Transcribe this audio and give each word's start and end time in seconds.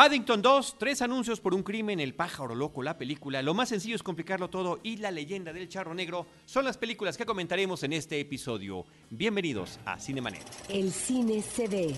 Paddington 0.00 0.40
2, 0.40 0.76
tres 0.78 1.02
anuncios 1.02 1.40
por 1.40 1.52
un 1.52 1.62
crimen, 1.62 2.00
El 2.00 2.14
pájaro 2.14 2.54
loco, 2.54 2.82
la 2.82 2.96
película. 2.96 3.42
Lo 3.42 3.52
más 3.52 3.68
sencillo 3.68 3.96
es 3.96 4.02
complicarlo 4.02 4.48
todo 4.48 4.80
y 4.82 4.96
La 4.96 5.10
leyenda 5.10 5.52
del 5.52 5.68
charro 5.68 5.92
negro 5.92 6.26
son 6.46 6.64
las 6.64 6.78
películas 6.78 7.18
que 7.18 7.26
comentaremos 7.26 7.82
en 7.82 7.92
este 7.92 8.18
episodio. 8.18 8.86
Bienvenidos 9.10 9.78
a 9.84 10.00
Cinemanet. 10.00 10.42
El 10.70 10.90
cine 10.90 11.42
se 11.42 11.68
ve, 11.68 11.94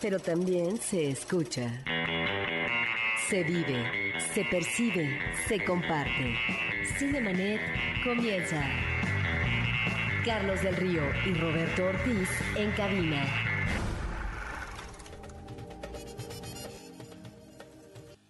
pero 0.00 0.20
también 0.20 0.76
se 0.76 1.10
escucha. 1.10 1.82
Se 3.28 3.42
vive, 3.42 4.12
se 4.32 4.44
percibe, 4.44 5.18
se 5.48 5.64
comparte. 5.64 6.32
Cinemanet 6.96 7.60
comienza. 8.04 8.64
Carlos 10.24 10.62
del 10.62 10.76
Río 10.76 11.02
y 11.26 11.34
Roberto 11.34 11.86
Ortiz 11.86 12.28
en 12.54 12.70
cabina. 12.70 13.55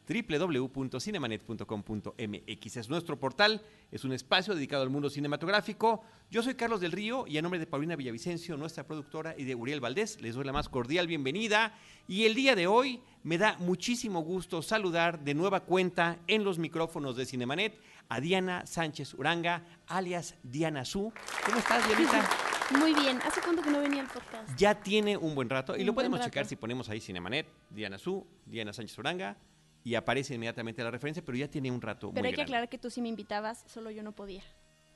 www.cinemanet.com.mx 0.07 2.77
es 2.77 2.89
nuestro 2.89 3.19
portal, 3.19 3.61
es 3.91 4.05
un 4.05 4.13
espacio 4.13 4.55
dedicado 4.55 4.85
al 4.85 4.91
mundo 4.91 5.11
cinematográfico. 5.11 6.05
Yo 6.31 6.45
soy 6.45 6.55
Carlos 6.55 6.81
del 6.81 6.93
Río 6.93 7.27
y 7.27 7.39
a 7.39 7.43
nombre 7.43 7.59
de 7.59 7.67
Paulina 7.67 7.97
Villavicencio, 7.97 8.57
nuestra 8.57 8.87
productora, 8.87 9.35
y 9.37 9.43
de 9.45 9.57
Uriel 9.57 9.81
Valdés, 9.81 10.21
les 10.21 10.37
doy 10.37 10.45
la 10.45 10.53
más 10.53 10.69
cordial 10.69 11.09
bienvenida. 11.09 11.75
Y 12.07 12.25
el 12.25 12.35
día 12.35 12.55
de 12.55 12.69
hoy 12.69 13.01
me 13.25 13.37
da 13.37 13.57
muchísimo 13.59 14.21
gusto 14.21 14.63
saludar 14.63 15.25
de 15.25 15.35
nueva 15.35 15.59
cuenta 15.61 16.19
en 16.29 16.45
los 16.45 16.59
micrófonos 16.59 17.17
de 17.17 17.27
Cinemanet 17.27 17.77
a 18.09 18.21
Diana 18.21 18.65
Sánchez 18.67 19.15
Uranga, 19.15 19.65
alias 19.89 20.37
Diana 20.45 20.85
Su. 20.85 21.13
¿Cómo 21.45 21.59
estás, 21.59 21.85
Dianita? 21.89 22.29
Muy 22.79 22.95
bien. 22.95 23.21
¿Hace 23.23 23.41
cuánto 23.41 23.63
que 23.63 23.71
no 23.71 23.81
venía 23.81 24.03
el 24.03 24.09
podcast? 24.09 24.57
Ya 24.57 24.81
tiene 24.81 25.17
un 25.17 25.35
buen 25.35 25.49
rato 25.49 25.77
y 25.77 25.81
Un 25.81 25.87
lo 25.87 25.95
podemos 25.95 26.21
checar 26.21 26.47
si 26.47 26.55
ponemos 26.55 26.89
ahí 26.89 27.01
Cinemanet, 27.01 27.49
Diana 27.71 27.99
Su, 27.99 28.25
Diana 28.45 28.73
Sánchez 28.73 28.97
Uranga 28.99 29.37
y 29.87 29.95
aparece 29.95 30.35
inmediatamente 30.35 30.83
la 30.83 30.91
referencia, 30.91 31.25
pero 31.25 31.39
ya 31.39 31.47
tiene 31.47 31.71
un 31.71 31.81
rato 31.81 32.11
Pero 32.11 32.23
muy 32.23 32.27
hay 32.27 32.33
que 32.33 32.39
grande. 32.39 32.43
aclarar 32.43 32.69
que 32.69 32.77
tú 32.77 32.91
sí 32.91 33.01
me 33.01 33.09
invitabas, 33.09 33.63
solo 33.69 33.93
yo 33.93 34.03
no 34.03 34.11
podía. 34.11 34.43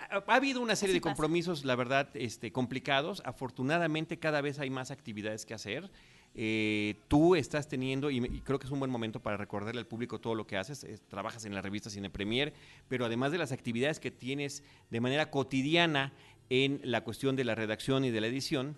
Ha, 0.00 0.24
ha 0.26 0.34
habido 0.34 0.60
una 0.60 0.74
serie 0.74 0.94
Así 0.94 0.98
de 0.98 1.00
pasa. 1.00 1.14
compromisos, 1.14 1.64
la 1.64 1.76
verdad, 1.76 2.08
este, 2.14 2.50
complicados. 2.50 3.22
Afortunadamente, 3.24 4.18
cada 4.18 4.40
vez 4.40 4.58
hay 4.58 4.68
más 4.68 4.90
actividades 4.90 5.46
que 5.46 5.54
hacer. 5.54 5.88
Eh, 6.34 6.96
tú 7.06 7.36
estás 7.36 7.68
teniendo, 7.68 8.10
y, 8.10 8.20
creo 8.40 8.58
que 8.58 8.66
es 8.66 8.72
un 8.72 8.80
buen 8.80 8.90
momento 8.90 9.22
para 9.22 9.36
recordarle 9.36 9.78
al 9.78 9.86
público 9.86 10.20
todo 10.20 10.34
lo 10.34 10.44
que 10.44 10.56
haces. 10.56 10.84
trabajas 11.06 11.44
en 11.44 11.54
la 11.54 11.62
revista 11.62 11.88
Cine 11.88 12.10
Premier, 12.10 12.52
pero 12.88 13.04
además 13.04 13.30
de 13.30 13.38
las 13.38 13.52
actividades 13.52 14.00
que 14.00 14.10
tienes 14.10 14.64
de 14.90 15.00
manera 15.00 15.30
cotidiana 15.30 16.12
en 16.48 16.80
la 16.82 17.04
cuestión 17.04 17.36
de 17.36 17.44
la 17.44 17.54
redacción 17.54 18.04
y 18.04 18.10
de 18.10 18.20
la 18.20 18.26
edición 18.26 18.76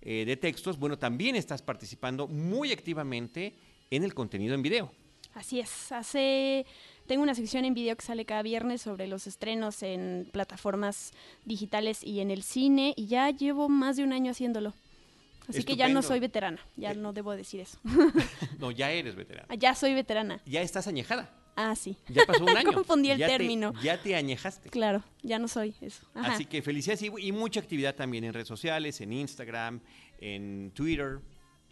eh, 0.00 0.24
de 0.24 0.36
textos, 0.36 0.78
bueno, 0.78 0.96
también 0.96 1.34
estás 1.34 1.60
participando 1.60 2.28
muy 2.28 2.70
activamente 2.70 3.56
en 3.90 4.04
el 4.04 4.14
contenido 4.14 4.54
en 4.54 4.62
video. 4.62 4.92
Así 5.34 5.60
es. 5.60 5.92
Hace 5.92 6.66
tengo 7.06 7.22
una 7.22 7.34
sección 7.34 7.64
en 7.64 7.74
video 7.74 7.96
que 7.96 8.04
sale 8.04 8.24
cada 8.24 8.42
viernes 8.42 8.82
sobre 8.82 9.06
los 9.06 9.26
estrenos 9.26 9.82
en 9.82 10.28
plataformas 10.32 11.12
digitales 11.44 12.02
y 12.04 12.20
en 12.20 12.30
el 12.30 12.42
cine 12.42 12.94
y 12.96 13.06
ya 13.06 13.30
llevo 13.30 13.68
más 13.68 13.96
de 13.96 14.04
un 14.04 14.12
año 14.12 14.30
haciéndolo. 14.32 14.74
Así 15.48 15.64
que 15.64 15.74
ya 15.74 15.88
no 15.88 16.02
soy 16.02 16.20
veterana, 16.20 16.60
ya 16.76 16.92
Eh, 16.92 16.94
no 16.96 17.12
debo 17.12 17.32
decir 17.34 17.60
eso. 17.60 17.78
No, 18.60 18.70
ya 18.70 18.92
eres 18.92 19.16
veterano. 19.16 19.46
Ah, 19.50 19.54
ya 19.56 19.74
soy 19.74 19.94
veterana. 19.94 20.40
Ya 20.46 20.62
estás 20.62 20.86
añejada. 20.86 21.34
Ah, 21.56 21.74
sí. 21.74 21.96
Ya 22.08 22.24
pasó 22.26 22.44
un 22.44 22.50
año. 22.56 22.72
Confundí 22.72 23.10
el 23.10 23.18
Ya 23.18 23.26
te- 23.26 23.38
término. 23.38 23.72
ya 23.82 24.00
te 24.00 24.14
añejaste. 24.14 24.70
Claro, 24.70 25.02
ya 25.22 25.38
no 25.40 25.48
soy 25.48 25.74
eso. 25.80 26.06
Ajá. 26.14 26.34
Así 26.34 26.44
que 26.44 26.62
felicidades 26.62 27.02
y, 27.02 27.10
y 27.18 27.32
mucha 27.32 27.58
actividad 27.58 27.94
también 27.96 28.22
en 28.24 28.32
redes 28.32 28.46
sociales, 28.48 29.00
en 29.00 29.12
Instagram, 29.12 29.80
en 30.20 30.70
Twitter 30.74 31.18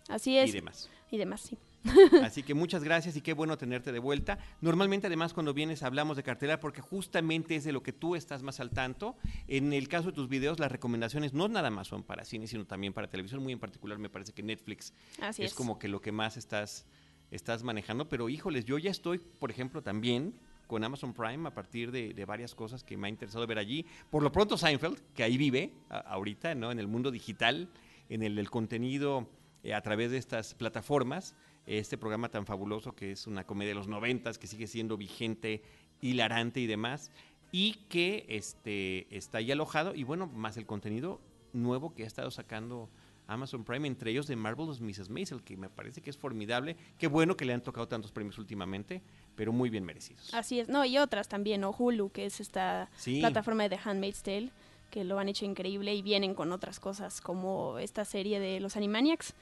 Así 0.09 0.37
es. 0.37 0.49
y 0.51 0.53
demás. 0.53 0.91
Y 1.13 1.19
demás, 1.19 1.41
sí. 1.43 1.57
Así 2.25 2.43
que 2.43 2.55
muchas 2.55 2.83
gracias 2.85 3.17
y 3.17 3.21
qué 3.21 3.33
bueno 3.33 3.57
tenerte 3.57 3.93
de 3.93 3.99
vuelta. 3.99 4.39
Normalmente 4.61 5.07
además 5.07 5.33
cuando 5.33 5.55
vienes 5.55 5.83
hablamos 5.83 6.17
de 6.17 6.23
cartelera 6.23 6.61
porque 6.61 6.81
justamente 6.81 7.57
es 7.57 7.65
de 7.65 7.73
lo 7.73 7.83
que 7.83 7.93
tú 7.93 8.17
estás 8.17 8.43
más 8.43 8.61
al 8.61 8.71
tanto. 8.71 9.17
En 9.47 9.73
el 9.73 9.89
caso 9.89 10.09
de 10.09 10.13
tus 10.13 10.29
videos 10.29 10.59
las 10.59 10.73
recomendaciones 10.73 11.33
no 11.35 11.49
nada 11.49 11.71
más 11.71 11.87
son 11.89 12.03
para 12.03 12.25
cine 12.25 12.47
sino 12.47 12.67
también 12.67 12.93
para 12.93 13.09
televisión. 13.09 13.43
Muy 13.43 13.53
en 13.53 13.59
particular 13.61 13.99
me 13.99 14.11
parece 14.11 14.33
que 14.33 14.43
Netflix 14.43 14.93
Así 15.23 15.43
es 15.43 15.53
es. 15.53 15.55
como 15.57 15.79
que 15.79 15.89
lo 15.89 16.01
que 16.01 16.13
más 16.13 16.37
estás, 16.37 16.85
estás 17.31 17.63
manejando. 17.63 18.09
Pero 18.09 18.29
híjoles, 18.29 18.65
yo 18.65 18.79
ya 18.79 18.91
estoy, 18.91 19.19
por 19.19 19.51
ejemplo, 19.51 19.83
también 19.83 20.35
con 20.67 20.85
Amazon 20.85 21.15
Prime 21.15 21.49
a 21.49 21.55
partir 21.55 21.91
de, 21.93 22.13
de 22.13 22.25
varias 22.27 22.55
cosas 22.55 22.85
que 22.85 22.97
me 22.99 23.07
ha 23.07 23.11
interesado 23.11 23.47
ver 23.47 23.59
allí. 23.59 23.87
Por 24.11 24.23
lo 24.23 24.31
pronto 24.31 24.59
Seinfeld, 24.59 24.99
que 25.15 25.23
ahí 25.23 25.39
vive 25.39 25.73
a- 25.89 25.99
ahorita, 26.01 26.55
¿no? 26.55 26.71
En 26.71 26.79
el 26.79 26.89
mundo 26.89 27.11
digital, 27.11 27.71
en 28.11 28.23
el, 28.23 28.39
el 28.39 28.51
contenido 28.51 29.31
eh, 29.63 29.73
a 29.73 29.81
través 29.81 30.11
de 30.11 30.19
estas 30.19 30.55
plataformas. 30.55 31.35
Este 31.77 31.99
programa 31.99 32.31
tan 32.31 32.47
fabuloso 32.47 32.95
que 32.95 33.13
es 33.13 33.27
una 33.27 33.45
comedia 33.45 33.71
de 33.71 33.75
los 33.75 33.89
noventas, 33.89 34.39
que 34.39 34.47
sigue 34.47 34.67
siendo 34.67 34.97
vigente, 34.97 35.63
hilarante 36.01 36.61
y 36.61 36.67
demás. 36.67 37.11
Y 37.53 37.75
que 37.89 38.25
este, 38.29 39.07
está 39.15 39.39
ahí 39.39 39.53
alojado. 39.53 39.95
Y 39.95 40.03
bueno, 40.05 40.27
más 40.27 40.57
el 40.57 40.65
contenido 40.67 41.21
nuevo 41.53 41.95
que 41.95 42.05
ha 42.05 42.07
estado 42.07 42.31
sacando 42.31 42.89
Amazon 43.27 43.65
Prime, 43.65 43.87
entre 43.87 44.11
ellos 44.11 44.27
de 44.27 44.37
Marvelous 44.37 44.81
Mrs. 44.81 45.11
Maisel, 45.11 45.43
que 45.43 45.57
me 45.59 45.69
parece 45.69 46.01
que 46.01 46.09
es 46.09 46.17
formidable. 46.17 46.77
Qué 46.99 47.07
bueno 47.07 47.37
que 47.37 47.45
le 47.45 47.53
han 47.53 47.63
tocado 47.63 47.87
tantos 47.87 48.13
premios 48.13 48.39
últimamente, 48.39 49.03
pero 49.35 49.53
muy 49.53 49.69
bien 49.69 49.85
merecidos. 49.85 50.33
Así 50.33 50.61
es. 50.61 50.69
No, 50.71 50.85
y 50.87 50.97
otras 50.97 51.29
también, 51.29 51.61
¿no? 51.61 51.71
Hulu, 51.71 52.11
que 52.11 52.25
es 52.25 52.41
esta 52.41 52.89
Sí. 52.97 53.21
plataforma 53.21 53.65
de 53.65 53.77
The 53.77 53.81
Handmaid's 53.85 54.23
Tale, 54.23 54.51
que 54.91 55.05
lo 55.05 55.19
han 55.19 55.29
hecho 55.29 55.45
increíble 55.45 55.95
y 55.95 56.01
vienen 56.01 56.35
con 56.35 56.53
otras 56.53 56.81
cosas 56.81 57.21
como 57.21 57.79
esta 57.79 58.07
serie 58.07 58.41
de 58.41 58.61
los 58.61 58.77
Animaniacs, 58.77 59.35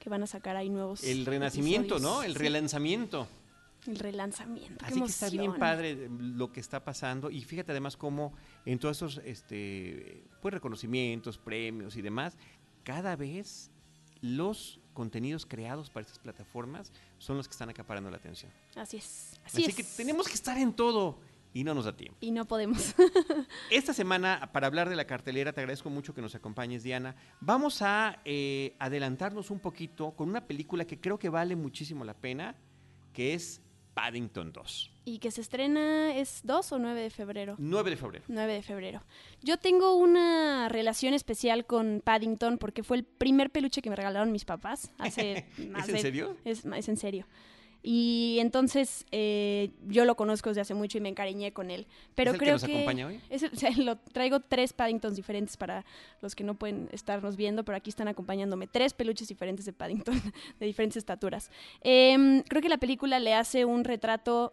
que 0.00 0.08
van 0.08 0.24
a 0.24 0.26
sacar 0.26 0.56
ahí 0.56 0.70
nuevos. 0.70 1.04
El 1.04 1.24
renacimiento, 1.26 1.96
episodios. 1.96 2.16
¿no? 2.16 2.22
El 2.24 2.34
relanzamiento. 2.34 3.28
el 3.86 3.98
relanzamiento. 3.98 4.84
Así 4.84 5.00
que 5.00 5.06
está 5.06 5.30
bien 5.30 5.54
padre 5.54 6.08
lo 6.10 6.50
que 6.52 6.58
está 6.58 6.82
pasando. 6.82 7.30
Y 7.30 7.42
fíjate 7.42 7.70
además 7.70 7.96
cómo 7.96 8.32
en 8.64 8.78
todos 8.78 8.96
esos 8.96 9.20
este, 9.24 10.24
pues, 10.40 10.52
reconocimientos, 10.54 11.38
premios 11.38 11.96
y 11.96 12.02
demás, 12.02 12.36
cada 12.82 13.14
vez 13.14 13.70
los 14.22 14.80
contenidos 14.94 15.46
creados 15.46 15.88
para 15.90 16.02
estas 16.02 16.18
plataformas 16.18 16.92
son 17.18 17.36
los 17.36 17.46
que 17.46 17.52
están 17.52 17.70
acaparando 17.70 18.10
la 18.10 18.16
atención. 18.16 18.50
Así 18.76 18.96
es. 18.96 19.34
Así, 19.44 19.62
Así, 19.62 19.70
es. 19.70 19.74
que 19.74 19.84
tenemos 19.84 20.26
que 20.26 20.34
estar 20.34 20.58
en 20.58 20.72
todo 20.72 21.18
y 21.52 21.64
no 21.64 21.74
nos 21.74 21.84
da 21.84 21.96
tiempo. 21.96 22.16
Y 22.20 22.30
no 22.30 22.44
podemos. 22.44 22.94
Esta 23.70 23.92
semana, 23.92 24.50
para 24.52 24.66
hablar 24.66 24.88
de 24.88 24.96
la 24.96 25.06
cartelera, 25.06 25.52
te 25.52 25.60
agradezco 25.60 25.90
mucho 25.90 26.14
que 26.14 26.22
nos 26.22 26.34
acompañes, 26.34 26.82
Diana. 26.82 27.16
Vamos 27.40 27.82
a 27.82 28.20
eh, 28.24 28.74
adelantarnos 28.78 29.50
un 29.50 29.60
poquito 29.60 30.12
con 30.12 30.28
una 30.28 30.46
película 30.46 30.84
que 30.84 31.00
creo 31.00 31.18
que 31.18 31.28
vale 31.28 31.56
muchísimo 31.56 32.04
la 32.04 32.14
pena, 32.14 32.54
que 33.12 33.34
es 33.34 33.60
Paddington 33.94 34.52
2. 34.52 34.90
y 35.04 35.18
que 35.18 35.32
se 35.32 35.40
estrena, 35.40 36.14
¿es 36.14 36.40
2 36.44 36.72
o 36.72 36.78
9 36.78 37.02
de 37.02 37.10
febrero? 37.10 37.56
9 37.58 37.90
de 37.90 37.96
febrero. 37.96 38.24
9 38.28 38.52
de 38.52 38.62
febrero. 38.62 39.02
Yo 39.42 39.56
tengo 39.58 39.96
una 39.96 40.68
relación 40.68 41.12
especial 41.14 41.66
con 41.66 42.00
Paddington 42.04 42.58
porque 42.58 42.84
fue 42.84 42.98
el 42.98 43.04
primer 43.04 43.50
peluche 43.50 43.82
que 43.82 43.90
me 43.90 43.96
regalaron 43.96 44.30
mis 44.30 44.44
papás 44.44 44.92
hace 44.98 45.46
¿Es 45.58 45.88
en 45.88 45.98
serio? 45.98 46.36
Es, 46.44 46.64
es 46.64 46.88
en 46.88 46.96
serio. 46.96 47.26
Y 47.82 48.38
entonces 48.40 49.06
eh, 49.10 49.70
yo 49.86 50.04
lo 50.04 50.14
conozco 50.14 50.50
desde 50.50 50.60
hace 50.60 50.74
mucho 50.74 50.98
y 50.98 51.00
me 51.00 51.08
encariñé 51.08 51.52
con 51.52 51.70
él. 51.70 51.86
Pero 52.14 52.30
¿Es 52.30 52.34
el 52.34 52.38
que 52.38 52.44
creo 52.44 52.54
nos 52.54 52.64
acompaña 52.64 53.06
hoy? 53.06 53.20
es 53.30 53.42
o 53.42 53.56
sea, 53.56 53.70
lo, 53.76 53.96
traigo 53.96 54.40
tres 54.40 54.72
Paddingtons 54.72 55.16
diferentes 55.16 55.56
para 55.56 55.84
los 56.20 56.34
que 56.34 56.44
no 56.44 56.54
pueden 56.54 56.88
estarnos 56.92 57.36
viendo, 57.36 57.64
pero 57.64 57.76
aquí 57.76 57.90
están 57.90 58.08
acompañándome. 58.08 58.66
Tres 58.66 58.92
peluches 58.92 59.28
diferentes 59.28 59.64
de 59.64 59.72
Paddington, 59.72 60.14
de 60.60 60.66
diferentes 60.66 60.98
estaturas. 60.98 61.50
Em, 61.80 62.42
creo 62.42 62.60
que 62.60 62.68
la 62.68 62.78
película 62.78 63.18
le 63.18 63.34
hace 63.34 63.64
un 63.64 63.84
retrato 63.84 64.52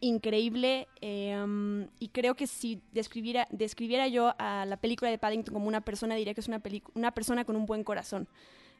increíble 0.00 0.88
em, 1.00 1.88
y 1.98 2.08
creo 2.08 2.34
que 2.34 2.46
si 2.46 2.82
describiera, 2.92 3.48
describiera 3.50 4.08
yo 4.08 4.34
a 4.38 4.66
la 4.66 4.76
película 4.76 5.10
de 5.10 5.18
Paddington 5.18 5.54
como 5.54 5.68
una 5.68 5.80
persona, 5.80 6.16
diría 6.16 6.34
que 6.34 6.40
es 6.40 6.48
una, 6.48 6.60
una 6.94 7.12
persona 7.12 7.44
con 7.44 7.56
un 7.56 7.64
buen 7.64 7.84
corazón. 7.84 8.28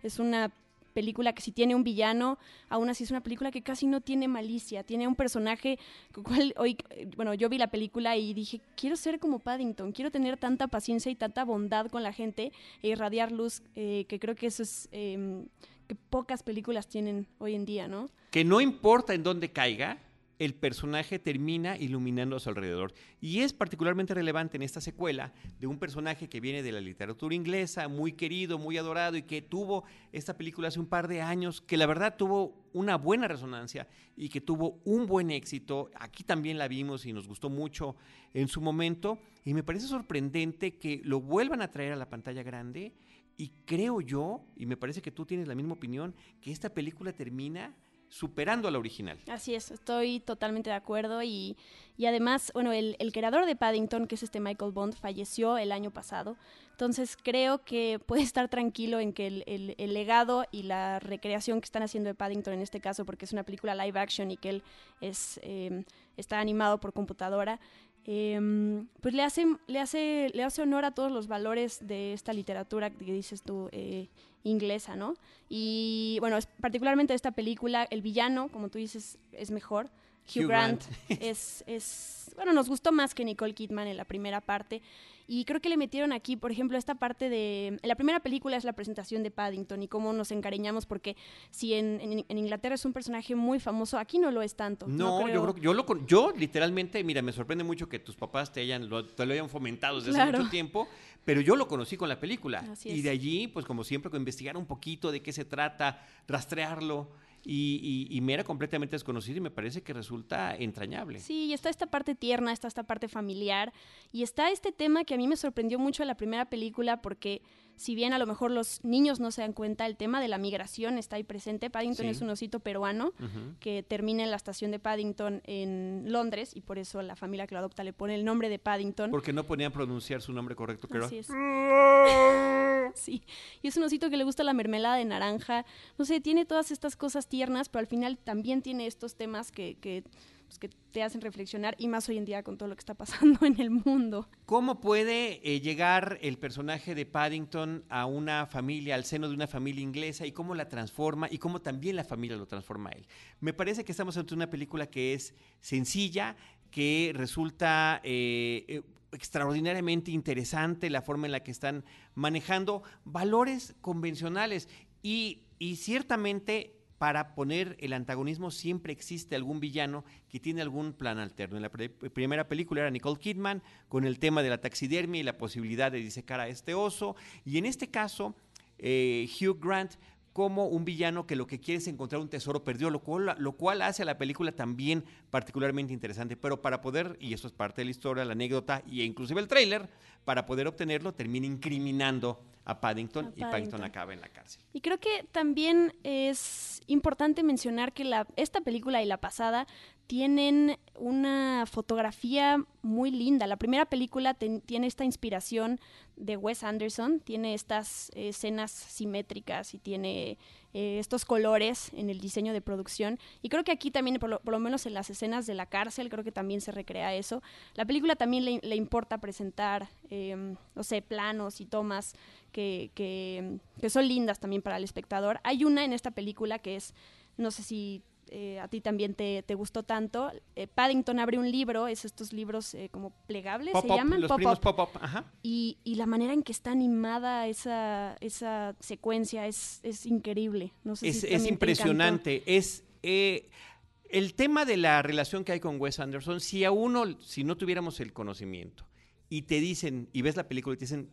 Es 0.02 0.18
una 0.18 0.52
película 0.96 1.34
que 1.34 1.42
si 1.42 1.52
tiene 1.52 1.74
un 1.74 1.84
villano, 1.84 2.38
aún 2.70 2.88
así 2.88 3.04
es 3.04 3.10
una 3.10 3.22
película 3.22 3.50
que 3.50 3.60
casi 3.60 3.86
no 3.86 4.00
tiene 4.00 4.28
malicia, 4.28 4.82
tiene 4.82 5.06
un 5.06 5.14
personaje 5.14 5.78
cual 6.24 6.54
hoy, 6.56 6.78
eh, 6.88 7.06
bueno, 7.16 7.34
yo 7.34 7.50
vi 7.50 7.58
la 7.58 7.66
película 7.66 8.16
y 8.16 8.32
dije, 8.32 8.62
quiero 8.76 8.96
ser 8.96 9.18
como 9.18 9.38
Paddington, 9.38 9.92
quiero 9.92 10.10
tener 10.10 10.38
tanta 10.38 10.68
paciencia 10.68 11.12
y 11.12 11.14
tanta 11.14 11.44
bondad 11.44 11.88
con 11.88 12.02
la 12.02 12.14
gente 12.14 12.50
e 12.82 12.88
irradiar 12.88 13.30
luz, 13.30 13.62
eh, 13.74 14.06
que 14.08 14.18
creo 14.18 14.34
que 14.34 14.46
eso 14.46 14.62
es 14.62 14.88
em, 14.90 15.44
que 15.86 15.94
pocas 15.94 16.42
películas 16.42 16.88
tienen 16.88 17.26
hoy 17.40 17.54
en 17.54 17.66
día, 17.66 17.88
¿no? 17.88 18.08
Que 18.30 18.42
no 18.42 18.62
importa 18.62 19.12
en 19.12 19.22
dónde 19.22 19.50
caiga, 19.50 19.98
el 20.38 20.54
personaje 20.54 21.18
termina 21.18 21.76
iluminando 21.76 22.36
a 22.36 22.40
su 22.40 22.48
alrededor. 22.48 22.92
Y 23.20 23.40
es 23.40 23.52
particularmente 23.52 24.14
relevante 24.14 24.56
en 24.56 24.62
esta 24.62 24.80
secuela 24.80 25.32
de 25.58 25.66
un 25.66 25.78
personaje 25.78 26.28
que 26.28 26.40
viene 26.40 26.62
de 26.62 26.72
la 26.72 26.80
literatura 26.80 27.34
inglesa, 27.34 27.88
muy 27.88 28.12
querido, 28.12 28.58
muy 28.58 28.76
adorado 28.76 29.16
y 29.16 29.22
que 29.22 29.42
tuvo 29.42 29.84
esta 30.12 30.36
película 30.36 30.68
hace 30.68 30.80
un 30.80 30.86
par 30.86 31.08
de 31.08 31.22
años, 31.22 31.60
que 31.60 31.76
la 31.76 31.86
verdad 31.86 32.16
tuvo 32.16 32.66
una 32.72 32.96
buena 32.96 33.28
resonancia 33.28 33.88
y 34.16 34.28
que 34.28 34.40
tuvo 34.40 34.80
un 34.84 35.06
buen 35.06 35.30
éxito. 35.30 35.90
Aquí 35.94 36.22
también 36.22 36.58
la 36.58 36.68
vimos 36.68 37.06
y 37.06 37.12
nos 37.12 37.26
gustó 37.26 37.48
mucho 37.48 37.96
en 38.34 38.48
su 38.48 38.60
momento. 38.60 39.18
Y 39.44 39.54
me 39.54 39.62
parece 39.62 39.86
sorprendente 39.86 40.76
que 40.76 41.00
lo 41.04 41.20
vuelvan 41.20 41.62
a 41.62 41.70
traer 41.70 41.92
a 41.92 41.96
la 41.96 42.10
pantalla 42.10 42.42
grande. 42.42 42.92
Y 43.38 43.52
creo 43.64 44.00
yo, 44.00 44.44
y 44.56 44.66
me 44.66 44.76
parece 44.76 45.02
que 45.02 45.10
tú 45.10 45.26
tienes 45.26 45.46
la 45.46 45.54
misma 45.54 45.74
opinión, 45.74 46.14
que 46.40 46.52
esta 46.52 46.72
película 46.72 47.12
termina 47.12 47.74
superando 48.08 48.68
a 48.68 48.70
la 48.70 48.78
original. 48.78 49.18
Así 49.28 49.54
es, 49.54 49.70
estoy 49.70 50.20
totalmente 50.20 50.70
de 50.70 50.76
acuerdo 50.76 51.22
y, 51.22 51.56
y 51.96 52.06
además, 52.06 52.50
bueno, 52.54 52.72
el, 52.72 52.96
el, 52.98 53.12
creador 53.12 53.46
de 53.46 53.56
Paddington, 53.56 54.06
que 54.06 54.14
es 54.14 54.22
este 54.22 54.40
Michael 54.40 54.72
Bond, 54.72 54.94
falleció 54.94 55.58
el 55.58 55.72
año 55.72 55.90
pasado, 55.90 56.36
entonces 56.70 57.16
creo 57.20 57.64
que 57.64 57.98
puede 58.04 58.22
estar 58.22 58.48
tranquilo 58.48 59.00
en 59.00 59.12
que 59.12 59.26
el, 59.26 59.44
el, 59.46 59.74
el, 59.78 59.94
legado 59.94 60.44
y 60.52 60.62
la 60.62 60.98
recreación 60.98 61.60
que 61.60 61.66
están 61.66 61.82
haciendo 61.82 62.08
de 62.08 62.14
Paddington 62.14 62.54
en 62.54 62.62
este 62.62 62.80
caso, 62.80 63.04
porque 63.04 63.24
es 63.24 63.32
una 63.32 63.42
película 63.42 63.74
live 63.74 63.98
action 63.98 64.30
y 64.30 64.36
que 64.36 64.50
él 64.50 64.62
es, 65.00 65.40
eh, 65.42 65.84
está 66.16 66.38
animado 66.38 66.78
por 66.78 66.92
computadora, 66.92 67.60
eh, 68.08 68.84
pues 69.00 69.14
le 69.14 69.22
hace, 69.24 69.44
le, 69.66 69.80
hace, 69.80 70.30
le 70.32 70.44
hace 70.44 70.62
honor 70.62 70.84
a 70.84 70.92
todos 70.92 71.10
los 71.10 71.26
valores 71.26 71.84
de 71.84 72.12
esta 72.12 72.32
literatura 72.32 72.90
que 72.90 73.12
dices 73.12 73.42
tú, 73.42 73.68
eh, 73.72 74.06
inglesa, 74.46 74.96
¿no? 74.96 75.14
Y 75.48 76.18
bueno, 76.20 76.36
es, 76.36 76.46
particularmente 76.46 77.14
esta 77.14 77.32
película, 77.32 77.86
el 77.90 78.02
villano, 78.02 78.48
como 78.48 78.68
tú 78.68 78.78
dices, 78.78 79.18
es 79.32 79.50
mejor. 79.50 79.90
Hugh, 80.26 80.42
Hugh 80.44 80.48
Grant, 80.48 80.84
Grant. 81.08 81.22
es, 81.22 81.64
es, 81.66 82.32
bueno, 82.36 82.52
nos 82.52 82.68
gustó 82.68 82.92
más 82.92 83.14
que 83.14 83.24
Nicole 83.24 83.54
Kidman 83.54 83.86
en 83.86 83.96
la 83.96 84.04
primera 84.04 84.40
parte. 84.40 84.82
Y 85.28 85.44
creo 85.44 85.60
que 85.60 85.68
le 85.68 85.76
metieron 85.76 86.12
aquí, 86.12 86.36
por 86.36 86.52
ejemplo, 86.52 86.78
esta 86.78 86.94
parte 86.94 87.28
de... 87.28 87.78
La 87.82 87.96
primera 87.96 88.20
película 88.20 88.56
es 88.56 88.64
la 88.64 88.72
presentación 88.74 89.22
de 89.22 89.30
Paddington 89.30 89.82
y 89.82 89.88
cómo 89.88 90.12
nos 90.12 90.30
encariñamos, 90.30 90.86
porque 90.86 91.16
si 91.50 91.74
en, 91.74 92.00
en, 92.00 92.24
en 92.28 92.38
Inglaterra 92.38 92.76
es 92.76 92.84
un 92.84 92.92
personaje 92.92 93.34
muy 93.34 93.58
famoso, 93.58 93.98
aquí 93.98 94.18
no 94.18 94.30
lo 94.30 94.42
es 94.42 94.54
tanto. 94.54 94.86
No, 94.86 95.18
no 95.18 95.24
creo... 95.24 95.34
yo 95.34 95.42
creo 95.42 95.54
que 95.54 95.60
yo, 95.60 95.74
lo, 95.74 96.06
yo 96.06 96.32
literalmente, 96.36 97.02
mira, 97.02 97.22
me 97.22 97.32
sorprende 97.32 97.64
mucho 97.64 97.88
que 97.88 97.98
tus 97.98 98.14
papás 98.14 98.52
te, 98.52 98.60
hayan, 98.60 98.88
lo, 98.88 99.04
te 99.04 99.26
lo 99.26 99.32
hayan 99.32 99.48
fomentado 99.48 99.96
desde 99.98 100.12
Claro. 100.12 100.30
hace 100.30 100.38
mucho 100.38 100.50
tiempo, 100.50 100.86
pero 101.24 101.40
yo 101.40 101.56
lo 101.56 101.66
conocí 101.66 101.96
con 101.96 102.08
la 102.08 102.20
película. 102.20 102.60
Así 102.70 102.90
Y 102.90 102.98
es. 102.98 103.02
de 103.04 103.10
allí, 103.10 103.48
pues 103.48 103.66
como 103.66 103.82
siempre, 103.82 104.10
con 104.10 104.20
investigar 104.20 104.56
un 104.56 104.66
poquito 104.66 105.10
de 105.10 105.22
qué 105.22 105.32
se 105.32 105.44
trata, 105.44 106.06
rastrearlo. 106.28 107.10
Y, 107.48 108.08
y- 108.10 108.16
y 108.16 108.20
me 108.22 108.34
era 108.34 108.42
completamente 108.42 108.96
desconocido 108.96 109.38
y 109.38 109.40
me 109.40 109.52
parece 109.52 109.80
que 109.82 109.92
resulta 109.92 110.56
entrañable. 110.56 111.20
Sí, 111.20 111.44
y 111.46 111.52
está 111.52 111.70
esta 111.70 111.86
parte 111.86 112.16
tierna, 112.16 112.52
está 112.52 112.66
esta 112.66 112.82
parte 112.82 113.06
familiar, 113.08 113.72
y 114.10 114.24
está 114.24 114.50
este 114.50 114.72
tema 114.72 115.04
que 115.04 115.14
a 115.14 115.16
mí 115.16 115.28
me 115.28 115.36
sorprendió 115.36 115.78
mucho 115.78 116.02
en 116.02 116.08
la 116.08 116.16
primera 116.16 116.46
película 116.50 117.00
porque 117.02 117.42
si 117.76 117.94
bien 117.94 118.12
a 118.12 118.18
lo 118.18 118.26
mejor 118.26 118.50
los 118.50 118.82
niños 118.84 119.20
no 119.20 119.30
se 119.30 119.42
dan 119.42 119.52
cuenta, 119.52 119.86
el 119.86 119.96
tema 119.96 120.20
de 120.20 120.28
la 120.28 120.38
migración 120.38 120.98
está 120.98 121.16
ahí 121.16 121.24
presente. 121.24 121.70
Paddington 121.70 122.06
Sí. 122.06 122.10
es 122.10 122.20
un 122.22 122.30
osito 122.30 122.60
peruano 122.60 123.12
que 123.60 123.82
termina 123.82 124.24
en 124.24 124.30
la 124.30 124.36
estación 124.36 124.70
de 124.70 124.78
Paddington 124.78 125.42
en 125.44 126.04
Londres 126.06 126.52
y 126.54 126.62
por 126.62 126.78
eso 126.78 127.02
la 127.02 127.16
familia 127.16 127.46
que 127.46 127.54
lo 127.54 127.58
adopta 127.60 127.84
le 127.84 127.92
pone 127.92 128.14
el 128.14 128.24
nombre 128.24 128.48
de 128.48 128.58
Paddington. 128.58 129.10
Porque 129.10 129.32
no 129.32 129.44
podían 129.44 129.72
pronunciar 129.72 130.22
su 130.22 130.32
nombre 130.32 130.54
correcto, 130.56 130.88
creo. 130.88 131.04
Así 131.04 131.18
es. 131.18 131.28
Sí, 132.94 133.22
y 133.62 133.68
es 133.68 133.76
un 133.76 133.82
osito 133.82 134.08
que 134.10 134.16
le 134.16 134.24
gusta 134.24 134.44
la 134.44 134.52
mermelada 134.54 134.96
de 134.96 135.04
naranja. 135.04 135.66
No 135.98 136.04
sé, 136.04 136.20
tiene 136.20 136.44
todas 136.46 136.70
estas 136.70 136.96
cosas 136.96 137.28
tiernas, 137.28 137.68
pero 137.68 137.80
al 137.80 137.86
final 137.86 138.16
también 138.16 138.62
tiene 138.62 138.86
estos 138.86 139.16
temas 139.16 139.50
que, 139.52 139.76
que, 139.80 140.04
pues, 140.46 140.58
que 140.58 140.68
te 140.68 141.02
hacen 141.02 141.20
reflexionar 141.20 141.74
y 141.78 141.88
más 141.88 142.08
hoy 142.08 142.18
en 142.18 142.24
día 142.24 142.42
con 142.42 142.56
todo 142.56 142.68
lo 142.68 142.76
que 142.76 142.80
está 142.80 142.94
pasando 142.94 143.38
en 143.46 143.60
el 143.60 143.70
mundo. 143.70 144.28
¿Cómo 144.46 144.80
puede 144.80 145.40
eh, 145.42 145.60
llegar 145.60 146.18
el 146.22 146.38
personaje 146.38 146.94
de 146.94 147.04
Paddington 147.04 147.84
a 147.88 148.06
una 148.06 148.46
familia, 148.46 148.94
al 148.94 149.04
seno 149.04 149.28
de 149.28 149.34
una 149.34 149.46
familia 149.46 149.82
inglesa 149.82 150.26
y 150.26 150.32
cómo 150.32 150.54
la 150.54 150.68
transforma 150.68 151.28
y 151.30 151.38
cómo 151.38 151.60
también 151.60 151.96
la 151.96 152.04
familia 152.04 152.36
lo 152.36 152.46
transforma 152.46 152.90
a 152.90 152.92
él? 152.92 153.06
Me 153.40 153.52
parece 153.52 153.84
que 153.84 153.92
estamos 153.92 154.16
ante 154.16 154.34
una 154.34 154.48
película 154.48 154.86
que 154.86 155.14
es 155.14 155.34
sencilla, 155.60 156.36
que 156.70 157.12
resulta 157.14 158.00
eh, 158.04 158.64
eh, 158.68 158.82
extraordinariamente 159.12 160.10
interesante 160.10 160.90
la 160.90 161.02
forma 161.02 161.26
en 161.26 161.32
la 161.32 161.42
que 161.42 161.50
están 161.50 161.84
manejando 162.14 162.82
valores 163.04 163.74
convencionales 163.80 164.68
y, 165.02 165.44
y 165.58 165.76
ciertamente 165.76 166.75
para 166.98 167.34
poner 167.34 167.76
el 167.80 167.92
antagonismo 167.92 168.50
siempre 168.50 168.92
existe 168.92 169.36
algún 169.36 169.60
villano 169.60 170.04
que 170.28 170.40
tiene 170.40 170.62
algún 170.62 170.92
plan 170.92 171.18
alterno. 171.18 171.56
En 171.56 171.62
la 171.62 171.70
primera 171.70 172.48
película 172.48 172.80
era 172.82 172.90
Nicole 172.90 173.18
Kidman 173.18 173.62
con 173.88 174.04
el 174.04 174.18
tema 174.18 174.42
de 174.42 174.50
la 174.50 174.60
taxidermia 174.60 175.20
y 175.20 175.24
la 175.24 175.38
posibilidad 175.38 175.92
de 175.92 175.98
disecar 175.98 176.40
a 176.40 176.48
este 176.48 176.74
oso. 176.74 177.16
Y 177.44 177.58
en 177.58 177.66
este 177.66 177.88
caso, 177.88 178.34
eh, 178.78 179.28
Hugh 179.40 179.58
Grant 179.60 179.94
como 180.32 180.66
un 180.66 180.84
villano 180.84 181.26
que 181.26 181.34
lo 181.34 181.46
que 181.46 181.60
quiere 181.60 181.78
es 181.78 181.88
encontrar 181.88 182.20
un 182.20 182.28
tesoro 182.28 182.62
perdido, 182.62 182.90
lo 182.90 182.98
cual, 182.98 183.34
lo 183.38 183.52
cual 183.52 183.80
hace 183.80 184.02
a 184.02 184.04
la 184.04 184.18
película 184.18 184.52
también 184.52 185.02
particularmente 185.30 185.94
interesante. 185.94 186.36
Pero 186.36 186.60
para 186.60 186.82
poder, 186.82 187.16
y 187.20 187.32
eso 187.32 187.46
es 187.46 187.54
parte 187.54 187.80
de 187.80 187.86
la 187.86 187.90
historia, 187.92 188.22
la 188.24 188.32
anécdota 188.32 188.82
e 188.86 189.04
inclusive 189.04 189.40
el 189.40 189.48
tráiler, 189.48 189.88
para 190.26 190.44
poder 190.44 190.66
obtenerlo 190.66 191.14
termina 191.14 191.46
incriminando 191.46 192.42
a 192.66 192.80
Paddington, 192.80 193.26
A 193.26 193.32
y 193.36 193.40
Paddington 193.40 193.82
acaba 193.84 194.12
en 194.12 194.20
la 194.20 194.28
cárcel. 194.28 194.60
Y 194.72 194.80
creo 194.80 194.98
que 194.98 195.24
también 195.32 195.94
es 196.02 196.80
importante 196.88 197.42
mencionar 197.42 197.92
que 197.92 198.04
la, 198.04 198.26
esta 198.36 198.60
película 198.60 199.00
y 199.02 199.06
la 199.06 199.16
pasada 199.18 199.66
tienen 200.08 200.76
una 200.94 201.64
fotografía 201.66 202.62
muy 202.82 203.10
linda. 203.10 203.46
La 203.46 203.56
primera 203.56 203.86
película 203.86 204.34
ten- 204.34 204.60
tiene 204.60 204.86
esta 204.86 205.04
inspiración 205.04 205.80
de 206.16 206.36
Wes 206.36 206.62
Anderson, 206.64 207.20
tiene 207.20 207.54
estas 207.54 208.10
escenas 208.14 208.70
simétricas 208.72 209.72
y 209.74 209.78
tiene 209.78 210.38
eh, 210.78 210.98
estos 210.98 211.24
colores 211.24 211.90
en 211.94 212.10
el 212.10 212.20
diseño 212.20 212.52
de 212.52 212.60
producción. 212.60 213.18
Y 213.40 213.48
creo 213.48 213.64
que 213.64 213.72
aquí 213.72 213.90
también, 213.90 214.18
por 214.18 214.28
lo, 214.44 214.58
menos 214.60 214.84
en 214.84 214.92
las 214.92 215.08
escenas 215.08 215.46
de 215.46 215.54
la 215.54 215.64
cárcel, 215.64 216.10
creo 216.10 216.22
que 216.22 216.32
también 216.32 216.60
se 216.60 216.70
recrea 216.70 217.14
eso. 217.14 217.42
La 217.76 217.86
película 217.86 218.14
también 218.14 218.44
le, 218.44 218.76
importa 218.76 219.16
presentar, 219.16 219.88
eh, 220.10 220.36
no 220.74 220.82
sé, 220.82 221.00
planos 221.00 221.62
y 221.62 221.64
tomas 221.64 222.12
que, 222.52 222.90
que 222.94 223.88
son 223.88 224.06
lindas 224.06 224.38
también 224.38 224.60
para 224.60 224.76
el 224.76 224.84
espectador. 224.84 225.40
Hay 225.44 225.64
una 225.64 225.82
en 225.82 225.94
esta 225.94 226.10
película 226.10 226.58
que 226.58 226.76
es, 226.76 226.92
no 227.38 227.50
sé 227.50 227.62
si 227.62 228.02
eh, 228.30 228.58
a 228.60 228.68
ti 228.68 228.80
también 228.80 229.14
te, 229.14 229.42
te 229.42 229.54
gustó 229.54 229.82
tanto. 229.82 230.30
Eh, 230.54 230.66
Paddington 230.66 231.18
abre 231.18 231.38
un 231.38 231.50
libro, 231.50 231.86
es 231.88 232.04
estos 232.04 232.32
libros 232.32 232.74
eh, 232.74 232.88
como 232.90 233.10
plegables, 233.26 233.74
se 233.80 233.88
llaman 233.88 234.20
los 234.20 234.28
Pop-up. 234.28 234.36
primos 234.38 234.60
pop-up, 234.60 234.88
ajá. 235.00 235.24
Y, 235.42 235.78
y 235.84 235.94
la 235.96 236.06
manera 236.06 236.32
en 236.32 236.42
que 236.42 236.52
está 236.52 236.72
animada 236.72 237.46
esa, 237.46 238.16
esa 238.20 238.74
secuencia 238.80 239.46
es, 239.46 239.80
es 239.82 240.06
increíble. 240.06 240.72
No 240.84 240.96
sé 240.96 241.08
Es, 241.08 241.20
si 241.20 241.26
es 241.32 241.46
impresionante. 241.46 242.42
Es 242.46 242.84
el 243.02 244.34
tema 244.34 244.64
de 244.64 244.76
la 244.76 245.02
relación 245.02 245.44
que 245.44 245.52
hay 245.52 245.60
con 245.60 245.80
Wes 245.80 246.00
Anderson. 246.00 246.40
Si 246.40 246.64
a 246.64 246.70
uno, 246.70 247.20
si 247.20 247.44
no 247.44 247.56
tuviéramos 247.56 248.00
el 248.00 248.12
conocimiento 248.12 248.86
y 249.28 249.42
te 249.42 249.60
dicen, 249.60 250.08
y 250.12 250.22
ves 250.22 250.36
la 250.36 250.48
película 250.48 250.74
y 250.74 250.78
te 250.78 250.84
dicen, 250.84 251.10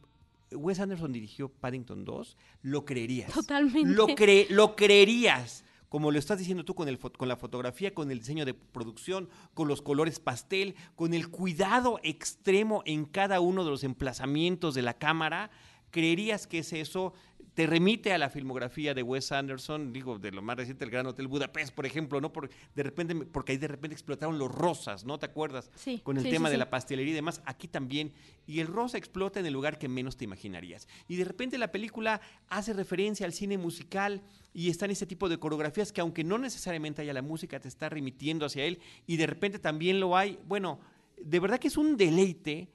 Wes 0.52 0.80
Anderson 0.80 1.12
dirigió 1.12 1.50
Paddington 1.50 2.06
2, 2.06 2.38
lo 2.62 2.86
creerías. 2.86 3.32
Totalmente. 3.34 3.90
Lo, 3.90 4.08
cre- 4.08 4.48
lo 4.50 4.76
creerías. 4.76 5.66
Como 5.94 6.10
lo 6.10 6.18
estás 6.18 6.40
diciendo 6.40 6.66
tú 6.66 6.74
con, 6.74 6.88
el, 6.88 6.98
con 6.98 7.28
la 7.28 7.38
fotografía, 7.38 7.94
con 7.94 8.10
el 8.10 8.18
diseño 8.18 8.46
de 8.46 8.56
producción, 8.56 9.30
con 9.54 9.68
los 9.68 9.84
colores 9.84 10.20
pastel, 10.20 10.74
con 10.96 11.14
el 11.14 11.30
cuidado 11.30 12.00
extremo 12.02 12.82
en 12.88 13.06
cada 13.06 13.40
uno 13.42 13.64
de 13.64 13.70
los 13.70 13.84
emplazamientos 13.84 14.74
de 14.74 14.82
la 14.82 14.96
cámara, 14.96 15.52
creerías 15.92 16.48
que 16.48 16.58
es 16.58 16.74
eso. 16.74 17.14
Te 17.54 17.68
remite 17.68 18.14
a 18.14 18.18
la 18.18 18.30
filmografía 18.30 18.96
de 18.96 19.04
Wes 19.04 19.32
Anderson, 19.32 19.94
digo, 19.94 20.18
de 20.18 20.32
lo 20.32 20.42
más 20.42 20.58
reciente, 20.58 20.86
el 20.86 20.92
Gran 20.92 21.06
Hotel 21.06 21.28
Budapest, 21.28 21.74
por 21.76 21.86
ejemplo, 21.86 22.20
¿no? 22.20 22.34
Por, 22.34 22.50
de 22.50 22.84
repente, 22.84 23.16
porque 23.16 23.52
ahí 23.52 23.58
de 23.60 23.68
repente 23.68 23.94
explotaron 23.94 24.40
los 24.40 24.52
rosas, 24.52 25.06
¿no? 25.06 25.20
¿Te 25.20 25.28
acuerdas? 25.28 25.70
Sí, 25.76 26.00
Con 26.04 26.18
el 26.18 26.24
sí, 26.24 26.32
tema 26.32 26.50
sí, 26.50 26.54
de 26.54 26.56
sí. 26.56 26.60
la 26.60 26.70
pastelería 26.72 27.12
y 27.12 27.16
demás, 27.16 27.42
aquí 27.46 27.68
también. 27.68 28.12
Y 28.48 28.60
el 28.60 28.68
rosa 28.68 28.98
explota 28.98 29.40
en 29.40 29.46
el 29.46 29.54
lugar 29.54 29.78
que 29.78 29.88
menos 29.88 30.18
te 30.18 30.24
imaginarías. 30.24 30.88
Y 31.08 31.16
de 31.16 31.26
repente 31.26 31.60
la 31.60 31.72
película 31.72 32.22
hace 32.50 32.74
referencia 32.74 33.26
al 33.26 33.34
cine 33.34 33.60
musical 33.60 34.24
y 34.54 34.70
están 34.70 34.90
ese 34.90 35.06
tipo 35.06 35.30
de 35.30 35.38
coreografías 35.38 35.92
que 35.92 36.02
aunque 36.02 36.24
no 36.24 36.40
necesariamente 36.40 37.04
haya 37.04 37.14
la 37.14 37.22
música, 37.22 37.60
te 37.60 37.68
está 37.68 37.88
remitiendo 37.90 38.46
hacia 38.46 38.66
él 38.66 38.80
y 39.06 39.18
de 39.18 39.28
repente 39.28 39.60
también 39.60 40.00
lo 40.00 40.18
hay. 40.18 40.40
Bueno, 40.48 40.80
de 41.18 41.40
verdad 41.40 41.60
que 41.60 41.68
es 41.68 41.78
un 41.78 41.98
deleite 41.98 42.70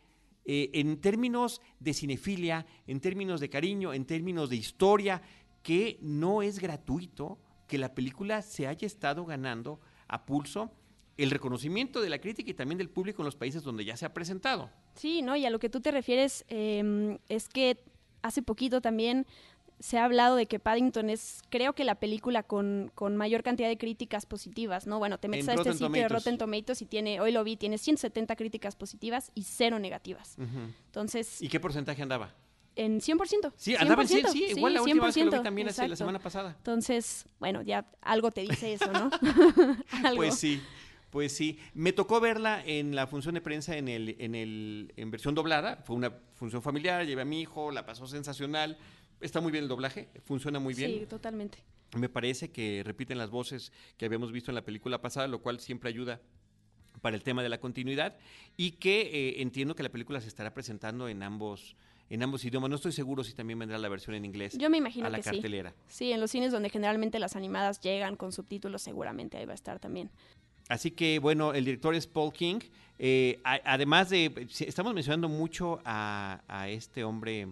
eh, 0.50 0.70
en 0.72 0.98
términos 0.98 1.60
de 1.78 1.92
cinefilia, 1.92 2.64
en 2.86 3.00
términos 3.00 3.38
de 3.38 3.50
cariño, 3.50 3.92
en 3.92 4.06
términos 4.06 4.48
de 4.48 4.56
historia, 4.56 5.20
que 5.62 5.98
no 6.00 6.40
es 6.40 6.58
gratuito 6.58 7.38
que 7.66 7.76
la 7.76 7.94
película 7.94 8.40
se 8.40 8.66
haya 8.66 8.86
estado 8.86 9.26
ganando 9.26 9.78
a 10.08 10.24
pulso 10.24 10.72
el 11.18 11.30
reconocimiento 11.30 12.00
de 12.00 12.08
la 12.08 12.18
crítica 12.18 12.50
y 12.50 12.54
también 12.54 12.78
del 12.78 12.88
público 12.88 13.20
en 13.20 13.26
los 13.26 13.36
países 13.36 13.62
donde 13.62 13.84
ya 13.84 13.98
se 13.98 14.06
ha 14.06 14.14
presentado. 14.14 14.70
Sí, 14.94 15.20
¿no? 15.20 15.36
Y 15.36 15.44
a 15.44 15.50
lo 15.50 15.58
que 15.58 15.68
tú 15.68 15.82
te 15.82 15.90
refieres 15.90 16.46
eh, 16.48 17.18
es 17.28 17.50
que 17.50 17.84
hace 18.22 18.40
poquito 18.40 18.80
también 18.80 19.26
se 19.80 19.98
ha 19.98 20.04
hablado 20.04 20.36
de 20.36 20.46
que 20.46 20.58
Paddington 20.58 21.10
es, 21.10 21.42
creo 21.50 21.74
que 21.74 21.84
la 21.84 21.96
película 21.96 22.42
con, 22.42 22.90
con 22.94 23.16
mayor 23.16 23.42
cantidad 23.42 23.68
de 23.68 23.78
críticas 23.78 24.26
positivas, 24.26 24.86
¿no? 24.86 24.98
Bueno, 24.98 25.18
te 25.18 25.28
metes 25.28 25.46
En 25.46 25.50
a 25.50 25.52
este 25.54 25.70
Rotten 25.70 25.88
sitio 25.88 26.02
de. 26.02 26.08
Rotten 26.08 26.38
Tomatoes 26.38 26.82
y 26.82 26.86
tiene, 26.86 27.20
hoy 27.20 27.32
lo 27.32 27.44
vi, 27.44 27.56
tiene 27.56 27.78
170 27.78 28.36
críticas 28.36 28.76
positivas 28.76 29.30
y 29.34 29.44
cero 29.44 29.78
negativas. 29.78 30.36
Entonces, 30.86 31.40
¿Y 31.42 31.48
qué 31.48 31.60
porcentaje 31.60 32.02
andaba? 32.02 32.34
en 32.78 33.00
100%. 33.00 33.52
Sí, 33.56 33.74
andaba 33.74 34.02
en 34.02 34.08
100, 34.08 34.26
100%, 34.26 34.32
sí, 34.32 34.44
igual 34.56 34.74
la 34.74 34.82
última 34.82 35.06
vez 35.06 35.14
que 35.14 35.24
lo 35.24 35.30
vi 35.32 35.36
100%, 35.38 35.42
también 35.42 35.68
hace 35.68 35.88
la 35.88 35.96
semana 35.96 36.20
pasada. 36.20 36.54
Entonces, 36.58 37.26
bueno, 37.40 37.62
ya 37.62 37.84
algo 38.00 38.30
te 38.30 38.42
dice 38.42 38.72
eso, 38.72 38.92
¿no? 38.92 39.10
algo. 40.04 40.16
Pues 40.16 40.36
sí, 40.36 40.62
pues 41.10 41.32
sí. 41.32 41.58
Me 41.74 41.92
tocó 41.92 42.20
verla 42.20 42.62
en 42.64 42.94
la 42.94 43.08
función 43.08 43.34
de 43.34 43.40
prensa 43.40 43.76
en 43.76 43.88
el, 43.88 44.14
en 44.20 44.36
el, 44.36 44.92
en 44.96 45.10
versión 45.10 45.34
doblada. 45.34 45.82
Fue 45.84 45.96
una 45.96 46.12
función 46.34 46.62
familiar, 46.62 47.04
llevé 47.04 47.22
a 47.22 47.24
mi 47.24 47.40
hijo, 47.40 47.72
la 47.72 47.84
pasó 47.84 48.06
sensacional. 48.06 48.78
Está 49.20 49.40
muy 49.40 49.50
bien 49.52 49.64
el 49.64 49.68
doblaje, 49.68 50.08
funciona 50.24 50.58
muy 50.58 50.74
bien. 50.74 50.90
Sí, 50.92 51.06
totalmente. 51.06 51.58
Me 51.96 52.08
parece 52.08 52.50
que 52.50 52.82
repiten 52.84 53.18
las 53.18 53.30
voces 53.30 53.72
que 53.96 54.04
habíamos 54.06 54.30
visto 54.32 54.50
en 54.50 54.54
la 54.56 54.62
película 54.62 55.00
pasada, 55.00 55.26
lo 55.26 55.40
cual 55.40 55.58
siempre 55.60 55.88
ayuda 55.88 56.20
para 57.00 57.16
el 57.16 57.22
tema 57.22 57.42
de 57.42 57.48
la 57.48 57.58
continuidad 57.60 58.16
y 58.56 58.72
que 58.72 59.00
eh, 59.02 59.42
entiendo 59.42 59.74
que 59.74 59.82
la 59.82 59.88
película 59.88 60.20
se 60.20 60.28
estará 60.28 60.52
presentando 60.52 61.08
en 61.08 61.22
ambos 61.22 61.76
en 62.10 62.22
ambos 62.22 62.42
idiomas. 62.44 62.70
No 62.70 62.76
estoy 62.76 62.92
seguro 62.92 63.22
si 63.22 63.34
también 63.34 63.58
vendrá 63.58 63.76
la 63.78 63.88
versión 63.90 64.14
en 64.16 64.24
inglés 64.24 64.56
Yo 64.58 64.70
me 64.70 64.78
imagino 64.78 65.06
a 65.06 65.10
la 65.10 65.18
que 65.18 65.24
cartelera. 65.24 65.70
sí. 65.88 66.06
Sí, 66.06 66.12
en 66.12 66.20
los 66.20 66.30
cines 66.30 66.52
donde 66.52 66.70
generalmente 66.70 67.18
las 67.18 67.36
animadas 67.36 67.80
llegan 67.80 68.16
con 68.16 68.32
subtítulos, 68.32 68.80
seguramente 68.82 69.36
ahí 69.36 69.44
va 69.44 69.52
a 69.52 69.54
estar 69.54 69.78
también. 69.78 70.10
Así 70.70 70.90
que, 70.90 71.18
bueno, 71.18 71.52
el 71.54 71.64
director 71.66 71.94
es 71.94 72.06
Paul 72.06 72.32
King. 72.32 72.60
Eh, 72.98 73.40
a- 73.44 73.60
además 73.64 74.08
de, 74.10 74.46
estamos 74.60 74.92
mencionando 74.94 75.28
mucho 75.28 75.80
a, 75.84 76.42
a 76.48 76.68
este 76.70 77.04
hombre, 77.04 77.48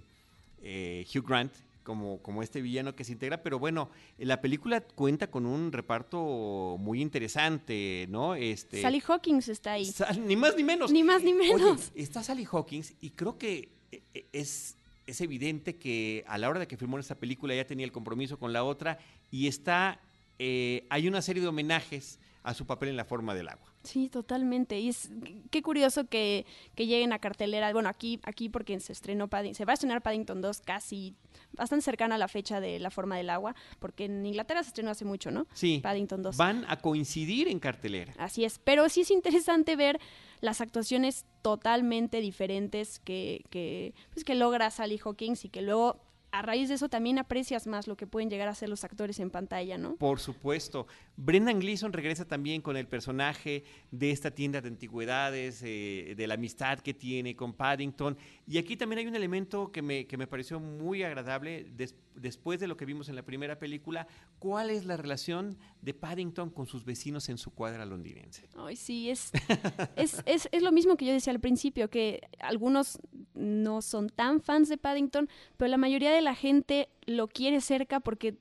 eh, 0.68 1.06
Hugh 1.14 1.24
Grant, 1.26 1.52
como, 1.84 2.20
como 2.20 2.42
este 2.42 2.60
villano 2.60 2.96
que 2.96 3.04
se 3.04 3.12
integra, 3.12 3.44
pero 3.44 3.60
bueno, 3.60 3.90
la 4.18 4.40
película 4.40 4.80
cuenta 4.80 5.30
con 5.30 5.46
un 5.46 5.70
reparto 5.70 6.76
muy 6.80 7.00
interesante, 7.00 8.06
¿no? 8.10 8.34
Este, 8.34 8.82
Sally 8.82 9.00
Hawkins 9.06 9.48
está 9.48 9.72
ahí. 9.74 9.84
Sal- 9.84 10.26
ni 10.26 10.34
más 10.34 10.56
ni 10.56 10.64
menos. 10.64 10.90
Ni 10.90 11.04
más 11.04 11.22
ni 11.22 11.32
Oye, 11.32 11.54
menos. 11.54 11.92
está 11.94 12.24
Sally 12.24 12.44
Hawkins 12.50 12.94
y 13.00 13.10
creo 13.10 13.38
que 13.38 13.68
eh, 13.92 14.02
eh, 14.14 14.26
es, 14.32 14.76
es 15.06 15.20
evidente 15.20 15.76
que 15.76 16.24
a 16.26 16.38
la 16.38 16.48
hora 16.48 16.58
de 16.58 16.66
que 16.66 16.76
filmó 16.76 16.98
esta 16.98 17.14
película 17.14 17.54
ya 17.54 17.64
tenía 17.66 17.84
el 17.86 17.92
compromiso 17.92 18.36
con 18.36 18.52
la 18.52 18.64
otra 18.64 18.98
y 19.30 19.46
está, 19.46 20.00
eh, 20.40 20.84
hay 20.90 21.06
una 21.06 21.22
serie 21.22 21.40
de 21.40 21.46
homenajes 21.48 22.18
a 22.46 22.54
su 22.54 22.64
papel 22.64 22.90
en 22.90 22.96
la 22.96 23.04
forma 23.04 23.34
del 23.34 23.48
agua. 23.48 23.72
Sí, 23.82 24.08
totalmente. 24.08 24.78
Y 24.78 24.88
es 24.88 25.10
qué 25.50 25.62
curioso 25.62 26.06
que, 26.06 26.46
que 26.76 26.86
lleguen 26.86 27.12
a 27.12 27.18
cartelera. 27.18 27.72
Bueno, 27.72 27.88
aquí, 27.88 28.20
aquí 28.22 28.48
porque 28.48 28.78
se 28.78 28.92
estrenó 28.92 29.26
Paddington, 29.26 29.56
se 29.56 29.64
va 29.64 29.72
a 29.72 29.74
estrenar 29.74 30.00
Paddington 30.00 30.40
2 30.40 30.60
casi 30.60 31.16
bastante 31.52 31.84
cercana 31.84 32.14
a 32.14 32.18
la 32.18 32.28
fecha 32.28 32.60
de 32.60 32.78
La 32.78 32.90
forma 32.90 33.16
del 33.16 33.30
agua, 33.30 33.56
porque 33.80 34.04
en 34.04 34.24
Inglaterra 34.24 34.62
se 34.62 34.68
estrenó 34.68 34.92
hace 34.92 35.04
mucho, 35.04 35.32
¿no? 35.32 35.48
Sí, 35.54 35.80
Paddington 35.82 36.22
2. 36.22 36.36
van 36.36 36.64
a 36.68 36.76
coincidir 36.76 37.48
en 37.48 37.58
cartelera. 37.58 38.12
Así 38.16 38.44
es, 38.44 38.60
pero 38.62 38.88
sí 38.88 39.00
es 39.00 39.10
interesante 39.10 39.74
ver 39.74 39.98
las 40.40 40.60
actuaciones 40.60 41.24
totalmente 41.42 42.20
diferentes 42.20 43.00
que, 43.00 43.44
que, 43.50 43.92
pues, 44.12 44.24
que 44.24 44.36
logra 44.36 44.70
Sally 44.70 45.00
Hawkins 45.04 45.44
y 45.44 45.48
que 45.48 45.62
luego 45.62 46.05
a 46.38 46.42
raíz 46.42 46.68
de 46.68 46.74
eso 46.74 46.88
también 46.88 47.18
aprecias 47.18 47.66
más 47.66 47.86
lo 47.86 47.96
que 47.96 48.06
pueden 48.06 48.28
llegar 48.30 48.48
a 48.48 48.54
ser 48.54 48.68
los 48.68 48.84
actores 48.84 49.18
en 49.20 49.30
pantalla, 49.30 49.78
¿no? 49.78 49.96
Por 49.96 50.20
supuesto. 50.20 50.86
Brendan 51.16 51.60
Gleeson 51.60 51.92
regresa 51.92 52.26
también 52.26 52.60
con 52.62 52.76
el 52.76 52.86
personaje 52.86 53.64
de 53.90 54.10
esta 54.10 54.30
tienda 54.30 54.60
de 54.60 54.68
antigüedades, 54.68 55.62
eh, 55.64 56.14
de 56.16 56.26
la 56.26 56.34
amistad 56.34 56.78
que 56.80 56.94
tiene 56.94 57.34
con 57.36 57.52
Paddington. 57.54 58.16
Y 58.46 58.58
aquí 58.58 58.76
también 58.76 58.98
hay 59.00 59.06
un 59.06 59.14
elemento 59.16 59.72
que 59.72 59.82
me, 59.82 60.06
que 60.06 60.16
me 60.16 60.26
pareció 60.26 60.60
muy 60.60 61.02
agradable 61.02 61.64
des- 61.74 61.94
después 62.14 62.58
de 62.60 62.66
lo 62.66 62.76
que 62.76 62.84
vimos 62.84 63.08
en 63.08 63.14
la 63.16 63.22
primera 63.22 63.58
película. 63.58 64.06
¿Cuál 64.38 64.70
es 64.70 64.84
la 64.84 64.96
relación 64.96 65.58
de 65.82 65.94
Paddington 65.94 66.50
con 66.50 66.66
sus 66.66 66.84
vecinos 66.84 67.28
en 67.28 67.38
su 67.38 67.50
cuadra 67.52 67.84
londinense? 67.84 68.48
Ay, 68.56 68.76
sí, 68.76 69.10
es, 69.10 69.30
es, 69.96 70.22
es, 70.26 70.48
es 70.52 70.62
lo 70.62 70.72
mismo 70.72 70.96
que 70.96 71.04
yo 71.06 71.12
decía 71.12 71.32
al 71.32 71.40
principio, 71.40 71.88
que 71.90 72.20
algunos 72.40 72.98
no 73.34 73.82
son 73.82 74.08
tan 74.08 74.40
fans 74.40 74.68
de 74.68 74.78
Paddington, 74.78 75.28
pero 75.56 75.68
la 75.68 75.76
mayoría 75.76 76.10
de 76.12 76.20
la 76.26 76.34
gente 76.34 76.88
lo 77.06 77.28
quiere 77.28 77.60
cerca 77.60 78.00
porque 78.00 78.36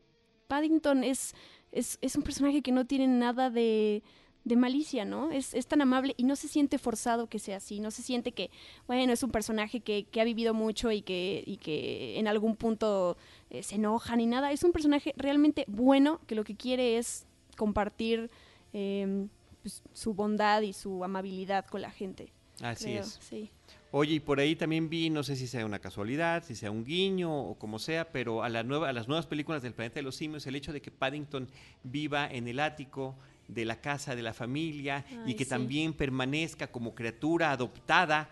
Paddington 0.48 1.04
es, 1.04 1.36
es, 1.72 2.00
es 2.02 2.16
un 2.16 2.24
personaje 2.24 2.62
que 2.62 2.72
no 2.72 2.86
tiene 2.86 3.08
nada 3.08 3.52
de, 3.52 4.02
de 4.44 4.56
malicia, 4.56 5.06
¿no? 5.06 5.32
Es, 5.32 5.54
es 5.54 5.68
tan 5.68 5.82
amable 5.82 6.16
y 6.18 6.24
no 6.24 6.36
se 6.36 6.48
siente 6.48 6.80
forzado 6.80 7.28
que 7.28 7.38
sea 7.38 7.58
así, 7.58 7.80
no 7.80 7.92
se 7.92 8.02
siente 8.02 8.32
que, 8.32 8.50
bueno, 8.88 9.14
es 9.14 9.22
un 9.22 9.30
personaje 9.30 9.82
que, 9.82 10.06
que 10.06 10.20
ha 10.20 10.24
vivido 10.24 10.56
mucho 10.56 10.92
y 10.92 11.04
que, 11.04 11.44
y 11.46 11.58
que 11.58 12.18
en 12.18 12.28
algún 12.28 12.56
punto 12.56 13.18
eh, 13.52 13.62
se 13.62 13.76
enoja 13.76 14.16
ni 14.16 14.26
nada. 14.26 14.52
Es 14.52 14.64
un 14.64 14.72
personaje 14.72 15.14
realmente 15.16 15.66
bueno 15.68 16.20
que 16.26 16.34
lo 16.34 16.44
que 16.44 16.56
quiere 16.56 16.98
es 16.98 17.28
compartir 17.56 18.32
eh, 18.74 19.28
pues, 19.62 19.84
su 19.94 20.16
bondad 20.16 20.64
y 20.64 20.74
su 20.74 21.04
amabilidad 21.04 21.68
con 21.68 21.82
la 21.82 21.92
gente. 21.92 22.34
Así 22.62 22.86
creo, 22.86 23.02
es. 23.02 23.20
Sí. 23.22 23.52
Oye, 23.98 24.16
y 24.16 24.20
por 24.20 24.42
ahí 24.42 24.58
también 24.58 24.90
vi, 24.90 25.10
no 25.10 25.24
sé 25.24 25.38
si 25.38 25.48
sea 25.48 25.66
una 25.66 25.80
casualidad, 25.80 26.44
si 26.44 26.54
sea 26.54 26.70
un 26.70 26.84
guiño 26.84 27.34
o 27.34 27.56
como 27.58 27.80
sea, 27.80 28.12
pero 28.12 28.44
a, 28.44 28.50
la 28.50 28.62
nueva, 28.62 28.90
a 28.90 28.92
las 28.92 29.08
nuevas 29.08 29.26
películas 29.26 29.62
del 29.62 29.74
planeta 29.74 29.96
de 29.96 30.02
los 30.02 30.18
simios, 30.18 30.46
el 30.48 30.58
hecho 30.58 30.74
de 30.74 30.82
que 30.82 30.92
Paddington 30.92 31.48
viva 31.82 32.28
en 32.30 32.50
el 32.50 32.60
ático 32.60 33.16
de 33.48 33.64
la 33.64 33.80
casa 33.80 34.14
de 34.14 34.22
la 34.22 34.34
familia 34.34 35.06
y 35.26 35.36
que 35.36 35.46
sí. 35.46 35.50
también 35.50 35.94
permanezca 35.94 36.68
como 36.68 36.94
criatura 36.94 37.52
adoptada, 37.52 38.28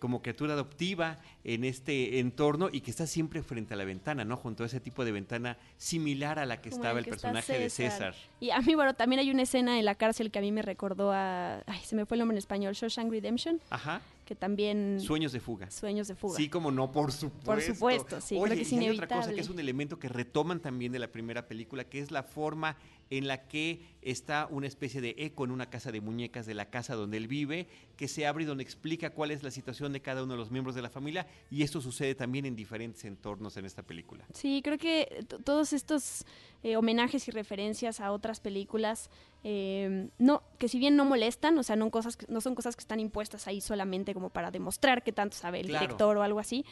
como 0.00 0.22
criatura 0.22 0.54
adoptiva 0.54 1.18
en 1.44 1.62
este 1.62 2.18
entorno 2.18 2.68
y 2.72 2.80
que 2.80 2.90
está 2.90 3.06
siempre 3.06 3.44
frente 3.44 3.74
a 3.74 3.76
la 3.76 3.84
ventana, 3.84 4.24
¿no? 4.24 4.36
Junto 4.36 4.64
a 4.64 4.66
ese 4.66 4.80
tipo 4.80 5.04
de 5.04 5.12
ventana 5.12 5.56
similar 5.76 6.40
a 6.40 6.46
la 6.46 6.60
que 6.60 6.70
Como 6.70 6.82
estaba 6.82 6.98
el 6.98 7.04
que 7.04 7.12
personaje 7.12 7.56
de 7.56 7.70
César. 7.70 8.16
Y 8.40 8.50
a 8.50 8.60
mí, 8.60 8.74
bueno, 8.74 8.94
también 8.94 9.20
hay 9.20 9.30
una 9.30 9.42
escena 9.42 9.78
en 9.78 9.84
la 9.84 9.94
cárcel 9.94 10.32
que 10.32 10.40
a 10.40 10.42
mí 10.42 10.50
me 10.50 10.62
recordó 10.62 11.12
a. 11.12 11.62
Ay, 11.66 11.78
se 11.84 11.94
me 11.94 12.06
fue 12.06 12.16
el 12.16 12.18
nombre 12.18 12.34
en 12.34 12.38
español, 12.38 12.74
Shawshank 12.74 13.08
Redemption, 13.08 13.60
Ajá. 13.70 14.00
Que 14.26 14.34
también. 14.34 15.00
Sueños 15.00 15.32
de 15.32 15.40
fuga. 15.40 15.70
Sueños 15.70 16.08
de 16.08 16.14
fuga. 16.16 16.36
Sí, 16.36 16.50
como 16.50 16.70
no, 16.70 16.92
por 16.92 17.12
supuesto. 17.12 17.74
supuesto, 17.74 18.20
sí, 18.20 18.34
creo 18.34 18.42
Oye, 18.42 18.56
que 18.56 18.62
es 18.62 18.72
y 18.72 18.78
hay 18.78 18.90
otra 18.90 19.06
cosa 19.06 19.16
inevitable. 19.18 19.34
que 19.36 19.40
es 19.40 19.48
un 19.48 19.58
elemento 19.60 19.98
que 19.98 20.08
retoman 20.08 20.60
también 20.60 20.92
de 20.92 20.98
la 20.98 21.10
primera 21.10 21.46
película, 21.48 21.84
que 21.84 22.00
es 22.00 22.10
la 22.10 22.22
forma 22.24 22.76
en 23.10 23.28
la 23.28 23.46
que 23.46 23.80
está 24.02 24.46
una 24.50 24.66
especie 24.66 25.00
de 25.00 25.14
eco 25.18 25.44
en 25.44 25.50
una 25.52 25.70
casa 25.70 25.92
de 25.92 26.00
muñecas 26.00 26.46
de 26.46 26.54
la 26.54 26.70
casa 26.70 26.94
donde 26.94 27.16
él 27.16 27.28
vive, 27.28 27.68
que 27.96 28.08
se 28.08 28.26
abre 28.26 28.44
y 28.44 28.46
donde 28.46 28.62
explica 28.64 29.10
cuál 29.10 29.30
es 29.30 29.42
la 29.42 29.50
situación 29.50 29.92
de 29.92 30.00
cada 30.02 30.22
uno 30.24 30.32
de 30.34 30.38
los 30.38 30.50
miembros 30.50 30.74
de 30.74 30.82
la 30.82 30.90
familia, 30.90 31.26
y 31.50 31.62
esto 31.62 31.80
sucede 31.80 32.14
también 32.14 32.46
en 32.46 32.56
diferentes 32.56 33.04
entornos 33.04 33.56
en 33.56 33.64
esta 33.64 33.82
película. 33.82 34.24
Sí, 34.34 34.60
creo 34.62 34.78
que 34.78 35.24
todos 35.44 35.72
estos 35.72 36.24
eh, 36.62 36.76
homenajes 36.76 37.28
y 37.28 37.30
referencias 37.30 38.00
a 38.00 38.10
otras 38.12 38.40
películas, 38.40 39.08
eh, 39.44 40.08
no, 40.18 40.42
que 40.58 40.68
si 40.68 40.78
bien 40.78 40.96
no 40.96 41.04
molestan, 41.04 41.56
o 41.58 41.62
sea, 41.62 41.76
no, 41.76 41.90
cosas 41.90 42.16
que- 42.16 42.26
no 42.28 42.40
son 42.40 42.54
cosas 42.56 42.74
que 42.74 42.80
están 42.80 42.98
impuestas 42.98 43.46
ahí 43.46 43.60
solamente 43.60 44.14
como 44.14 44.30
para 44.30 44.50
demostrar 44.50 45.04
que 45.04 45.12
tanto 45.12 45.36
sabe 45.36 45.60
el 45.60 45.66
Claro. 45.68 45.86
director 45.86 46.16
o 46.16 46.22
algo 46.22 46.40
así. 46.40 46.64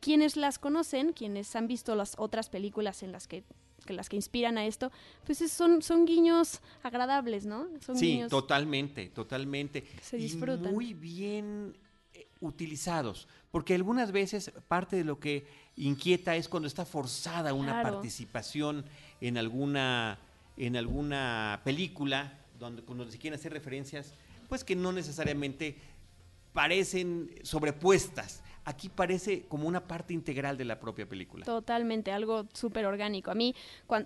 Quienes 0.00 0.36
las 0.36 0.58
conocen, 0.58 1.12
quienes 1.12 1.56
han 1.56 1.66
visto 1.66 1.94
las 1.96 2.14
otras 2.18 2.50
películas 2.50 3.02
en 3.02 3.10
las 3.12 3.26
que, 3.26 3.42
que 3.88 3.94
las 3.94 4.08
que 4.10 4.16
inspiran 4.16 4.58
a 4.58 4.66
esto, 4.66 4.92
pues 5.24 5.40
es- 5.40 5.50
son, 5.50 5.80
son 5.82 6.04
guiños 6.04 6.60
agradables, 6.82 7.46
¿no? 7.46 7.66
Son 7.80 7.96
Sí, 7.96 8.12
guiños 8.12 8.30
totalmente, 8.30 9.08
totalmente. 9.08 9.84
se 10.02 10.18
Y 10.18 10.22
disfrutan. 10.22 10.72
muy 10.72 10.92
bien 10.92 11.74
eh, 12.12 12.26
utilizados, 12.40 13.26
porque 13.50 13.74
algunas 13.74 14.12
veces 14.12 14.52
parte 14.68 14.96
de 14.96 15.04
lo 15.04 15.18
que 15.18 15.46
inquieta 15.76 16.36
es 16.36 16.48
cuando 16.48 16.66
está 16.68 16.84
forzada 16.84 17.54
una 17.54 17.80
Claro. 17.80 17.94
participación 17.94 18.84
en 19.20 19.38
alguna 19.38 20.18
en 20.58 20.76
alguna 20.76 21.60
película 21.64 22.36
donde 22.58 22.82
cuando 22.82 23.08
se 23.08 23.16
quieren 23.16 23.38
hacer 23.38 23.52
referencias, 23.52 24.12
pues 24.48 24.64
que 24.64 24.74
no 24.74 24.90
necesariamente 24.92 25.76
parecen 26.52 27.30
sobrepuestas. 27.42 28.42
Aquí 28.68 28.90
parece 28.90 29.46
como 29.48 29.66
una 29.66 29.86
parte 29.86 30.12
integral 30.12 30.58
de 30.58 30.66
la 30.66 30.78
propia 30.78 31.08
película. 31.08 31.46
Totalmente, 31.46 32.12
algo 32.12 32.44
súper 32.52 32.84
orgánico. 32.84 33.30
A 33.30 33.34
mí, 33.34 33.54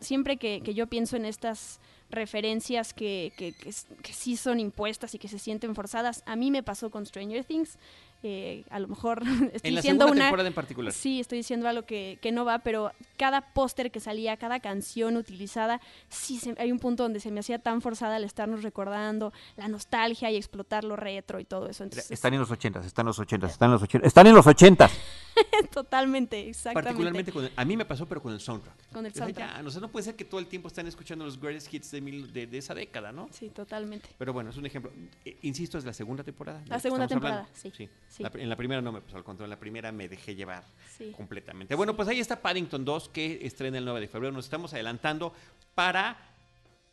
siempre 0.00 0.37
que, 0.37 0.61
yo 0.73 0.87
pienso 0.87 1.16
en 1.16 1.25
estas 1.25 1.81
referencias 2.11 2.95
que, 2.95 3.33
que 3.37 4.12
sí 4.12 4.37
son 4.37 4.61
impuestas 4.61 5.16
y 5.16 5.19
que 5.19 5.26
se 5.26 5.40
sienten 5.40 5.75
forzadas, 5.75 6.23
a 6.26 6.37
mí 6.37 6.52
me 6.52 6.62
pasó 6.62 6.90
con 6.90 7.04
Stranger 7.04 7.45
Things. 7.45 7.76
Eh, 8.25 8.64
a 8.71 8.79
lo 8.79 8.87
mejor 8.87 9.23
estoy 9.52 9.69
En 9.71 9.75
la 9.75 9.81
diciendo 9.81 10.05
segunda 10.05 10.12
una... 10.12 10.25
temporada 10.26 10.49
en 10.49 10.55
particular. 10.55 10.93
Sí, 10.93 11.19
estoy 11.21 11.38
diciendo 11.38 11.69
algo 11.69 11.83
que, 11.83 12.19
que 12.23 12.31
no 12.31 12.45
va, 12.45 12.61
pero 12.61 12.93
cada 13.17 13.41
póster 13.52 13.91
que 13.91 13.99
salía, 13.99 14.37
cada 14.37 14.61
canción 14.61 15.17
utilizada, 15.17 15.81
sí, 16.09 16.38
se- 16.38 16.55
hay 16.59 16.71
un 16.71 16.79
punto 16.79 17.02
donde 17.02 17.19
se 17.19 17.31
me 17.33 17.41
hacía 17.41 17.59
tan 17.59 17.81
forzada 17.83 18.17
al 18.17 18.25
estarnos 18.25 18.62
recordando 18.62 19.33
la 19.57 19.67
nostalgia 19.67 20.31
y 20.31 20.37
explotar 20.37 20.85
lo 20.85 20.95
retro 20.95 21.41
y 21.41 21.45
todo 21.45 21.69
eso. 21.69 21.83
Entonces, 21.83 22.11
Están 22.12 22.35
en 22.35 22.41
los 22.41 22.50
ochentas, 22.52 22.87
están 22.87 23.05
en 23.05 23.09
los 23.09 23.19
ochentas, 23.19 23.50
están 23.52 23.69
en 23.71 23.73
los 23.73 23.83
ochentas, 23.83 24.07
están 24.07 24.26
en 24.29 24.35
los 24.35 24.47
ochentas. 24.47 24.93
totalmente, 25.73 26.49
exactamente. 26.49 26.85
Particularmente 26.89 27.33
con 27.33 27.45
el- 27.45 27.53
a 27.57 27.65
mí 27.65 27.77
me 27.77 27.85
pasó, 27.85 28.07
pero 28.07 28.23
con 28.23 28.33
el 28.33 28.41
soundtrack. 28.41 28.89
Con 28.93 29.07
el 29.07 29.12
O 29.12 29.15
sea, 29.15 29.25
soundtrack. 29.27 29.57
ya, 29.62 29.67
o 29.67 29.71
sea, 29.71 29.81
no 29.81 29.89
puede 29.91 30.05
ser 30.05 30.17
que 30.17 30.25
todo 30.25 30.41
el 30.41 30.47
tiempo 30.47 30.69
están 30.69 30.87
escuchando 30.87 31.25
los 31.25 31.41
greatest 31.41 31.73
hits 31.73 31.91
de, 31.91 32.01
mil- 32.01 32.33
de- 32.33 32.47
de 32.47 32.59
esa 32.59 32.75
década, 32.75 33.12
¿no? 33.12 33.29
Sí, 33.33 33.49
totalmente. 33.51 34.09
Pero 34.19 34.33
bueno, 34.33 34.51
es 34.51 34.57
un 34.57 34.67
ejemplo. 34.67 34.93
Eh, 35.25 35.39
insisto, 35.43 35.79
es 35.79 35.85
la 35.85 35.93
segunda 35.93 36.23
temporada. 36.25 36.62
La 36.67 36.79
segunda 36.81 37.07
temporada, 37.07 37.49
sí, 37.55 37.73
sí. 37.77 37.89
La 38.19 38.31
pr- 38.31 38.41
en 38.41 38.49
la 38.49 38.57
primera 38.57 38.81
no 38.83 38.93
me 38.93 39.01
pasó 39.01 39.17
al 39.17 39.25
contrario, 39.25 39.47
en 39.47 39.51
la 39.57 39.61
primera 39.61 39.93
me 39.93 40.09
dejé 40.09 40.35
llevar 40.35 40.65
Sí. 40.97 41.12
completamente. 41.17 41.75
Bueno, 41.75 41.95
pues 41.97 42.09
ahí 42.09 42.21
está 42.21 42.41
Paddington 42.43 42.85
2 42.85 43.09
que 43.09 43.41
estrena 43.47 43.79
el 43.79 43.85
9 43.85 44.01
de 44.01 44.09
febrero. 44.09 44.33
Nos 44.33 44.45
estamos 44.47 44.73
adelantando 44.75 45.33
para 45.75 46.29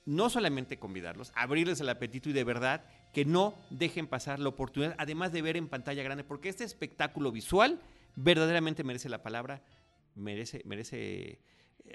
no 0.06 0.30
solamente 0.30 0.80
convidarlos, 0.80 1.32
abrirles 1.36 1.80
el 1.82 1.90
apetito 1.90 2.30
y 2.30 2.34
de 2.34 2.44
verdad 2.44 2.84
que 3.14 3.26
no 3.26 3.54
dejen 3.70 4.08
pasar 4.08 4.40
la 4.40 4.50
oportunidad, 4.50 4.96
además 4.98 5.32
de 5.32 5.42
ver 5.44 5.56
en 5.58 5.68
pantalla 5.68 6.02
grande, 6.02 6.24
porque 6.24 6.50
este 6.50 6.64
espectáculo 6.64 7.32
visual 7.32 7.80
verdaderamente 8.24 8.84
merece 8.84 9.10
la 9.10 9.22
palabra, 9.24 9.62
merece, 10.16 10.62
merece 10.66 11.40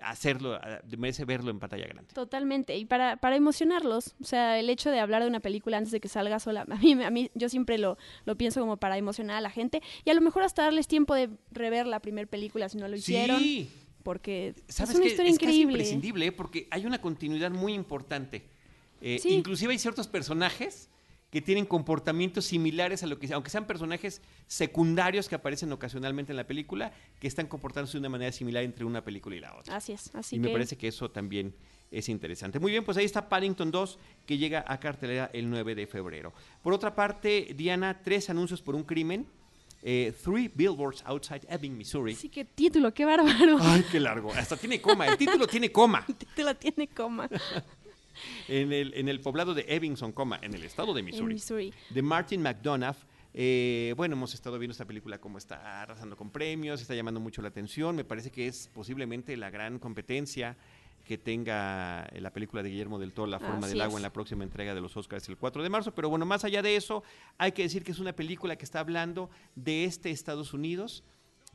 hacerlo, 0.02 0.56
eh, 0.56 0.80
merece 0.98 1.24
verlo 1.24 1.50
en 1.50 1.60
pantalla 1.60 1.86
grande. 1.86 2.12
Totalmente, 2.14 2.76
y 2.76 2.84
para, 2.84 3.16
para 3.16 3.36
emocionarlos, 3.36 4.14
o 4.20 4.24
sea, 4.24 4.58
el 4.58 4.68
hecho 4.70 4.90
de 4.90 4.98
hablar 4.98 5.22
de 5.22 5.28
una 5.28 5.40
película 5.40 5.76
antes 5.76 5.92
de 5.92 6.00
que 6.00 6.08
salga 6.08 6.40
sola, 6.40 6.66
a 6.68 6.76
mí, 6.76 6.92
a 7.02 7.10
mí 7.10 7.30
yo 7.34 7.48
siempre 7.48 7.78
lo, 7.78 7.96
lo 8.24 8.36
pienso 8.36 8.60
como 8.60 8.76
para 8.76 8.96
emocionar 8.98 9.36
a 9.36 9.40
la 9.40 9.50
gente 9.50 9.82
y 10.04 10.10
a 10.10 10.14
lo 10.14 10.20
mejor 10.20 10.42
hasta 10.42 10.62
darles 10.64 10.88
tiempo 10.88 11.14
de 11.14 11.28
rever 11.52 11.86
la 11.86 12.00
primera 12.00 12.28
película 12.28 12.68
si 12.68 12.78
no 12.78 12.88
lo 12.88 12.96
hicieron. 12.96 13.38
Sí, 13.38 13.70
porque 14.02 14.54
¿Sabes 14.68 14.90
es 14.90 14.96
una 14.96 15.04
qué? 15.04 15.10
historia 15.10 15.30
es 15.32 15.38
casi 15.38 15.44
increíble. 15.46 15.72
imprescindible, 15.74 16.26
¿eh? 16.26 16.32
porque 16.32 16.66
hay 16.70 16.86
una 16.86 17.00
continuidad 17.00 17.50
muy 17.50 17.74
importante. 17.74 18.48
Eh, 19.00 19.18
Sí. 19.20 19.30
Inclusive 19.34 19.72
hay 19.72 19.78
ciertos 19.78 20.08
personajes 20.08 20.88
que 21.34 21.42
tienen 21.42 21.66
comportamientos 21.66 22.44
similares 22.44 23.02
a 23.02 23.08
lo 23.08 23.18
que, 23.18 23.34
aunque 23.34 23.50
sean 23.50 23.66
personajes 23.66 24.22
secundarios 24.46 25.28
que 25.28 25.34
aparecen 25.34 25.72
ocasionalmente 25.72 26.30
en 26.32 26.36
la 26.36 26.46
película, 26.46 26.92
que 27.18 27.26
están 27.26 27.48
comportándose 27.48 27.94
de 27.94 27.98
una 27.98 28.08
manera 28.08 28.30
similar 28.30 28.62
entre 28.62 28.84
una 28.84 29.02
película 29.02 29.34
y 29.34 29.40
la 29.40 29.52
otra. 29.56 29.74
Así 29.74 29.90
es, 29.90 30.14
así 30.14 30.36
y 30.36 30.38
que 30.38 30.46
me 30.46 30.52
parece 30.52 30.76
que 30.78 30.86
eso 30.86 31.10
también 31.10 31.52
es 31.90 32.08
interesante. 32.08 32.60
Muy 32.60 32.70
bien, 32.70 32.84
pues 32.84 32.96
ahí 32.98 33.04
está 33.04 33.28
Paddington 33.28 33.72
2, 33.72 33.98
que 34.24 34.38
llega 34.38 34.64
a 34.64 34.78
cartelera 34.78 35.28
el 35.32 35.50
9 35.50 35.74
de 35.74 35.88
febrero. 35.88 36.32
Por 36.62 36.72
otra 36.72 36.94
parte, 36.94 37.52
Diana, 37.56 38.00
tres 38.04 38.30
anuncios 38.30 38.62
por 38.62 38.76
un 38.76 38.84
crimen. 38.84 39.26
eh, 39.82 40.14
three 40.22 40.48
billboards 40.54 41.02
outside 41.04 41.44
Ebbing, 41.48 41.76
Missouri. 41.76 42.14
sí 42.14 42.28
que 42.28 42.44
título, 42.44 42.94
qué 42.94 43.04
bárbaro. 43.04 43.58
Ay, 43.60 43.84
qué 43.90 43.98
largo. 43.98 44.32
Hasta 44.32 44.56
tiene 44.56 44.80
coma. 44.80 45.08
El 45.08 45.18
título 45.18 45.48
tiene 45.48 45.72
coma. 45.72 46.04
El 46.08 46.14
título 46.14 46.54
tiene 46.54 46.86
coma 46.86 47.28
En 48.48 48.72
el, 48.72 48.94
en 48.94 49.08
el 49.08 49.20
poblado 49.20 49.54
de 49.54 49.64
Ebbingson, 49.68 50.12
coma, 50.12 50.38
en 50.42 50.54
el 50.54 50.64
estado 50.64 50.94
de 50.94 51.02
Missouri. 51.02 51.34
Missouri. 51.34 51.72
De 51.90 52.02
Martin 52.02 52.42
McDonough. 52.42 52.96
Eh, 53.36 53.94
bueno, 53.96 54.14
hemos 54.14 54.32
estado 54.32 54.58
viendo 54.58 54.72
esta 54.72 54.84
película 54.84 55.18
como 55.18 55.38
está 55.38 55.82
arrasando 55.82 56.16
con 56.16 56.30
premios, 56.30 56.80
está 56.80 56.94
llamando 56.94 57.18
mucho 57.20 57.42
la 57.42 57.48
atención. 57.48 57.96
Me 57.96 58.04
parece 58.04 58.30
que 58.30 58.46
es 58.46 58.70
posiblemente 58.72 59.36
la 59.36 59.50
gran 59.50 59.78
competencia 59.78 60.56
que 61.04 61.18
tenga 61.18 62.06
eh, 62.12 62.20
la 62.20 62.32
película 62.32 62.62
de 62.62 62.70
Guillermo 62.70 62.98
del 62.98 63.12
Toro, 63.12 63.30
La 63.30 63.38
forma 63.38 63.66
Así 63.66 63.70
del 63.70 63.82
agua, 63.82 63.94
es. 63.94 63.96
en 63.98 64.02
la 64.02 64.12
próxima 64.12 64.42
entrega 64.42 64.74
de 64.74 64.80
los 64.80 64.96
Oscars 64.96 65.28
el 65.28 65.36
4 65.36 65.62
de 65.62 65.68
marzo. 65.68 65.94
Pero 65.94 66.08
bueno, 66.08 66.24
más 66.24 66.44
allá 66.44 66.62
de 66.62 66.76
eso, 66.76 67.02
hay 67.36 67.52
que 67.52 67.62
decir 67.62 67.84
que 67.84 67.92
es 67.92 67.98
una 67.98 68.14
película 68.14 68.56
que 68.56 68.64
está 68.64 68.80
hablando 68.80 69.30
de 69.54 69.84
este 69.84 70.10
Estados 70.10 70.54
Unidos, 70.54 71.04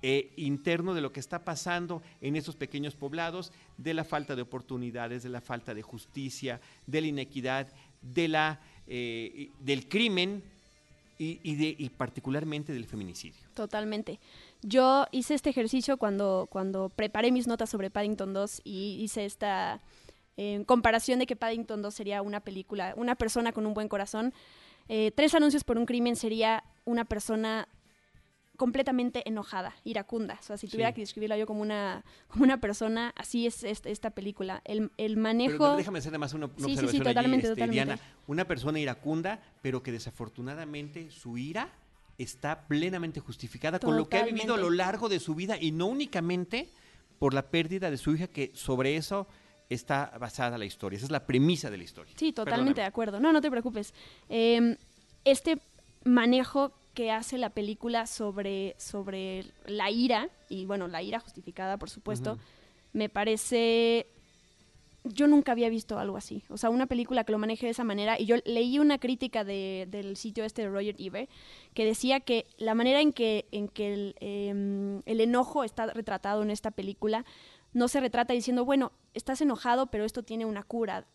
eh, 0.02 0.32
interno 0.38 0.94
de 0.94 1.02
lo 1.02 1.12
que 1.12 1.20
está 1.20 1.44
pasando 1.44 2.02
en 2.22 2.38
estos 2.38 2.56
pequeños 2.56 2.96
poblados, 2.96 3.52
de 3.78 3.94
la 3.94 4.06
falta 4.06 4.34
de 4.34 4.42
oportunidades, 4.42 5.24
de 5.24 5.30
la 5.30 5.42
falta 5.42 5.74
de 5.74 5.82
justicia, 5.82 6.62
de 6.88 7.02
la 7.02 7.08
inequidad, 7.08 7.68
de 8.02 8.30
la, 8.30 8.62
eh, 8.88 9.50
del 9.60 9.90
crimen 9.90 10.42
y, 11.18 11.56
de, 11.56 11.76
y 11.78 11.90
particularmente 11.90 12.72
del 12.72 12.86
feminicidio. 12.86 13.42
Totalmente. 13.56 14.22
Yo 14.62 15.06
hice 15.12 15.34
este 15.34 15.50
ejercicio 15.50 15.98
cuando, 15.98 16.48
cuando 16.50 16.88
preparé 16.88 17.34
mis 17.34 17.46
notas 17.46 17.70
sobre 17.70 17.90
Paddington 17.90 18.32
2 18.32 18.62
y 18.64 19.00
hice 19.02 19.26
esta 19.26 19.82
eh, 20.38 20.64
comparación 20.66 21.20
de 21.20 21.26
que 21.26 21.36
Paddington 21.36 21.82
2 21.82 21.94
sería 21.94 22.22
una 22.22 22.40
película, 22.40 22.94
una 22.96 23.16
persona 23.16 23.52
con 23.52 23.66
un 23.66 23.74
buen 23.74 23.90
corazón. 23.90 24.34
Tres 24.88 25.36
anuncios 25.36 25.64
por 25.64 25.78
un 25.78 25.86
crimen 25.86 26.16
sería 26.16 26.64
una 26.84 27.06
persona 27.06 27.68
completamente 28.60 29.28
enojada, 29.28 29.74
iracunda. 29.86 30.38
O 30.42 30.44
sea, 30.44 30.58
si 30.58 30.68
tuviera 30.68 30.90
Sí. 30.90 30.96
que 30.96 31.02
describirla 31.02 31.38
yo 31.38 31.48
como 31.48 31.62
una, 31.62 32.04
como 32.28 32.44
una 32.44 32.60
persona, 32.60 33.14
así 33.16 33.48
es 33.48 33.64
esta, 33.64 33.88
esta 33.90 34.10
película. 34.10 34.62
El, 34.66 34.92
el 34.98 35.14
Pero 35.14 35.22
manejo... 35.22 35.78
déjame 35.78 36.00
hacer 36.00 36.10
además 36.12 36.34
una, 36.34 36.48
una 36.48 36.56
Sí, 36.58 36.64
sí, 36.64 36.66
sí, 36.66 36.72
observación 36.74 37.02
allí, 37.08 37.14
totalmente, 37.16 37.48
este, 37.48 37.56
totalmente. 37.56 37.86
Diana. 37.86 38.02
Una 38.28 38.46
persona 38.46 38.78
iracunda, 38.80 39.40
pero 39.62 39.82
que 39.82 39.94
desafortunadamente 39.94 41.10
su 41.10 41.38
ira 41.38 41.70
está 42.18 42.68
plenamente 42.68 43.22
justificada 43.22 43.80
con 43.80 43.96
lo 43.96 44.10
que 44.10 44.18
ha 44.18 44.26
vivido 44.26 44.56
a 44.56 44.58
lo 44.58 44.70
largo 44.70 45.08
de 45.08 45.22
su 45.22 45.36
vida 45.36 45.56
y 45.58 45.72
no 45.72 45.86
únicamente 45.86 46.68
por 47.18 47.34
la 47.34 47.44
pérdida 47.44 47.90
de 47.90 47.98
su 47.98 48.14
hija, 48.14 48.28
que 48.28 48.52
sobre 48.56 48.98
eso 48.98 49.26
está 49.70 50.12
basada 50.20 50.58
la 50.58 50.66
historia. 50.66 50.98
Esa 50.98 51.06
es 51.06 51.12
la 51.12 51.26
premisa 51.26 51.70
de 51.70 51.78
la 51.78 51.86
historia. 51.86 52.14
Sí, 52.18 52.34
totalmente 52.34 52.82
de 52.82 52.88
acuerdo. 52.88 53.22
No, 53.22 53.32
no 53.32 53.40
te 53.40 53.50
preocupes. 53.50 53.94
Eh, 54.28 54.76
este 55.24 55.60
manejo 56.04 56.74
que 56.94 57.12
hace 57.12 57.38
la 57.38 57.50
película 57.52 58.08
sobre, 58.08 58.76
sobre 58.78 59.46
la 59.66 59.90
ira, 59.92 60.30
y 60.50 60.66
bueno, 60.66 60.88
la 60.88 61.02
ira 61.02 61.20
justificada, 61.20 61.78
por 61.78 61.90
supuesto, 61.90 62.38
me 62.94 63.10
parece... 63.10 64.08
Yo 65.06 65.28
nunca 65.28 65.54
había 65.54 65.70
visto 65.70 65.98
algo 65.98 66.18
así. 66.18 66.44
O 66.50 66.58
sea, 66.58 66.70
una 66.70 66.86
película 66.86 67.24
que 67.24 67.32
lo 67.32 67.38
maneje 67.38 67.66
de 67.66 67.72
esa 67.72 67.86
manera. 67.86 68.20
Y 68.20 68.26
yo 68.26 68.36
leí 68.44 68.80
una 68.80 68.98
crítica 69.00 69.46
de- 69.46 69.88
del 69.90 70.18
sitio 70.18 70.44
este 70.44 70.64
de 70.64 70.70
Roger 70.70 70.96
Ebert 71.00 71.30
que 71.74 71.86
decía 71.86 72.20
que 72.20 72.46
la 72.58 72.76
manera 72.76 73.00
en 73.00 73.14
que, 73.14 73.48
en 73.52 73.70
que 73.70 73.94
el, 73.94 74.16
em, 74.20 75.02
el 75.06 75.22
enojo 75.22 75.64
está 75.64 75.86
retratado 75.88 76.44
en 76.44 76.52
esta 76.52 76.70
película 76.72 77.24
no 77.72 77.88
se 77.88 78.02
retrata 78.02 78.34
diciendo, 78.34 78.66
bueno, 78.66 78.92
estás 79.14 79.40
enojado, 79.40 79.88
pero 79.88 80.04
esto 80.04 80.22
tiene 80.24 80.46
una 80.46 80.64
cura. 80.64 81.06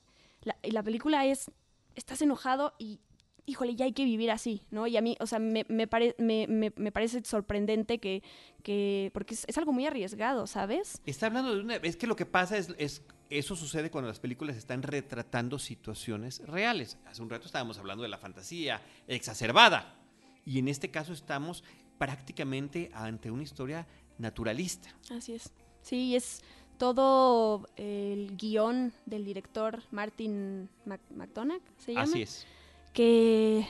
La, 0.45 0.57
y 0.63 0.71
la 0.71 0.83
película 0.83 1.27
es, 1.27 1.51
estás 1.95 2.23
enojado 2.23 2.73
y, 2.79 3.01
híjole, 3.47 3.75
ya 3.77 3.85
hay 3.85 3.93
que 3.93 4.05
vivir 4.05 4.31
así, 4.31 4.63
¿no? 4.71 4.87
Y 4.87 4.97
a 4.97 5.01
mí, 5.03 5.17
o 5.21 5.27
sea, 5.27 5.39
me, 5.39 5.65
me, 5.69 5.87
pare- 5.87 6.15
me, 6.19 6.47
me- 6.47 6.73
me 6.77 6.93
parece 6.93 7.23
sorprendente 7.25 7.99
que, 7.99 8.23
que 8.63 9.11
porque 9.13 9.35
es, 9.35 9.45
es 9.47 9.59
algo 9.59 9.73
muy 9.73 9.87
arriesgado, 9.87 10.47
¿sabes? 10.47 11.01
Está 11.05 11.27
hablando 11.27 11.55
de 11.55 11.61
una... 11.61 11.77
Es 11.77 11.97
que 11.97 12.07
lo 12.07 12.17
que 12.17 12.27
pasa 12.27 12.57
es, 12.57 12.75
es... 12.79 13.03
Eso 13.31 13.57
sucede 13.57 13.91
cuando 13.91 14.09
las 14.09 14.21
películas 14.21 14.57
están 14.57 14.83
retratando 14.83 15.59
situaciones 15.59 16.41
reales. 16.47 16.99
Hace 17.07 17.23
un 17.23 17.31
rato 17.31 17.47
estábamos 17.47 17.79
hablando 17.79 18.03
de 18.03 18.09
la 18.09 18.19
fantasía 18.19 18.81
exacerbada. 19.09 19.97
Y 20.45 20.59
en 20.59 20.69
este 20.69 20.91
caso 20.91 21.13
estamos 21.13 21.65
prácticamente 21.99 22.91
ante 22.93 23.31
una 23.31 23.43
historia 23.43 23.87
naturalista. 24.19 24.95
Así 25.11 25.33
es. 25.35 25.53
Sí, 25.83 26.15
es 26.15 26.43
todo 26.79 27.67
el 27.77 28.37
guion 28.37 28.93
del 29.07 29.25
director 29.25 29.83
Martin 29.91 30.69
Mac- 30.85 31.01
McDonagh, 31.11 31.63
¿se 31.79 31.93
llama? 31.95 32.05
Así 32.05 32.23
es. 32.23 32.47
Que 32.95 33.67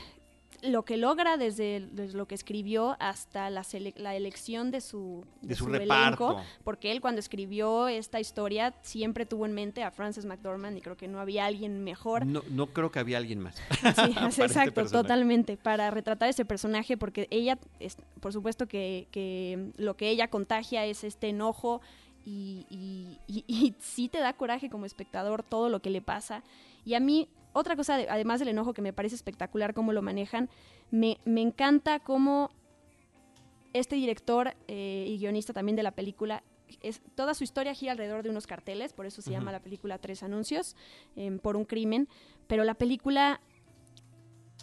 lo 0.61 0.83
que 0.83 0.97
logra 0.97 1.37
desde, 1.37 1.87
desde 1.91 2.17
lo 2.17 2.27
que 2.27 2.33
escribió 2.33 2.95
hasta 2.99 3.51
la, 3.51 3.61
sele- 3.61 3.93
la 3.97 4.15
elección 4.15 4.71
de 4.71 4.81
su, 4.81 5.23
De 5.43 5.53
su 5.53 5.65
elenco, 5.67 5.79
reparto. 5.79 6.41
porque 6.63 6.91
él 6.91 7.01
cuando 7.01 7.19
escribió 7.19 7.87
esta 7.87 8.19
historia 8.19 8.73
siempre 8.81 9.27
tuvo 9.27 9.45
en 9.45 9.53
mente 9.53 9.83
a 9.83 9.91
Frances 9.91 10.25
McDormand 10.25 10.75
y 10.77 10.81
creo 10.81 10.97
que 10.97 11.07
no 11.07 11.19
había 11.19 11.45
alguien 11.45 11.83
mejor. 11.83 12.25
No, 12.25 12.41
no 12.49 12.67
creo 12.67 12.91
que 12.91 12.97
había 12.99 13.17
alguien 13.17 13.41
más. 13.41 13.55
Sí, 13.95 14.15
este 14.27 14.43
exacto, 14.45 14.85
totalmente, 14.87 15.55
para 15.57 15.91
retratar 15.91 16.29
ese 16.29 16.45
personaje, 16.45 16.97
porque 16.97 17.27
ella, 17.29 17.59
es, 17.79 17.97
por 18.19 18.33
supuesto 18.33 18.67
que, 18.67 19.07
que 19.11 19.71
lo 19.77 19.95
que 19.97 20.09
ella 20.09 20.29
contagia 20.29 20.83
es 20.85 21.03
este 21.03 21.29
enojo 21.29 21.81
y, 22.25 22.65
y- 22.71 23.19
y- 23.27 23.43
y 23.47 23.75
sí 23.81 24.07
te 24.09 24.17
da 24.17 24.33
coraje 24.33 24.71
como 24.71 24.87
espectador 24.87 25.43
todo 25.43 25.69
lo 25.69 25.79
que 25.79 25.91
le 25.91 26.01
pasa. 26.01 26.41
Y 26.85 26.95
a 26.95 26.99
mí, 26.99 27.27
otra 27.55 27.75
cosa, 27.75 27.97
de- 27.97 28.09
además 28.09 28.39
del 28.39 28.49
enojo 28.49 28.73
que 28.73 28.81
me 28.81 28.93
parece 28.93 29.15
espectacular 29.15 29.73
cómo 29.73 29.93
lo 29.93 30.01
manejan, 30.01 30.49
me, 30.91 31.17
me 31.25 31.41
encanta 31.41 31.99
cómo 31.99 32.51
este 33.73 33.95
director 33.95 34.53
eh, 34.67 35.05
y 35.07 35.17
guionista 35.17 35.53
también 35.53 35.75
de 35.75 35.83
la 35.83 35.91
película, 35.91 36.43
es, 36.81 37.01
toda 37.15 37.33
su 37.33 37.43
historia 37.43 37.73
gira 37.73 37.91
alrededor 37.93 38.23
de 38.23 38.29
unos 38.29 38.45
carteles, 38.47 38.93
por 38.93 39.05
eso 39.05 39.21
se 39.21 39.31
llama 39.31 39.51
la 39.51 39.59
película 39.61 39.97
Tres 39.97 40.21
Anuncios, 40.23 40.75
em, 41.15 41.39
por 41.39 41.55
un 41.55 41.65
crimen, 41.65 42.07
pero 42.47 42.63
la 42.63 42.73
película 42.75 43.39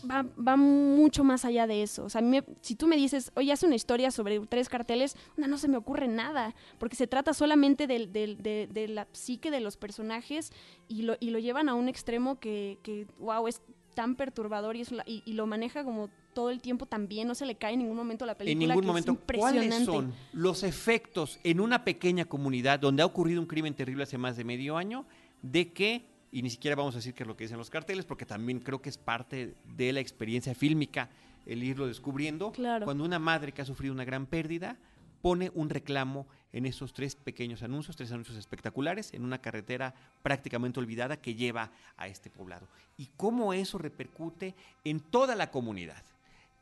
va, 0.09 0.25
va 0.37 0.57
mucho 0.57 1.25
más 1.25 1.45
allá 1.45 1.67
de 1.67 1.83
eso. 1.83 2.05
O 2.05 2.09
sea, 2.09 2.21
a 2.21 2.23
mí 2.23 2.31
me- 2.31 2.45
si 2.61 2.75
tú 2.75 2.87
me 2.87 2.97
dices, 2.97 3.33
oye, 3.35 3.53
haz 3.53 3.63
una 3.63 3.75
historia 3.75 4.11
sobre 4.11 4.39
tres 4.41 4.69
carteles, 4.69 5.17
no, 5.37 5.47
no 5.49 5.59
se 5.59 5.69
me 5.69 5.77
ocurre 5.77 6.09
nada, 6.09 6.55
porque 6.79 6.97
se 6.97 7.07
trata 7.07 7.35
solamente 7.35 7.87
del- 7.87 8.13
del- 8.13 8.43
de, 8.43 8.69
de 8.73 8.89
la 8.89 9.07
psique 9.13 9.51
de 9.51 9.61
los 9.61 9.77
personajes 9.77 10.53
y 10.89 11.03
lo, 11.03 11.17
y 11.21 11.31
lo 11.31 11.39
llevan 11.39 11.69
a 11.69 11.75
un 11.75 11.89
extremo 11.89 12.39
que, 12.39 12.79
que 12.83 13.07
wow, 13.19 13.47
es 13.49 13.61
tan 13.95 14.17
perturbador 14.17 14.75
y, 14.77 14.81
es 14.81 14.93
y, 15.07 15.23
y 15.27 15.33
lo 15.35 15.47
maneja 15.47 15.85
como 15.85 16.09
todo 16.33 16.49
el 16.49 16.63
tiempo 16.63 16.87
también, 16.87 17.29
no 17.29 17.35
se 17.35 17.45
le 17.45 17.57
cae 17.57 17.75
en 17.75 17.81
ningún 17.81 17.97
momento 17.97 18.25
la 18.25 18.35
película. 18.39 18.53
en 18.53 18.59
ningún 18.71 18.81
que 18.83 18.87
es 18.99 19.07
momento. 19.07 19.19
¿Cuáles 19.39 19.65
impresionante. 19.65 19.85
son 19.85 20.15
los 20.33 20.63
efectos 20.63 21.39
en 21.45 21.61
una 21.61 21.85
pequeña 21.85 22.25
comunidad 22.25 22.81
donde 22.81 23.03
ha 23.03 23.07
ocurrido 23.07 23.39
un 23.41 23.47
crimen 23.47 23.75
terrible 23.75 24.05
hace 24.05 24.17
más 24.17 24.37
de 24.39 24.45
medio 24.45 24.79
año 24.79 25.05
de 25.43 25.73
que, 25.75 26.07
y 26.33 26.43
ni 26.43 26.51
siquiera 26.51 26.75
vamos 26.75 26.95
a 26.95 26.99
decir 26.99 27.15
qué 27.15 27.23
es 27.23 27.27
lo 27.27 27.37
que 27.37 27.45
dicen 27.45 27.59
los 27.59 27.71
carteles, 27.71 28.05
porque 28.07 28.27
también 28.27 28.59
creo 28.59 28.81
que 28.83 28.89
es 28.89 28.99
parte 28.99 29.55
de 29.77 29.93
la 29.93 30.01
experiencia 30.01 30.55
fílmica 30.55 31.11
el 31.47 31.63
irlo 31.63 31.87
descubriendo, 31.87 32.53
Claro. 32.53 32.85
cuando 32.87 33.05
una 33.05 33.19
madre 33.19 33.53
que 33.53 33.63
ha 33.63 33.67
sufrido 33.67 33.93
una 33.93 34.05
gran 34.05 34.27
pérdida 34.27 34.77
pone 35.21 35.51
un 35.55 35.69
reclamo 35.71 36.27
en 36.53 36.67
esos 36.67 36.93
tres 36.93 37.15
pequeños 37.17 37.63
anuncios, 37.63 37.97
tres 37.97 38.11
anuncios 38.13 38.37
espectaculares, 38.39 39.13
en 39.15 39.25
una 39.25 39.41
carretera 39.41 39.95
prácticamente 40.23 40.81
olvidada 40.81 41.21
que 41.21 41.35
lleva 41.35 41.71
a 41.97 42.09
este 42.09 42.31
poblado. 42.31 42.67
Y 42.97 43.09
cómo 43.17 43.53
eso 43.53 43.79
repercute 43.79 44.55
en 44.85 45.01
toda 45.01 45.35
la 45.37 45.51
comunidad. 45.51 46.03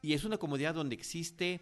Y 0.02 0.14
es 0.14 0.24
una 0.24 0.36
comunidad 0.38 0.74
donde 0.74 0.94
existe 0.94 1.60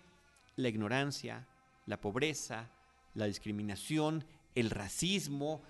la 0.57 0.68
ignorancia, 0.68 1.47
la 1.87 2.01
pobreza, 2.01 2.68
la 3.14 3.27
discriminación, 3.27 4.25
el 4.55 4.71
racismo, 4.71 5.62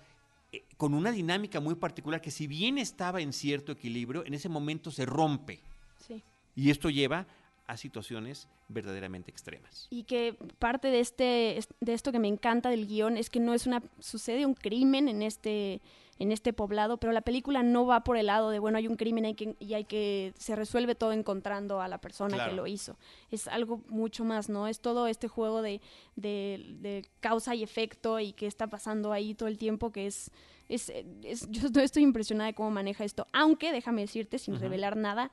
eh, 0.51 0.63
con 0.77 0.93
una 0.93 1.11
dinámica 1.11 1.59
muy 1.59 1.75
particular 1.75 2.21
que 2.21 2.31
si 2.31 2.47
bien 2.47 2.77
estaba 2.77 3.21
en 3.21 3.33
cierto 3.33 3.71
equilibrio, 3.71 4.25
en 4.25 4.33
ese 4.33 4.49
momento 4.49 4.91
se 4.91 5.05
rompe. 5.05 5.61
Sí. 5.97 6.23
Y 6.55 6.69
esto 6.71 6.89
lleva 6.89 7.27
a 7.67 7.77
situaciones 7.77 8.47
verdaderamente 8.67 9.29
extremas. 9.29 9.87
Y 9.91 10.03
que 10.03 10.33
parte 10.57 10.87
de 10.89 10.99
este 11.01 11.57
es- 11.57 11.67
de 11.79 11.93
esto 11.93 12.11
que 12.11 12.17
me 12.19 12.27
encanta 12.27 12.69
del 12.69 12.87
guion 12.87 13.15
es 13.17 13.29
que 13.29 13.39
no 13.39 13.53
es 13.53 13.67
una 13.67 13.83
sucede 13.99 14.45
un 14.45 14.55
crimen 14.55 15.07
en 15.07 15.21
este 15.21 15.81
en 16.19 16.31
este 16.33 16.51
poblado, 16.53 16.97
pero 16.97 17.13
la 17.13 17.21
película 17.21 17.63
no 17.63 17.85
va 17.85 18.03
por 18.03 18.17
el 18.17 18.25
lado 18.27 18.49
de, 18.49 18.59
bueno, 18.59 18.77
hay 18.77 18.87
un 18.87 18.97
crimen 18.97 19.23
hay 19.25 19.35
que, 19.35 19.55
y 19.59 19.73
hay 19.73 19.85
que, 19.85 20.33
se 20.37 20.55
resuelve 20.55 20.93
todo 20.93 21.13
encontrando 21.13 21.81
a 21.81 21.87
la 21.87 21.97
persona 21.99 22.35
Claro. 22.35 22.51
que 22.51 22.55
lo 22.57 22.67
hizo. 22.67 22.97
Es 23.31 23.47
algo 23.47 23.81
mucho 23.87 24.25
más, 24.25 24.49
¿no? 24.49 24.67
Es 24.67 24.81
todo 24.81 25.07
este 25.07 25.27
juego 25.29 25.61
de, 25.61 25.79
de, 26.17 26.75
de 26.81 27.05
causa 27.21 27.55
y 27.55 27.63
efecto 27.63 28.19
y 28.19 28.33
qué 28.33 28.47
está 28.47 28.67
pasando 28.67 29.13
ahí 29.13 29.33
todo 29.33 29.47
el 29.49 29.57
tiempo 29.57 29.91
que 29.91 30.07
es... 30.07 30.29
Es, 30.67 30.91
es- 31.23 31.47
yo 31.49 31.67
estoy 31.81 32.03
impresionada 32.03 32.47
de 32.49 32.53
cómo 32.53 32.69
maneja 32.69 33.03
esto, 33.03 33.25
aunque 33.33 33.71
déjame 33.71 34.01
decirte, 34.01 34.37
sin 34.37 34.59
revelar 34.59 34.97
nada, 34.97 35.31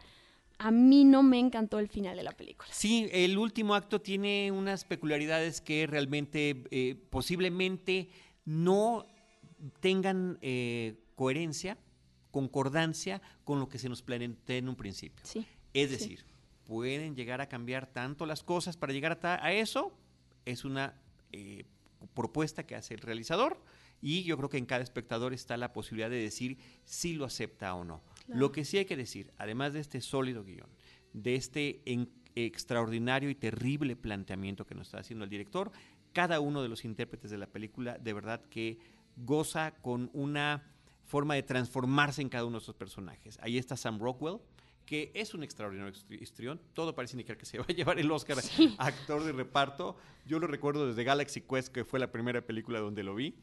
a 0.59 0.71
mí 0.71 1.05
no 1.05 1.23
me 1.23 1.39
encantó 1.39 1.79
el 1.79 1.89
final 1.89 2.17
de 2.17 2.23
la 2.23 2.33
película. 2.33 2.69
Sí, 2.73 3.07
el 3.13 3.37
último 3.37 3.75
acto 3.75 4.01
tiene 4.01 4.51
unas 4.51 4.85
peculiaridades 4.87 5.61
que 5.61 5.87
realmente 5.87 6.65
eh, 6.71 6.95
posiblemente 7.11 8.09
no 8.47 9.05
tengan 9.81 10.39
eh, 10.43 10.97
coherencia, 11.15 11.79
concordancia 12.31 13.23
con 13.45 13.59
lo 13.59 13.69
que 13.69 13.79
se 13.79 13.89
nos 13.89 14.03
plantea 14.03 14.57
en 14.59 14.69
un 14.69 14.77
principio. 14.77 15.25
Sí. 15.25 15.47
Es 15.73 15.91
Sí. 15.91 15.97
decir, 15.97 16.25
pueden 16.65 17.15
llegar 17.15 17.41
a 17.41 17.49
cambiar 17.49 17.87
tanto 17.87 18.27
las 18.27 18.43
cosas 18.43 18.77
para 18.77 18.93
llegar 18.93 19.19
a, 19.23 19.45
a 19.45 19.53
eso. 19.53 19.97
Es 20.45 20.65
una 20.65 20.95
eh, 21.33 21.65
propuesta 22.15 22.67
que 22.67 22.75
hace 22.77 22.95
el 22.95 23.01
realizador 23.01 23.61
y 24.03 24.23
yo 24.25 24.37
creo 24.37 24.49
que 24.49 24.59
en 24.59 24.67
cada 24.67 24.83
espectador 24.83 25.33
está 25.33 25.57
la 25.57 25.73
posibilidad 25.73 26.11
de 26.11 26.17
decir 26.23 26.59
si 26.85 27.15
lo 27.15 27.25
acepta 27.25 27.75
o 27.75 27.85
no. 27.85 28.03
Claro. 28.27 28.41
Lo 28.41 28.53
que 28.53 28.65
sí 28.65 28.79
hay 28.79 28.85
que 28.85 28.97
decir, 28.97 29.33
además 29.39 29.73
de 29.73 29.81
este 29.81 30.01
sólido 30.01 30.45
guion, 30.45 30.69
de 31.13 31.35
este 31.37 31.81
en- 31.87 32.11
extraordinario 32.35 33.31
y 33.31 33.35
terrible 33.35 33.97
planteamiento 33.97 34.67
que 34.67 34.75
nos 34.75 34.89
está 34.89 34.99
haciendo 34.99 35.25
el 35.25 35.31
director, 35.31 35.73
cada 36.13 36.41
uno 36.41 36.63
de 36.63 36.69
los 36.69 36.85
intérpretes 36.85 37.31
de 37.31 37.39
la 37.39 37.47
película 37.47 37.97
de 37.99 38.13
verdad 38.13 38.43
que 38.51 38.79
goza 39.17 39.73
con 39.83 40.11
una 40.13 40.63
forma 41.05 41.35
de 41.35 41.43
transformarse 41.43 42.23
en 42.23 42.29
cada 42.29 42.45
uno 42.45 42.59
de 42.59 42.63
esos 42.63 42.75
personajes. 42.75 43.39
Ahí 43.43 43.59
está 43.59 43.77
Sam 43.77 43.99
Rockwell, 43.99 44.39
que 44.85 45.11
es 45.15 45.35
un 45.35 45.43
extraordinario 45.43 45.93
histri- 45.93 46.21
histrión. 46.21 46.61
Todo 46.75 46.95
parece 46.95 47.15
indicar 47.15 47.37
que 47.37 47.47
se 47.47 47.59
va 47.59 47.65
a 47.69 47.73
llevar 47.73 47.99
el 47.99 48.11
Oscar 48.11 48.39
a 48.79 48.87
actor 48.87 49.25
de 49.25 49.33
reparto. 49.33 49.97
Yo 50.27 50.39
lo 50.39 50.47
recuerdo 50.47 50.87
desde 50.87 51.05
Galaxy 51.05 51.41
Quest, 51.43 51.69
que 51.73 51.85
fue 51.85 51.99
la 52.01 52.11
primera 52.13 52.41
película 52.47 52.81
donde 52.81 53.03
lo 53.03 53.15
vi. 53.15 53.35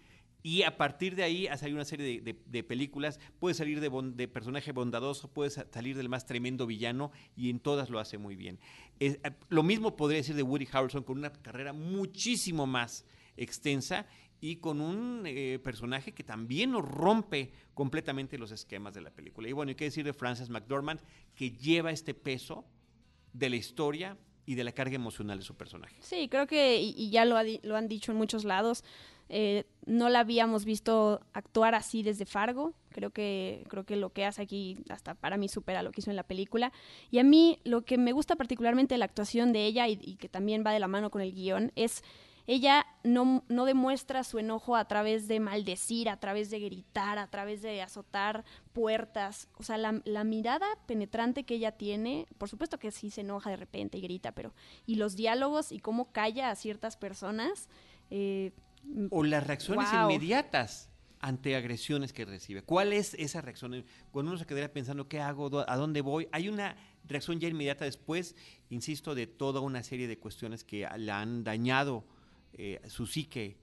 Y 0.46 0.64
a 0.64 0.76
partir 0.76 1.16
de 1.16 1.24
ahí 1.24 1.48
ha 1.48 1.56
salido 1.56 1.78
una 1.78 1.86
serie 1.86 2.20
de, 2.22 2.34
de- 2.34 2.42
de 2.46 2.64
películas. 2.64 3.18
Puede 3.40 3.56
salir 3.56 3.80
de, 3.80 3.88
bon- 3.90 4.18
de 4.18 4.28
personaje 4.28 4.74
bondadoso, 4.74 5.32
puede 5.32 5.50
sa- 5.50 5.66
salir 5.72 5.96
del 5.96 6.10
más 6.10 6.26
tremendo 6.26 6.68
villano 6.68 7.12
y 7.38 7.50
en 7.50 7.62
todas 7.62 7.90
lo 7.90 7.98
hace 8.00 8.18
muy 8.18 8.36
bien. 8.36 8.60
Es- 9.00 9.20
eh, 9.24 9.32
lo 9.48 9.64
mismo 9.64 9.96
podría 9.96 10.18
decir 10.18 10.36
de 10.36 10.44
Woody 10.44 10.68
Harrelson 10.70 11.04
con 11.04 11.18
una 11.18 11.32
carrera 11.32 11.72
muchísimo 11.72 12.68
más 12.68 13.06
extensa 13.38 14.06
y 14.44 14.58
con 14.58 14.82
un 14.82 15.24
eh, 15.26 15.58
personaje 15.64 16.12
que 16.12 16.26
también 16.26 16.72
nos 16.72 16.84
rompe 16.84 17.54
completamente 17.74 18.38
los 18.38 18.52
esquemas 18.52 18.94
de 18.94 19.00
la 19.00 19.10
película. 19.10 19.48
Y 19.48 19.54
bueno, 19.54 19.70
hay 19.70 19.76
que 19.76 19.86
decir 19.86 20.04
de 20.04 20.12
Frances 20.12 20.50
McDormand 20.50 21.00
que 21.34 21.52
lleva 21.52 21.92
este 21.92 22.14
peso 22.14 22.66
de 23.32 23.50
la 23.50 23.56
historia 23.56 24.18
y 24.46 24.56
de 24.56 24.66
la 24.66 24.74
carga 24.74 24.96
emocional 24.96 25.40
de 25.40 25.46
su 25.46 25.56
personaje. 25.56 25.96
Sí, 26.02 26.28
creo 26.28 26.46
que, 26.46 26.82
y, 26.82 26.94
y 26.98 27.10
ya 27.10 27.24
lo, 27.24 27.38
ha 27.38 27.44
lo 27.46 27.78
han 27.78 27.88
dicho 27.88 28.12
en 28.12 28.18
muchos 28.18 28.44
lados, 28.44 28.84
eh, 29.30 29.64
no 29.86 30.10
la 30.10 30.20
habíamos 30.20 30.66
visto 30.66 31.22
actuar 31.32 31.74
así 31.74 32.04
desde 32.04 32.26
Fargo. 32.26 32.74
Creo 32.90 33.12
que, 33.12 33.64
creo 33.70 33.86
que 33.86 33.96
lo 33.96 34.12
que 34.12 34.26
hace 34.26 34.42
aquí 34.42 34.78
hasta 34.90 35.16
para 35.16 35.38
mí 35.38 35.48
supera 35.48 35.84
lo 35.84 35.92
que 35.92 36.02
hizo 36.02 36.10
en 36.10 36.18
la 36.18 36.28
película. 36.28 36.74
Y 37.12 37.20
a 37.20 37.24
mí 37.24 37.60
lo 37.64 37.86
que 37.86 37.98
me 37.98 38.12
gusta 38.12 38.36
particularmente 38.36 38.96
de 38.96 39.00
la 39.00 39.06
actuación 39.06 39.54
de 39.54 39.66
ella 39.66 39.88
y, 39.88 39.98
y 40.02 40.18
que 40.18 40.28
también 40.28 40.66
va 40.68 40.74
de 40.74 40.82
la 40.82 40.90
mano 40.90 41.12
con 41.12 41.22
el 41.22 41.32
guion 41.32 41.72
es 41.78 42.04
ella 42.46 42.86
no, 43.04 43.44
no 43.48 43.66
demuestra 43.66 44.24
su 44.24 44.38
enojo 44.40 44.76
a 44.76 44.86
través 44.88 45.28
de 45.28 45.40
maldecir, 45.40 46.10
a 46.10 46.18
través 46.20 46.50
de 46.50 46.60
gritar, 46.60 47.18
a 47.18 47.28
través 47.28 47.62
de 47.62 47.82
azotar 47.82 48.44
puertas. 48.74 49.48
O 49.58 49.64
sea, 49.64 49.78
la, 49.78 50.02
la 50.06 50.24
mirada 50.24 50.66
penetrante 50.86 51.44
que 51.46 51.56
ella 51.56 51.72
tiene, 51.72 52.28
por 52.38 52.50
supuesto 52.50 52.80
que 52.80 52.92
sí 52.92 53.10
se 53.12 53.22
enoja 53.22 53.50
de 53.50 53.56
repente 53.58 53.98
y 53.98 54.02
grita, 54.02 54.34
pero... 54.34 54.54
Y 54.86 54.96
los 54.96 55.16
diálogos 55.16 55.72
y 55.72 55.80
cómo 55.80 56.12
calla 56.12 56.50
a 56.50 56.56
ciertas 56.56 56.98
personas. 56.98 57.70
eh, 58.10 58.52
O 59.10 59.24
las 59.24 59.46
reacciones 59.48 59.92
Wow. 59.94 60.02
inmediatas 60.12 60.90
ante 61.22 61.56
agresiones 61.56 62.12
que 62.12 62.26
recibe. 62.26 62.64
¿Cuál 62.64 62.92
es 62.92 63.14
esa 63.14 63.40
reacción? 63.40 63.86
Cuando 64.12 64.32
uno 64.32 64.38
se 64.38 64.46
quedaría 64.46 64.74
pensando, 64.74 65.08
¿qué 65.08 65.22
hago? 65.22 65.50
¿Dó- 65.50 65.64
¿A 65.70 65.78
dónde 65.78 66.02
voy? 66.02 66.28
Hay 66.34 66.50
una 66.50 66.76
reacción 67.06 67.40
ya 67.40 67.48
inmediata 67.48 67.86
después, 67.86 68.36
insisto, 68.70 69.16
de 69.16 69.28
toda 69.28 69.62
una 69.62 69.84
serie 69.84 70.10
de 70.10 70.18
cuestiones 70.20 70.66
que 70.66 70.86
la 70.98 71.22
han 71.22 71.46
dañado 71.46 72.04
eh, 72.54 72.82
su 72.88 73.06
psique 73.06 73.58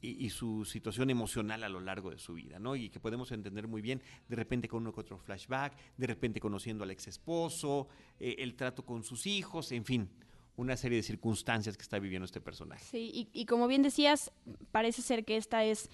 y, 0.00 0.24
y 0.24 0.30
su 0.30 0.64
situación 0.64 1.10
emocional 1.10 1.64
a 1.64 1.68
lo 1.68 1.80
largo 1.80 2.10
de 2.10 2.18
su 2.18 2.34
vida, 2.34 2.58
¿no? 2.58 2.76
Y 2.76 2.88
que 2.88 3.00
podemos 3.00 3.32
entender 3.32 3.66
muy 3.66 3.82
bien, 3.82 4.02
de 4.28 4.36
repente 4.36 4.68
con 4.68 4.82
uno 4.82 4.92
que 4.92 5.00
otro 5.00 5.18
flashback, 5.18 5.76
de 5.96 6.06
repente 6.06 6.40
conociendo 6.40 6.84
al 6.84 6.90
ex 6.90 7.08
esposo, 7.08 7.88
eh, 8.20 8.36
el 8.38 8.54
trato 8.54 8.84
con 8.84 9.02
sus 9.02 9.26
hijos, 9.26 9.72
en 9.72 9.84
fin, 9.84 10.08
una 10.56 10.76
serie 10.76 10.96
de 10.96 11.02
circunstancias 11.02 11.76
que 11.76 11.82
está 11.82 11.98
viviendo 11.98 12.24
este 12.24 12.40
personaje. 12.40 12.84
Sí, 12.84 13.10
y, 13.12 13.28
y 13.32 13.46
como 13.46 13.66
bien 13.66 13.82
decías, 13.82 14.32
parece 14.70 15.02
ser 15.02 15.24
que 15.24 15.36
esta 15.36 15.64
es 15.64 15.90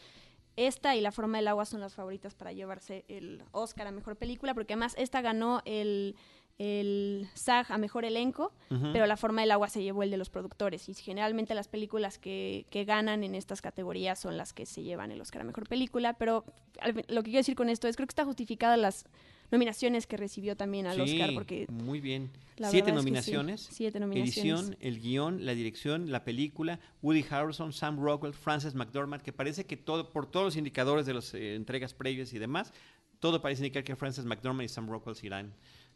esta 0.56 0.94
y 0.94 1.00
La 1.00 1.12
forma 1.12 1.38
del 1.38 1.48
agua 1.48 1.64
son 1.64 1.80
las 1.80 1.94
favoritas 1.94 2.34
para 2.34 2.52
llevarse 2.52 3.04
el 3.08 3.42
Oscar 3.52 3.86
a 3.88 3.90
mejor 3.90 4.16
película, 4.16 4.54
porque 4.54 4.74
además 4.74 4.94
esta 4.96 5.20
ganó 5.20 5.62
el, 5.64 6.16
el 6.58 7.28
SAG 7.34 7.72
a 7.72 7.78
mejor 7.78 8.04
elenco, 8.04 8.52
pero 8.92 9.06
La 9.06 9.16
forma 9.16 9.40
del 9.42 9.50
agua 9.50 9.68
se 9.68 9.82
llevó 9.82 10.02
el 10.02 10.10
de 10.10 10.16
los 10.16 10.30
productores. 10.30 10.88
Y 10.88 10.94
generalmente 10.94 11.54
las 11.54 11.68
películas 11.68 12.18
que, 12.18 12.66
que 12.70 12.84
ganan 12.84 13.24
en 13.24 13.34
estas 13.34 13.60
categorías 13.60 14.18
son 14.20 14.36
las 14.36 14.52
que 14.52 14.64
se 14.66 14.82
llevan 14.82 15.10
el 15.12 15.20
Oscar 15.20 15.42
a 15.42 15.44
mejor 15.44 15.68
película. 15.68 16.14
Pero 16.14 16.44
al- 16.80 16.94
lo 17.08 17.22
que 17.22 17.30
quiero 17.30 17.38
decir 17.38 17.56
con 17.56 17.68
esto 17.68 17.88
es 17.88 17.96
creo 17.96 18.06
que 18.06 18.12
está 18.12 18.24
justificada 18.24 18.76
las 18.76 19.04
nominaciones 19.50 20.06
que 20.06 20.16
recibió 20.16 20.56
también 20.56 20.86
al 20.86 20.96
Sí, 20.96 21.02
Oscar, 21.20 21.34
porque 21.34 21.66
muy 21.70 22.00
bien. 22.00 22.30
la 22.56 22.70
Siete 22.70 22.92
verdad 22.92 23.00
es 23.08 23.12
que 23.14 23.22
sí, 23.22 23.32
nominaciones. 23.32 23.68
siete 23.70 24.00
nominaciones. 24.00 24.36
Edición, 24.60 24.76
el 24.80 25.00
guion, 25.00 25.44
la 25.44 25.54
dirección, 25.54 26.10
la 26.12 26.24
película, 26.24 26.80
Woody 27.02 27.24
Harrelson, 27.28 27.72
Sam 27.72 28.00
Rockwell, 28.00 28.32
Frances 28.32 28.74
McDormand, 28.74 29.22
que 29.22 29.32
parece 29.32 29.66
que 29.66 29.76
todo, 29.76 30.10
por 30.12 30.26
todos 30.30 30.46
los 30.46 30.56
indicadores 30.56 31.04
de 31.06 31.14
las 31.14 31.34
eh, 31.34 31.54
entregas 31.56 31.94
previas 31.94 32.32
y 32.32 32.38
demás, 32.38 32.72
todo 33.20 33.40
parece 33.40 33.62
indicar 33.62 33.84
que 33.84 33.94
Frances 33.96 34.24
McDormand 34.24 34.64
y 34.64 34.68
Sam 34.68 34.88
Rockwell 34.88 35.14
se 35.16 35.26
irán 35.26 35.54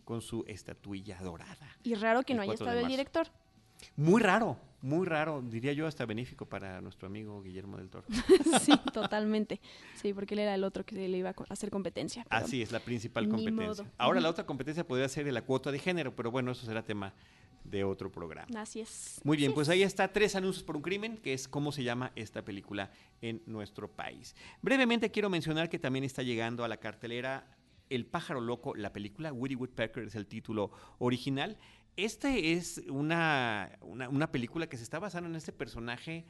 con 0.08 0.22
su 0.22 0.42
estatuilla 0.48 1.18
dorada. 1.20 1.76
y 1.82 1.94
raro 1.94 2.22
que 2.22 2.32
no 2.32 2.40
haya 2.40 2.48
4 2.52 2.64
de 2.64 2.70
estado 2.70 2.86
el 2.86 2.90
director. 2.90 3.26
Muy 3.94 4.22
raro, 4.22 4.56
muy 4.80 5.06
raro, 5.06 5.42
diría 5.42 5.74
yo 5.74 5.86
hasta 5.86 6.06
benéfico 6.06 6.46
para 6.46 6.80
nuestro 6.80 7.08
amigo 7.08 7.42
Guillermo 7.42 7.76
del 7.76 7.90
Toro. 7.90 8.06
Sí, 8.62 8.72
totalmente. 8.94 9.60
Sí, 9.96 10.14
porque 10.14 10.32
él 10.32 10.40
era 10.40 10.54
el 10.54 10.64
otro 10.64 10.82
que 10.86 10.94
le 10.96 11.18
iba 11.18 11.28
a 11.28 11.34
hacer 11.50 11.68
competencia. 11.70 12.26
Así 12.30 12.62
es, 12.62 12.72
la 12.72 12.80
principal 12.80 13.28
competencia. 13.28 13.84
Ahora 13.98 14.18
la 14.18 14.30
otra 14.30 14.46
competencia 14.46 14.82
podría 14.82 15.06
ser 15.10 15.30
la 15.30 15.42
cuota 15.42 15.70
de 15.70 15.78
género, 15.78 16.16
pero 16.16 16.30
bueno, 16.30 16.52
eso 16.52 16.64
será 16.64 16.82
tema 16.82 17.12
de 17.64 17.84
otro 17.84 18.10
programa. 18.10 18.48
Así 18.58 18.80
es. 18.80 19.20
Muy 19.24 19.36
bien, 19.36 19.50
Así 19.50 19.54
pues 19.56 19.68
es. 19.68 19.72
ahí 19.72 19.82
está 19.82 20.10
Tres 20.10 20.36
anuncios 20.36 20.64
por 20.64 20.74
un 20.74 20.80
crimen, 20.80 21.18
que 21.18 21.34
es 21.34 21.48
cómo 21.48 21.70
se 21.70 21.82
llama 21.82 22.12
esta 22.16 22.42
película 22.42 22.90
en 23.20 23.42
nuestro 23.44 23.88
país. 23.88 24.34
Brevemente 24.62 25.10
quiero 25.10 25.28
mencionar 25.28 25.68
que 25.68 25.78
también 25.78 26.04
está 26.06 26.22
llegando 26.22 26.64
a 26.64 26.68
la 26.68 26.78
cartelera 26.78 27.46
El 27.90 28.06
pájaro 28.06 28.40
loco, 28.40 28.74
la 28.74 28.92
película. 28.92 29.32
Woody 29.32 29.54
Woodpecker 29.54 30.04
es 30.04 30.14
el 30.14 30.26
título 30.26 30.70
original. 30.98 31.56
Este 31.96 32.52
es 32.52 32.82
una, 32.88 33.78
una, 33.80 34.08
una 34.08 34.30
película 34.30 34.68
que 34.68 34.76
se 34.76 34.84
está 34.84 34.98
basando 34.98 35.28
en 35.28 35.36
este 35.36 35.52
personaje, 35.52 36.24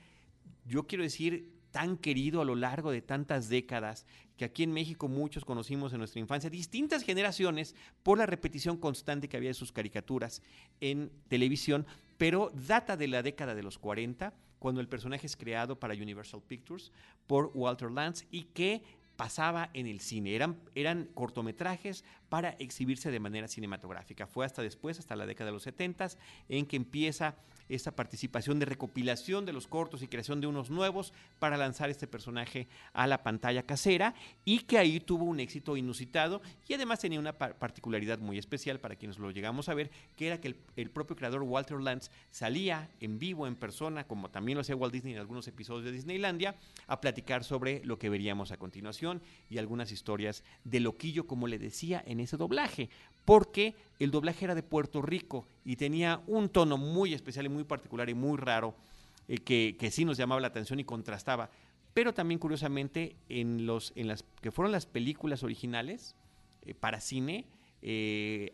yo 0.64 0.86
quiero 0.86 1.04
decir, 1.04 1.58
tan 1.70 1.96
querido 1.96 2.40
a 2.40 2.44
lo 2.44 2.54
largo 2.54 2.90
de 2.90 3.02
tantas 3.02 3.48
décadas, 3.48 4.06
que 4.36 4.44
aquí 4.44 4.62
en 4.62 4.72
México 4.72 5.08
muchos 5.08 5.44
conocimos 5.44 5.92
en 5.92 5.98
nuestra 5.98 6.20
infancia, 6.20 6.50
distintas 6.50 7.02
generaciones, 7.02 7.74
por 8.02 8.18
la 8.18 8.26
repetición 8.26 8.78
constante 8.78 9.28
que 9.28 9.36
había 9.36 9.50
de 9.50 9.54
sus 9.54 9.72
caricaturas 9.72 10.42
en 10.80 11.10
televisión, 11.28 11.86
pero 12.16 12.50
data 12.54 12.96
de 12.96 13.08
la 13.08 13.22
década 13.22 13.54
de 13.54 13.62
los 13.62 13.78
40, 13.78 14.32
cuando 14.58 14.80
el 14.80 14.88
personaje 14.88 15.26
es 15.26 15.36
creado 15.36 15.78
para 15.78 15.94
Universal 15.94 16.42
Pictures 16.42 16.92
por 17.26 17.50
Walter 17.54 17.90
Lantz 17.90 18.24
y 18.30 18.44
que 18.44 18.82
pasaba 19.18 19.68
en 19.74 19.88
el 19.88 19.98
cine. 19.98 20.36
Eran, 20.36 20.60
eran 20.76 21.10
cortometrajes 21.12 22.04
para 22.28 22.50
exhibirse 22.58 23.10
de 23.10 23.20
manera 23.20 23.48
cinematográfica. 23.48 24.26
Fue 24.26 24.44
hasta 24.44 24.62
después, 24.62 24.98
hasta 24.98 25.16
la 25.16 25.26
década 25.26 25.46
de 25.46 25.52
los 25.54 25.62
70, 25.62 26.08
en 26.48 26.66
que 26.66 26.76
empieza 26.76 27.36
esta 27.68 27.94
participación 27.94 28.58
de 28.58 28.64
recopilación 28.64 29.44
de 29.44 29.52
los 29.52 29.66
cortos 29.66 30.02
y 30.02 30.08
creación 30.08 30.40
de 30.40 30.46
unos 30.46 30.70
nuevos 30.70 31.12
para 31.38 31.58
lanzar 31.58 31.90
este 31.90 32.06
personaje 32.06 32.66
a 32.94 33.06
la 33.06 33.22
pantalla 33.22 33.62
casera 33.64 34.14
y 34.46 34.60
que 34.60 34.78
ahí 34.78 35.00
tuvo 35.00 35.24
un 35.26 35.38
éxito 35.38 35.76
inusitado 35.76 36.40
y 36.66 36.72
además 36.72 37.00
tenía 37.00 37.20
una 37.20 37.36
par- 37.36 37.58
particularidad 37.58 38.20
muy 38.20 38.38
especial 38.38 38.80
para 38.80 38.96
quienes 38.96 39.18
lo 39.18 39.30
llegamos 39.30 39.68
a 39.68 39.74
ver, 39.74 39.90
que 40.16 40.28
era 40.28 40.40
que 40.40 40.48
el, 40.48 40.56
el 40.76 40.90
propio 40.90 41.14
creador 41.14 41.42
Walter 41.42 41.78
Lantz 41.78 42.10
salía 42.30 42.88
en 43.00 43.18
vivo, 43.18 43.46
en 43.46 43.54
persona, 43.54 44.04
como 44.06 44.30
también 44.30 44.56
lo 44.56 44.62
hacía 44.62 44.74
Walt 44.76 44.94
Disney 44.94 45.12
en 45.12 45.18
algunos 45.20 45.46
episodios 45.46 45.84
de 45.84 45.92
Disneylandia, 45.92 46.56
a 46.86 47.02
platicar 47.02 47.44
sobre 47.44 47.84
lo 47.84 47.98
que 47.98 48.08
veríamos 48.08 48.50
a 48.50 48.56
continuación 48.56 49.20
y 49.50 49.58
algunas 49.58 49.92
historias 49.92 50.42
de 50.64 50.80
loquillo, 50.80 51.26
como 51.26 51.46
le 51.48 51.58
decía 51.58 52.02
en 52.06 52.17
ese 52.20 52.36
doblaje, 52.36 52.88
porque 53.24 53.74
el 53.98 54.10
doblaje 54.10 54.44
era 54.44 54.54
de 54.54 54.62
Puerto 54.62 55.02
Rico 55.02 55.46
y 55.64 55.76
tenía 55.76 56.22
un 56.26 56.48
tono 56.48 56.76
muy 56.76 57.14
especial 57.14 57.46
y 57.46 57.48
muy 57.48 57.64
particular 57.64 58.08
y 58.08 58.14
muy 58.14 58.36
raro 58.36 58.74
eh, 59.28 59.38
que, 59.38 59.76
que 59.78 59.90
sí 59.90 60.04
nos 60.04 60.16
llamaba 60.16 60.40
la 60.40 60.48
atención 60.48 60.80
y 60.80 60.84
contrastaba. 60.84 61.50
Pero 61.94 62.14
también 62.14 62.38
curiosamente 62.38 63.16
en, 63.28 63.66
los, 63.66 63.92
en 63.96 64.08
las 64.08 64.24
que 64.40 64.50
fueron 64.50 64.72
las 64.72 64.86
películas 64.86 65.42
originales 65.42 66.14
eh, 66.62 66.74
para 66.74 67.00
cine, 67.00 67.46
eh, 67.82 68.52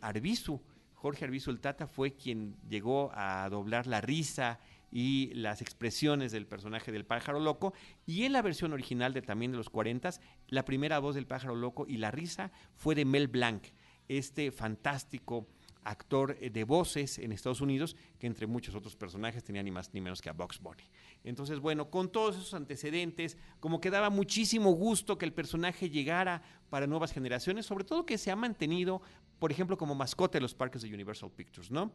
Jorge 0.94 1.24
Arbizu 1.26 1.50
el 1.50 1.60
Tata 1.60 1.86
fue 1.86 2.14
quien 2.14 2.56
llegó 2.68 3.10
a 3.12 3.46
doblar 3.50 3.86
la 3.86 4.00
risa 4.00 4.58
y 4.94 5.34
las 5.34 5.60
expresiones 5.60 6.30
del 6.30 6.46
personaje 6.46 6.92
del 6.92 7.04
pájaro 7.04 7.40
loco. 7.40 7.74
Y 8.06 8.22
en 8.22 8.32
la 8.32 8.42
versión 8.42 8.72
original 8.72 9.12
de 9.12 9.22
también 9.22 9.50
de 9.50 9.58
los 9.58 9.68
40, 9.68 10.08
la 10.48 10.64
primera 10.64 11.00
voz 11.00 11.16
del 11.16 11.26
pájaro 11.26 11.56
loco 11.56 11.84
y 11.88 11.96
la 11.96 12.12
risa 12.12 12.52
fue 12.76 12.94
de 12.94 13.04
Mel 13.04 13.26
Blanc, 13.26 13.64
este 14.06 14.52
fantástico 14.52 15.48
actor 15.82 16.38
eh, 16.40 16.48
de 16.48 16.62
voces 16.62 17.18
en 17.18 17.32
Estados 17.32 17.60
Unidos, 17.60 17.96
que 18.20 18.28
entre 18.28 18.46
muchos 18.46 18.76
otros 18.76 18.94
personajes 18.94 19.42
tenía 19.42 19.64
ni 19.64 19.72
más 19.72 19.92
ni 19.92 20.00
menos 20.00 20.22
que 20.22 20.30
a 20.30 20.32
Box 20.32 20.60
Bunny. 20.60 20.84
Entonces, 21.24 21.58
bueno, 21.58 21.90
con 21.90 22.12
todos 22.12 22.36
esos 22.36 22.54
antecedentes, 22.54 23.36
como 23.58 23.80
que 23.80 23.90
daba 23.90 24.10
muchísimo 24.10 24.70
gusto 24.70 25.18
que 25.18 25.24
el 25.24 25.32
personaje 25.32 25.90
llegara 25.90 26.40
para 26.70 26.86
nuevas 26.86 27.12
generaciones, 27.12 27.66
sobre 27.66 27.82
todo 27.82 28.06
que 28.06 28.16
se 28.16 28.30
ha 28.30 28.36
mantenido, 28.36 29.02
por 29.40 29.50
ejemplo, 29.50 29.76
como 29.76 29.96
mascota 29.96 30.38
de 30.38 30.42
los 30.42 30.54
parques 30.54 30.82
de 30.82 30.94
Universal 30.94 31.32
Pictures, 31.32 31.72
¿no? 31.72 31.92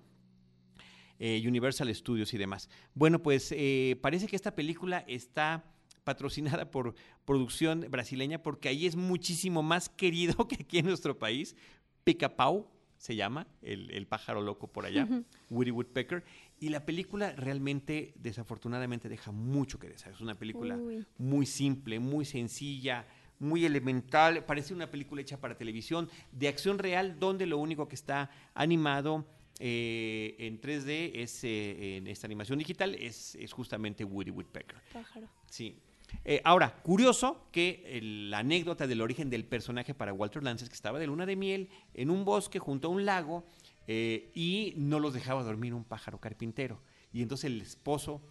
Eh, 1.20 1.44
Universal 1.46 1.94
Studios 1.94 2.34
y 2.34 2.38
demás. 2.38 2.70
Bueno, 2.94 3.22
pues 3.22 3.52
eh, 3.52 3.98
parece 4.02 4.28
que 4.28 4.38
esta 4.38 4.56
película 4.56 5.04
está 5.06 5.66
patrocinada 6.06 6.72
por 6.72 6.96
producción 7.26 7.86
brasileña 7.90 8.42
porque 8.42 8.70
ahí 8.70 8.88
es 8.88 8.96
muchísimo 8.96 9.62
más 9.62 9.90
querido 9.90 10.34
que 10.48 10.56
aquí 10.56 10.80
en 10.80 10.86
nuestro 10.86 11.20
país. 11.20 11.58
Picapau 12.06 12.72
se 12.98 13.16
llama, 13.16 13.48
el, 13.62 14.08
pájaro 14.08 14.42
loco 14.42 14.68
por 14.68 14.86
allá, 14.86 15.08
Woody 15.50 15.72
Woodpecker. 15.72 16.24
Y 16.60 16.70
la 16.70 16.86
película 16.86 17.32
realmente, 17.34 18.14
desafortunadamente, 18.16 19.08
deja 19.08 19.32
mucho 19.32 19.80
que 19.80 19.88
desear. 19.88 20.14
Es 20.14 20.22
una 20.22 20.36
película 20.36 20.78
muy 21.18 21.46
simple, 21.46 22.00
muy 22.00 22.26
sencilla, 22.26 23.08
muy 23.40 23.66
elemental. 23.66 24.44
Parece 24.46 24.74
una 24.74 24.92
película 24.92 25.22
hecha 25.22 25.40
para 25.40 25.58
televisión, 25.58 26.10
de 26.32 26.50
acción 26.50 26.78
real, 26.78 27.20
donde 27.20 27.46
lo 27.46 27.58
único 27.58 27.88
que 27.88 27.96
está 27.96 28.30
animado 28.54 29.26
eh, 29.60 30.36
en 30.40 30.62
3D 30.62 31.12
es 31.16 31.44
eh, 31.44 31.98
en 31.98 32.08
esta 32.08 32.28
animación 32.28 32.60
digital 32.60 32.96
es, 32.96 33.36
es 33.36 33.52
justamente 33.52 34.06
Woody 34.06 34.32
Woodpecker. 34.32 34.78
Pájaro. 34.94 35.28
Sí, 35.50 35.76
eh, 36.24 36.42
ahora, 36.46 36.82
curioso 36.82 37.46
que 37.52 38.00
la 38.30 38.40
anécdota 38.40 38.88
del 38.88 39.02
origen 39.02 39.30
del 39.30 39.46
personaje 39.46 39.94
para 39.94 40.14
Walter 40.14 40.42
Lance 40.42 40.64
es 40.64 40.70
que 40.70 40.76
estaba 40.76 40.98
de 40.98 41.08
luna 41.08 41.26
de 41.26 41.36
miel 41.36 41.70
en 41.94 42.10
un 42.10 42.24
bosque 42.24 42.58
junto 42.58 42.88
a 42.88 42.92
un 42.92 43.06
lago 43.06 43.44
y 43.88 44.74
no 44.78 45.00
los 45.00 45.16
dejaba 45.16 45.44
dormir 45.44 45.74
un 45.74 45.84
pájaro 45.84 46.20
carpintero. 46.20 46.80
Y 47.12 47.24
entonces 47.24 47.46
el 47.46 47.60
esposo, 47.60 48.22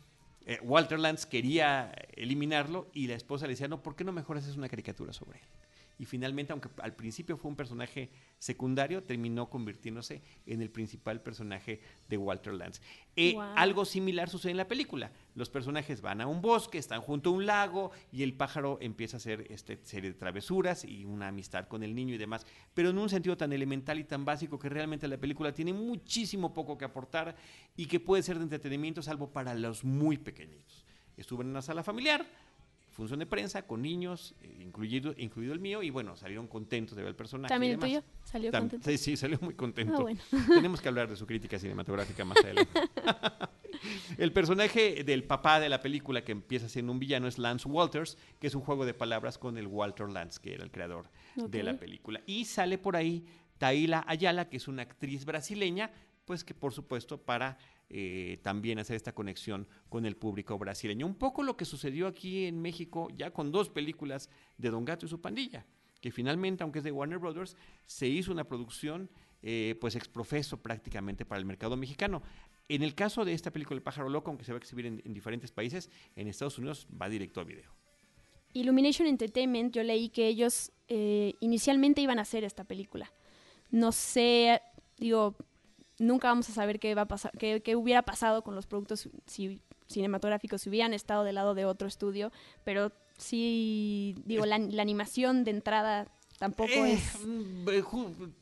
Walter 0.62 1.00
Lance, 1.00 1.28
quería 1.28 1.92
eliminarlo 2.16 2.88
y 2.92 3.08
la 3.08 3.14
esposa 3.14 3.46
le 3.46 3.54
decía, 3.54 3.66
no, 3.66 3.82
¿por 3.82 3.96
qué 3.96 4.04
no 4.04 4.12
mejor 4.12 4.38
haces 4.38 4.56
una 4.56 4.68
caricatura 4.68 5.12
sobre 5.12 5.40
él? 5.40 5.44
Y 5.98 6.04
finalmente, 6.04 6.52
aunque 6.52 6.68
al 6.80 6.94
principio 6.94 7.36
fue 7.36 7.50
un 7.50 7.56
personaje 7.56 8.10
secundario, 8.38 9.02
terminó 9.02 9.50
convirtiéndose 9.50 10.22
en 10.46 10.62
el 10.62 10.70
principal 10.70 11.20
personaje 11.20 11.80
de 12.08 12.16
Walter 12.16 12.54
Lance. 12.54 12.80
Eh, 13.16 13.36
algo 13.56 13.84
similar 13.84 14.28
sucede 14.28 14.52
en 14.52 14.56
la 14.58 14.68
película. 14.68 15.10
Los 15.34 15.50
personajes 15.50 16.00
van 16.00 16.20
a 16.20 16.28
un 16.28 16.40
bosque, 16.40 16.78
están 16.78 17.00
junto 17.00 17.30
a 17.30 17.32
un 17.32 17.46
lago 17.46 17.90
y 18.12 18.22
el 18.22 18.34
pájaro 18.34 18.78
empieza 18.80 19.16
a 19.16 19.18
hacer 19.18 19.46
este 19.50 19.80
serie 19.82 20.12
de 20.12 20.18
travesuras 20.18 20.84
y 20.84 21.04
una 21.04 21.28
amistad 21.28 21.66
con 21.66 21.82
el 21.82 21.94
niño 21.96 22.14
y 22.14 22.18
demás, 22.18 22.46
pero 22.74 22.90
en 22.90 22.98
un 22.98 23.08
sentido 23.08 23.36
tan 23.36 23.52
elemental 23.52 23.98
y 23.98 24.04
tan 24.04 24.24
básico 24.24 24.58
que 24.58 24.68
realmente 24.68 25.08
la 25.08 25.18
película 25.18 25.52
tiene 25.52 25.72
muchísimo 25.72 26.54
poco 26.54 26.78
que 26.78 26.84
aportar 26.84 27.34
y 27.76 27.86
que 27.86 27.98
puede 27.98 28.22
ser 28.22 28.38
de 28.38 28.44
entretenimiento 28.44 29.02
salvo 29.02 29.32
para 29.32 29.54
los 29.54 29.82
muy 29.82 30.16
pequeñitos. 30.16 30.84
Estuve 31.16 31.42
en 31.42 31.50
una 31.50 31.62
sala 31.62 31.82
familiar, 31.82 32.24
función 32.98 33.20
de 33.20 33.26
prensa 33.26 33.64
con 33.64 33.80
niños, 33.80 34.34
eh, 34.42 34.58
incluido, 34.58 35.14
incluido 35.16 35.52
el 35.52 35.60
mío, 35.60 35.84
y 35.84 35.90
bueno, 35.90 36.16
salieron 36.16 36.48
contentos 36.48 36.96
de 36.96 37.02
ver 37.04 37.10
el 37.10 37.14
personaje. 37.14 37.54
¿También 37.54 37.74
el 37.74 37.78
tuyo? 37.78 38.02
¿Salió 38.24 38.50
contento? 38.50 38.90
Sí, 38.90 38.98
sí, 38.98 39.16
salió 39.16 39.38
muy 39.40 39.54
contento. 39.54 40.04
Ah, 40.32 40.46
Tenemos 40.48 40.80
que 40.80 40.88
hablar 40.88 41.08
de 41.08 41.14
su 41.14 41.24
crítica 41.24 41.60
cinematográfica 41.60 42.24
más 42.24 42.38
adelante. 42.42 42.80
el 44.18 44.32
personaje 44.32 45.04
del 45.04 45.22
papá 45.22 45.60
de 45.60 45.68
la 45.68 45.80
película 45.80 46.24
que 46.24 46.32
empieza 46.32 46.68
siendo 46.68 46.90
un 46.90 46.98
villano 46.98 47.28
es 47.28 47.38
Lance 47.38 47.68
Walters, 47.68 48.18
que 48.40 48.48
es 48.48 48.56
un 48.56 48.62
juego 48.62 48.84
de 48.84 48.94
palabras 48.94 49.38
con 49.38 49.58
el 49.58 49.68
Walter 49.68 50.08
Lance, 50.08 50.40
que 50.42 50.54
era 50.54 50.64
el 50.64 50.72
creador 50.72 51.08
de 51.36 51.62
la 51.62 51.76
película. 51.76 52.20
Y 52.26 52.46
sale 52.46 52.78
por 52.78 52.96
ahí 52.96 53.24
Taila 53.58 54.04
Ayala, 54.08 54.48
que 54.48 54.56
es 54.56 54.66
una 54.66 54.82
actriz 54.82 55.24
brasileña, 55.24 55.92
pues 56.24 56.42
que 56.42 56.52
por 56.52 56.72
supuesto 56.72 57.22
para 57.22 57.58
eh, 57.90 58.38
también 58.42 58.78
hacer 58.78 58.96
esta 58.96 59.14
conexión 59.14 59.66
con 59.88 60.04
el 60.04 60.16
público 60.16 60.58
brasileño. 60.58 61.06
Un 61.06 61.14
poco 61.14 61.42
lo 61.42 61.56
que 61.56 61.64
sucedió 61.64 62.06
aquí 62.06 62.44
en 62.44 62.60
México 62.60 63.08
ya 63.16 63.30
con 63.30 63.50
dos 63.50 63.70
películas 63.70 64.28
de 64.58 64.70
Don 64.70 64.84
Gato 64.84 65.06
y 65.06 65.08
su 65.08 65.20
pandilla, 65.20 65.64
que 66.00 66.10
finalmente, 66.10 66.62
aunque 66.62 66.80
es 66.80 66.84
de 66.84 66.92
Warner 66.92 67.18
Brothers, 67.18 67.56
se 67.86 68.06
hizo 68.06 68.30
una 68.30 68.44
producción 68.44 69.08
eh, 69.42 69.76
pues 69.80 69.94
exprofeso 69.94 70.60
prácticamente 70.60 71.24
para 71.24 71.38
el 71.38 71.44
mercado 71.44 71.76
mexicano. 71.76 72.22
En 72.68 72.82
el 72.82 72.94
caso 72.94 73.24
de 73.24 73.32
esta 73.32 73.50
película 73.50 73.76
El 73.76 73.82
pájaro 73.82 74.08
loco, 74.08 74.30
aunque 74.30 74.44
se 74.44 74.52
va 74.52 74.56
a 74.56 74.58
exhibir 74.58 74.84
en, 74.86 75.14
diferentes 75.14 75.52
países, 75.52 75.90
en 76.16 76.28
Estados 76.28 76.58
Unidos 76.58 76.86
va 76.90 77.08
directo 77.08 77.40
a 77.40 77.44
video. 77.44 77.72
Illumination 78.52 79.06
Entertainment, 79.06 79.74
yo 79.74 79.82
leí 79.82 80.08
que 80.08 80.26
ellos 80.26 80.72
eh, 80.88 81.34
inicialmente 81.40 82.00
iban 82.00 82.18
a 82.18 82.22
hacer 82.22 82.44
esta 82.44 82.64
película. 82.64 83.12
No 83.70 83.92
sé, 83.92 84.60
digo, 84.98 85.36
nunca 85.98 86.28
vamos 86.28 86.48
a 86.48 86.52
saber 86.52 86.78
qué 86.80 86.94
va 86.94 87.02
a 87.02 87.08
pasar, 87.08 87.32
qué, 87.38 87.62
qué 87.62 87.76
hubiera 87.76 88.02
pasado 88.02 88.42
con 88.42 88.54
los 88.54 88.66
productos 88.66 89.08
si, 89.26 89.60
cinematográficos 89.86 90.62
si 90.62 90.68
hubieran 90.68 90.94
estado 90.94 91.24
del 91.24 91.36
lado 91.36 91.54
de 91.54 91.64
otro 91.64 91.88
estudio, 91.88 92.32
pero 92.64 92.92
sí, 93.16 94.16
digo, 94.24 94.46
la, 94.46 94.58
la 94.58 94.82
animación 94.82 95.44
de 95.44 95.50
entrada 95.50 96.08
tampoco 96.38 96.70
eh, 96.70 96.92
es 96.92 97.26
mm, 97.26 97.68
eh, 97.68 97.84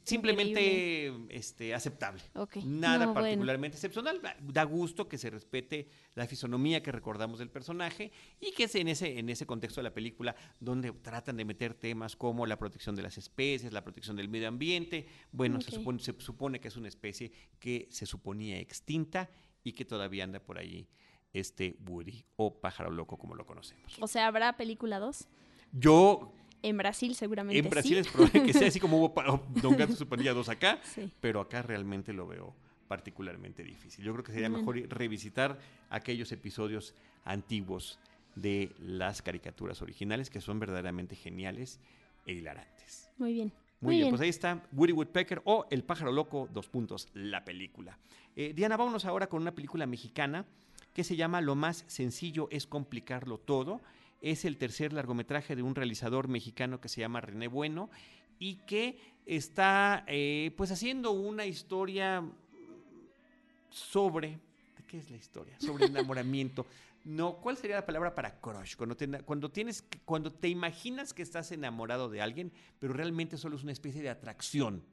simplemente 0.04 1.12
este 1.30 1.74
aceptable. 1.74 2.22
Nada 2.64 3.12
particularmente 3.12 3.76
excepcional. 3.76 4.20
Da 4.40 4.64
gusto 4.64 5.08
que 5.08 5.18
se 5.18 5.30
respete 5.30 5.88
la 6.14 6.26
fisonomía 6.26 6.82
que 6.82 6.92
recordamos 6.92 7.38
del 7.38 7.50
personaje 7.50 8.12
y 8.40 8.52
que 8.52 8.64
es 8.64 8.74
en 8.74 8.88
ese 8.88 9.18
en 9.18 9.28
ese 9.28 9.46
contexto 9.46 9.80
de 9.80 9.84
la 9.84 9.94
película 9.94 10.36
donde 10.60 10.92
tratan 10.92 11.36
de 11.36 11.44
meter 11.44 11.74
temas 11.74 12.16
como 12.16 12.46
la 12.46 12.58
protección 12.58 12.94
de 12.94 13.02
las 13.02 13.18
especies 13.18 13.72
la 13.72 13.82
protección 13.82 14.16
del 14.16 14.28
medio 14.28 14.48
ambiente. 14.48 15.06
Bueno 15.32 15.60
se, 15.60 15.70
supone, 15.70 15.98
se 16.00 16.14
supone 16.18 16.60
que 16.60 16.68
es 16.68 16.76
una 16.76 16.88
especie 16.88 17.32
que 17.58 17.88
se 17.90 18.06
suponía 18.06 18.58
extinta 18.58 19.30
y 19.64 19.72
que 19.72 19.84
todavía 19.84 20.24
anda 20.24 20.40
por 20.40 20.58
allí 20.58 20.88
este 21.32 21.76
Woody 21.86 22.24
o 22.36 22.60
pájaro 22.60 22.90
loco 22.90 23.18
como 23.18 23.34
lo 23.34 23.46
conocemos. 23.46 23.96
O 24.00 24.06
sea 24.06 24.26
habrá 24.26 24.56
película 24.56 24.98
2 24.98 25.28
yo 25.72 26.32
en 26.62 26.76
Brasil 26.76 27.14
seguramente 27.14 27.58
En 27.58 27.70
Brasil 27.70 27.98
es 27.98 28.08
probable 28.08 28.42
que 28.42 28.52
sea 28.52 28.68
así 28.68 28.80
como 28.80 28.98
hubo 28.98 29.14
Don 29.62 29.76
Gato 29.76 29.94
su 29.94 30.06
pandilla 30.06 30.32
2 30.32 30.48
acá, 30.48 30.80
pero 31.20 31.40
acá 31.40 31.62
realmente 31.62 32.12
lo 32.12 32.26
veo 32.26 32.54
particularmente 32.88 33.62
difícil. 33.62 34.04
Yo 34.04 34.12
creo 34.12 34.24
que 34.24 34.32
sería 34.32 34.48
mejor 34.48 34.76
revisitar 34.88 35.58
aquellos 35.90 36.30
episodios 36.32 36.94
antiguos 37.24 37.98
de 38.34 38.70
las 38.78 39.22
caricaturas 39.22 39.82
originales 39.82 40.30
que 40.30 40.40
son 40.40 40.60
verdaderamente 40.60 41.16
geniales 41.16 41.80
e 42.26 42.32
hilarantes. 42.32 43.10
Muy 43.18 43.32
bien. 43.32 43.52
Muy, 43.80 43.96
bien, 43.96 44.08
pues 44.08 44.22
ahí 44.22 44.30
está 44.30 44.62
Woody 44.72 44.92
Woodpecker 44.92 45.42
o 45.44 45.66
El 45.70 45.84
pájaro 45.84 46.10
loco, 46.10 46.48
dos 46.52 46.68
puntos, 46.68 47.08
la 47.12 47.44
película. 47.44 47.98
Eh, 48.34 48.52
Diana, 48.54 48.76
vámonos 48.76 49.04
ahora 49.04 49.28
con 49.28 49.42
una 49.42 49.54
película 49.54 49.86
mexicana 49.86 50.46
que 50.94 51.04
se 51.04 51.14
llama 51.14 51.42
Lo 51.42 51.54
más 51.54 51.84
sencillo 51.86 52.48
es 52.50 52.66
complicarlo 52.66 53.38
todo 53.38 53.82
es 54.20 54.44
el 54.44 54.56
tercer 54.56 54.92
largometraje 54.92 55.56
de 55.56 55.62
un 55.62 55.74
realizador 55.74 56.28
mexicano 56.28 56.80
que 56.80 56.88
se 56.88 57.00
llama 57.00 57.20
René 57.20 57.48
Bueno 57.48 57.90
y 58.38 58.56
que 58.66 58.98
está 59.24 60.04
eh, 60.06 60.52
pues 60.56 60.70
haciendo 60.70 61.12
una 61.12 61.46
historia 61.46 62.24
sobre... 63.70 64.38
¿De 64.76 64.84
qué 64.86 64.98
es 64.98 65.10
la 65.10 65.16
historia? 65.16 65.58
Sobre 65.60 65.86
enamoramiento. 65.86 66.66
No, 67.04 67.36
¿cuál 67.36 67.56
sería 67.56 67.76
la 67.76 67.86
palabra 67.86 68.14
para 68.14 68.40
crush? 68.40 68.74
Cuando 68.74 68.96
te, 68.96 69.08
cuando 69.22 69.50
tienes, 69.50 69.84
cuando 70.04 70.32
te 70.32 70.48
imaginas 70.48 71.14
que 71.14 71.22
estás 71.22 71.52
enamorado 71.52 72.08
de 72.08 72.20
alguien, 72.20 72.52
pero 72.80 72.92
realmente 72.92 73.36
solo 73.36 73.56
es 73.56 73.62
una 73.62 73.72
especie 73.72 74.02
de 74.02 74.10
atracción 74.10 74.84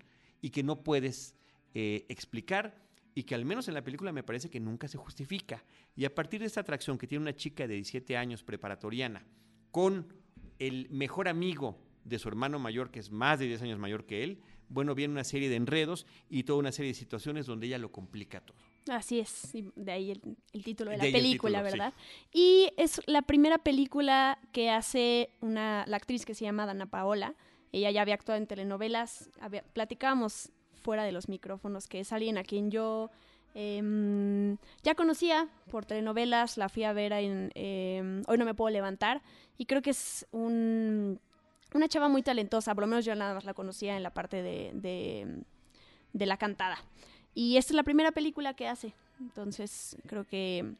y 0.42 0.52
que 0.52 0.62
no 0.62 0.84
puedes 0.84 1.36
eh, 1.74 2.06
explicar 2.10 2.83
y 3.15 3.23
que 3.23 3.36
al 3.36 3.45
menos 3.45 3.67
en 3.67 3.73
la 3.73 3.84
película 3.84 4.12
me 4.12 4.23
parece 4.23 4.49
que 4.49 4.60
nunca 4.60 4.88
se 4.88 4.97
justifica. 4.97 5.63
Y 5.95 6.06
a 6.06 6.13
partir 6.13 6.41
de 6.41 6.47
esta 6.47 6.62
atracción 6.62 6.97
que 6.97 7.08
tiene 7.08 7.21
una 7.21 7.36
chica 7.36 7.67
de 7.67 7.76
17 7.76 8.17
años 8.17 8.43
preparatoriana 8.43 9.26
con 9.71 10.13
el 10.60 10.89
mejor 10.89 11.28
amigo 11.28 11.78
de 12.04 12.19
su 12.19 12.28
hermano 12.28 12.60
mayor, 12.60 12.91
que 12.91 12.99
es 12.99 13.12
más 13.12 13.39
de 13.39 13.47
10 13.47 13.62
años 13.63 13.80
mayor 13.80 14.06
que 14.06 14.23
él, 14.23 14.41
bueno, 14.69 14.95
viene 14.95 15.13
una 15.13 15.23
serie 15.23 15.49
de 15.49 15.56
enredos 15.56 16.06
y 16.30 16.43
toda 16.43 16.60
una 16.60 16.71
serie 16.71 16.91
de 16.91 16.95
situaciones 16.95 17.45
donde 17.45 17.67
ella 17.67 17.78
lo 17.78 17.91
complica 17.91 18.41
todo. 18.41 18.58
Así 18.89 19.19
es, 19.19 19.54
de 19.76 19.91
ahí 19.91 20.12
el, 20.12 20.63
título 20.63 20.91
de, 20.91 20.97
la 20.97 21.04
película, 21.04 21.62
¿verdad? 21.62 21.93
Y 22.34 22.69
es 22.76 23.02
la 23.06 23.21
primera 23.21 23.58
película 23.58 24.39
que 24.52 24.69
hace 24.69 25.30
una, 25.39 25.86
la 25.88 25.97
actriz 25.97 26.26
que 26.26 26.34
se 26.34 26.43
llama 26.43 26.65
Dana 26.65 26.88
Paola. 26.88 27.36
Ella 27.71 27.91
ya 27.91 28.02
había 28.02 28.15
actuado 28.15 28.39
en 28.39 28.47
telenovelas, 28.47 29.30
había, 29.39 29.63
platicábamos 29.63 30.52
fuera 30.84 31.04
de 31.04 31.12
los 31.12 31.30
micrófonos, 31.30 31.88
que 31.88 32.02
es 32.02 32.13
alguien 32.13 32.38
a 32.38 32.43
quien 32.43 32.69
yo 32.69 33.10
Em, 33.56 34.58
ya 34.82 34.96
conocía 34.96 35.48
por 35.69 35.86
telenovelas, 35.86 36.58
la 36.58 36.69
fui 36.69 36.84
a 36.86 36.93
ver 36.93 37.13
en 37.13 37.52
em, 37.54 38.24
Hoy 38.28 38.38
no 38.38 38.46
me 38.46 38.56
puedo 38.56 38.72
levantar 38.72 39.22
y 39.58 39.65
creo 39.65 39.82
que 39.84 39.91
es 39.91 40.26
un, 40.32 41.19
una 41.74 41.88
chava 41.88 42.10
muy 42.10 42.24
talentosa, 42.24 42.74
por 42.74 42.84
lo 42.84 42.88
menos 42.88 43.06
yo 43.06 43.13
nada 43.13 43.36
más 43.36 43.46
la 43.46 43.54
conocía 43.54 43.96
en 43.96 44.02
la 44.02 44.12
parte 44.12 44.41
de, 44.41 45.43
de 46.13 46.26
la 46.26 46.38
cantada. 46.38 46.78
Y 47.36 47.58
esta 47.58 47.74
es 47.74 47.76
la 47.76 47.84
primera 47.84 48.12
película 48.12 48.56
que 48.56 48.67
hace, 48.67 48.93
entonces 49.19 49.98
creo 50.08 50.24
que 50.24 50.74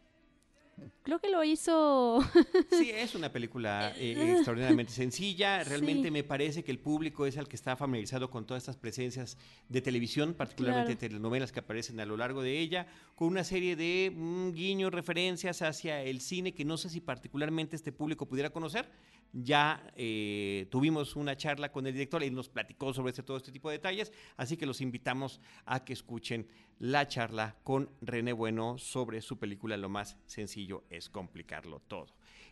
creo 1.04 1.20
que 1.20 1.30
lo 1.30 1.44
hizo. 1.44 2.22
sí, 2.72 2.90
es 2.90 3.16
una 3.16 3.32
película 3.32 3.94
eh, 3.98 4.36
extraordinariamente 4.36 4.92
sencilla. 4.92 5.64
Realmente 5.66 6.12
me 6.12 6.24
parece 6.24 6.64
que 6.64 6.72
el 6.72 6.80
público 6.80 7.26
es 7.26 7.38
el 7.38 7.48
que 7.48 7.56
está 7.56 7.76
familiarizado 7.76 8.30
con 8.30 8.46
todas 8.46 8.64
estas 8.64 8.78
presencias 8.78 9.38
de 9.70 9.82
televisión, 9.82 10.34
particularmente 10.34 10.96
telenovelas 10.96 11.52
que 11.52 11.60
aparecen 11.60 12.00
a 12.00 12.06
lo 12.06 12.18
largo 12.18 12.42
de 12.42 12.60
ella, 12.60 12.88
con 13.16 13.28
una 13.28 13.44
serie 13.44 13.76
de 13.76 14.12
mm, 14.16 14.52
guiños, 14.54 14.94
referencias 14.94 15.62
hacia 15.62 16.02
el 16.02 16.22
cine 16.22 16.54
que 16.54 16.66
no 16.66 16.78
sé 16.78 16.90
si 16.90 17.02
particularmente 17.02 17.76
este 17.76 17.92
público 17.92 18.28
pudiera 18.28 18.50
conocer. 18.50 18.90
Ya 19.36 19.92
eh, 19.96 20.68
tuvimos 20.70 21.16
una 21.16 21.36
charla 21.36 21.72
con 21.72 21.88
el 21.88 21.94
director 21.94 22.24
y 22.24 22.30
nos 22.30 22.50
platicó 22.50 22.94
sobre 22.94 23.10
este, 23.10 23.24
todo 23.24 23.38
este 23.38 23.52
tipo 23.52 23.70
de 23.70 23.78
detalles, 23.78 24.14
así 24.38 24.58
que 24.58 24.68
los 24.68 24.80
invitamos 24.80 25.42
a 25.66 25.84
que 25.84 25.94
escuchen 25.94 26.48
la 26.78 27.08
charla 27.08 27.56
con 27.64 27.90
René 28.02 28.34
Bueno 28.34 28.78
sobre 28.78 29.22
su 29.22 29.38
película 29.38 29.78
Lo 29.78 29.90
más 29.90 30.18
sencillo 30.26 30.63
es 30.90 31.10
complicarlo 31.10 31.80
todo. 31.80 32.08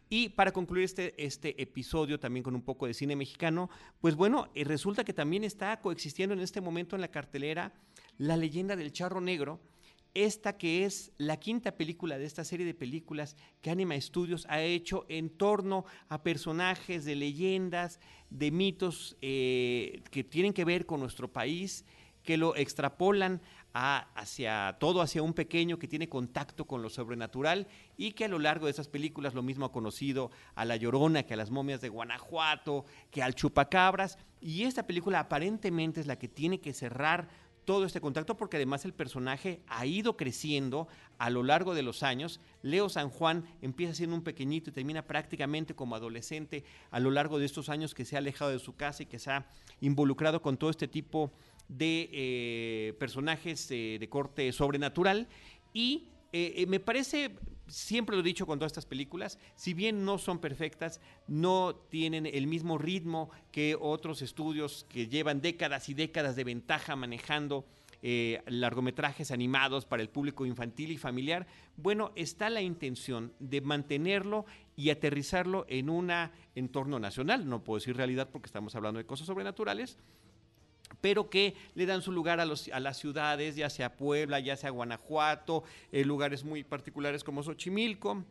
Y 0.10 0.30
para 0.30 0.52
concluir 0.52 0.84
este, 0.84 1.14
este 1.24 1.62
episodio 1.62 2.20
también 2.20 2.44
con 2.44 2.54
un 2.54 2.62
poco 2.62 2.86
de 2.86 2.94
cine 2.94 3.16
mexicano, 3.16 3.70
pues 4.02 4.16
bueno, 4.16 4.50
eh, 4.56 4.66
resulta 4.66 5.06
que 5.06 5.14
también 5.14 5.46
está 5.46 5.80
coexistiendo 5.80 6.34
en 6.34 6.42
este 6.42 6.60
momento 6.60 6.96
en 6.96 7.02
la 7.02 7.08
cartelera 7.08 7.74
La 8.18 8.36
leyenda 8.36 8.76
del 8.76 8.92
charro 8.92 9.22
negro, 9.22 9.62
esta 10.14 10.58
que 10.58 10.84
es 10.84 11.14
la 11.18 11.38
quinta 11.38 11.78
película 11.78 12.18
de 12.18 12.26
esta 12.26 12.44
serie 12.44 12.66
de 12.66 12.74
películas 12.74 13.38
que 13.62 13.72
Anima 13.72 14.00
Studios 14.02 14.46
ha 14.50 14.62
hecho 14.62 15.06
en 15.08 15.30
torno 15.30 15.86
a 16.10 16.24
personajes 16.24 17.06
de 17.06 17.16
leyendas, 17.16 18.02
de 18.30 18.52
mitos 18.52 19.16
eh, 19.22 20.04
que 20.12 20.26
tienen 20.26 20.52
que 20.52 20.66
ver 20.66 20.86
con 20.86 21.00
nuestro 21.00 21.32
país, 21.32 21.86
que 22.24 22.38
lo 22.38 22.56
extrapolan 22.56 23.42
hacia 23.74 24.78
todo, 24.80 25.02
hacia 25.02 25.24
un 25.24 25.34
pequeño 25.34 25.80
que 25.80 25.88
tiene 25.88 26.10
contacto 26.10 26.66
con 26.66 26.82
lo 26.82 26.90
sobrenatural 26.90 27.68
y 27.98 28.12
que 28.12 28.26
a 28.26 28.28
lo 28.28 28.40
largo 28.40 28.66
de 28.66 28.72
esas 28.72 28.88
películas 28.88 29.34
lo 29.34 29.44
mismo 29.44 29.66
ha 29.66 29.72
conocido 29.72 30.32
a 30.56 30.66
La 30.66 30.76
Llorona, 30.76 31.24
que 31.24 31.34
a 31.34 31.38
las 31.38 31.52
momias 31.52 31.82
de 31.82 31.90
Guanajuato, 31.90 32.86
que 33.10 33.24
al 33.24 33.36
Chupacabras. 33.36 34.18
Y 34.40 34.64
esta 34.64 34.86
película 34.88 35.20
aparentemente 35.20 36.02
es 36.02 36.08
la 36.08 36.18
que 36.18 36.28
tiene 36.28 36.60
que 36.60 36.74
cerrar 36.74 37.30
todo 37.66 37.86
este 37.86 38.02
contacto 38.02 38.36
porque 38.38 38.58
además 38.58 38.86
el 38.86 38.94
personaje 38.94 39.62
ha 39.68 39.86
ido 39.86 40.18
creciendo 40.18 40.88
a 41.18 41.30
lo 41.30 41.44
largo 41.44 41.76
de 41.76 41.84
los 41.84 42.04
años. 42.04 42.40
Leo 42.62 42.90
San 42.90 43.10
Juan 43.10 43.46
empieza 43.62 43.94
siendo 43.94 44.16
un 44.16 44.24
pequeñito 44.24 44.70
y 44.70 44.74
termina 44.74 45.06
prácticamente 45.06 45.76
como 45.76 45.96
adolescente 45.96 46.64
a 46.90 47.00
lo 47.00 47.12
largo 47.12 47.40
de 47.40 47.46
estos 47.46 47.70
años 47.70 47.94
que 47.94 48.06
se 48.06 48.16
ha 48.16 48.20
alejado 48.20 48.52
de 48.52 48.60
su 48.60 48.76
casa 48.76 49.04
y 49.04 49.06
que 49.06 49.20
se 49.20 49.32
ha 49.32 49.48
involucrado 49.80 50.42
con 50.42 50.58
todo 50.58 50.70
este 50.70 50.88
tipo 50.88 51.32
de 51.51 51.51
eh, 51.80 52.94
personajes 53.00 53.70
eh, 53.72 53.98
de 54.00 54.10
corte 54.10 54.52
sobrenatural. 54.52 55.28
Y 55.74 56.08
eh, 56.34 56.66
me 56.68 56.80
parece, 56.80 57.32
siempre 57.68 58.16
lo 58.16 58.22
he 58.22 58.26
dicho 58.26 58.46
con 58.46 58.60
todas 58.60 58.72
estas 58.72 58.86
películas, 58.86 59.40
si 59.56 59.74
bien 59.74 60.04
no 60.04 60.18
son 60.18 60.40
perfectas, 60.40 61.00
no 61.28 61.76
tienen 61.90 62.26
el 62.26 62.48
mismo 62.48 62.78
ritmo 62.78 63.30
que 63.52 63.78
otros 63.80 64.22
estudios 64.22 64.86
que 64.90 65.08
llevan 65.08 65.42
décadas 65.42 65.90
y 65.90 65.94
décadas 65.94 66.36
de 66.36 66.44
ventaja 66.44 66.96
manejando 66.96 67.66
largometrajes 68.48 69.30
animados 69.30 69.86
para 69.86 70.02
el 70.02 70.10
público 70.10 70.48
infantil 70.48 70.92
y 70.92 70.98
familiar, 70.98 71.46
bueno, 71.78 72.12
está 72.16 72.50
la 72.50 72.64
intención 72.64 73.32
de 73.38 73.62
mantenerlo 73.62 74.48
y 74.76 74.90
aterrizarlo 74.90 75.68
en 75.70 75.88
un 75.88 76.12
entorno 76.56 76.98
nacional, 76.98 77.48
no 77.48 77.64
puedo 77.64 77.78
decir 77.78 77.96
realidad 77.96 78.30
porque 78.32 78.48
estamos 78.48 78.74
hablando 78.74 78.98
de 78.98 79.06
cosas 79.06 79.28
sobrenaturales, 79.28 80.00
pero 81.00 81.30
que 81.30 81.56
le 81.76 81.86
dan 81.86 82.02
su 82.02 82.12
lugar 82.12 82.40
a, 82.40 82.46
las 82.46 82.98
ciudades, 82.98 83.56
ya 83.56 83.70
sea 83.70 83.96
Puebla, 83.96 84.40
ya 84.40 84.58
sea 84.58 84.70
Guanajuato, 84.70 85.64
eh, 85.92 86.04
lugares 86.04 86.44
muy 86.44 86.64
particulares 86.64 87.24
como 87.24 87.44
Xochimilco. 87.44 88.26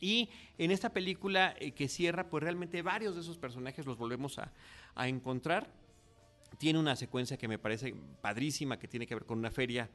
Y 0.00 0.28
en 0.58 0.70
esta 0.70 0.90
película 0.90 1.54
eh, 1.58 1.72
que 1.72 1.88
cierra, 1.88 2.28
pues 2.28 2.42
realmente 2.42 2.82
varios 2.82 3.14
de 3.14 3.22
esos 3.22 3.38
personajes 3.38 3.86
los 3.86 3.96
volvemos 3.96 4.38
a 4.38 5.08
encontrar. 5.08 5.68
Tiene 6.58 6.78
una 6.78 6.96
secuencia 6.96 7.36
que 7.36 7.48
me 7.48 7.58
parece 7.58 7.94
padrísima, 8.20 8.78
que 8.78 8.88
tiene 8.88 9.06
que 9.06 9.14
ver 9.14 9.24
con 9.24 9.38
una 9.38 9.50
feria 9.50 9.88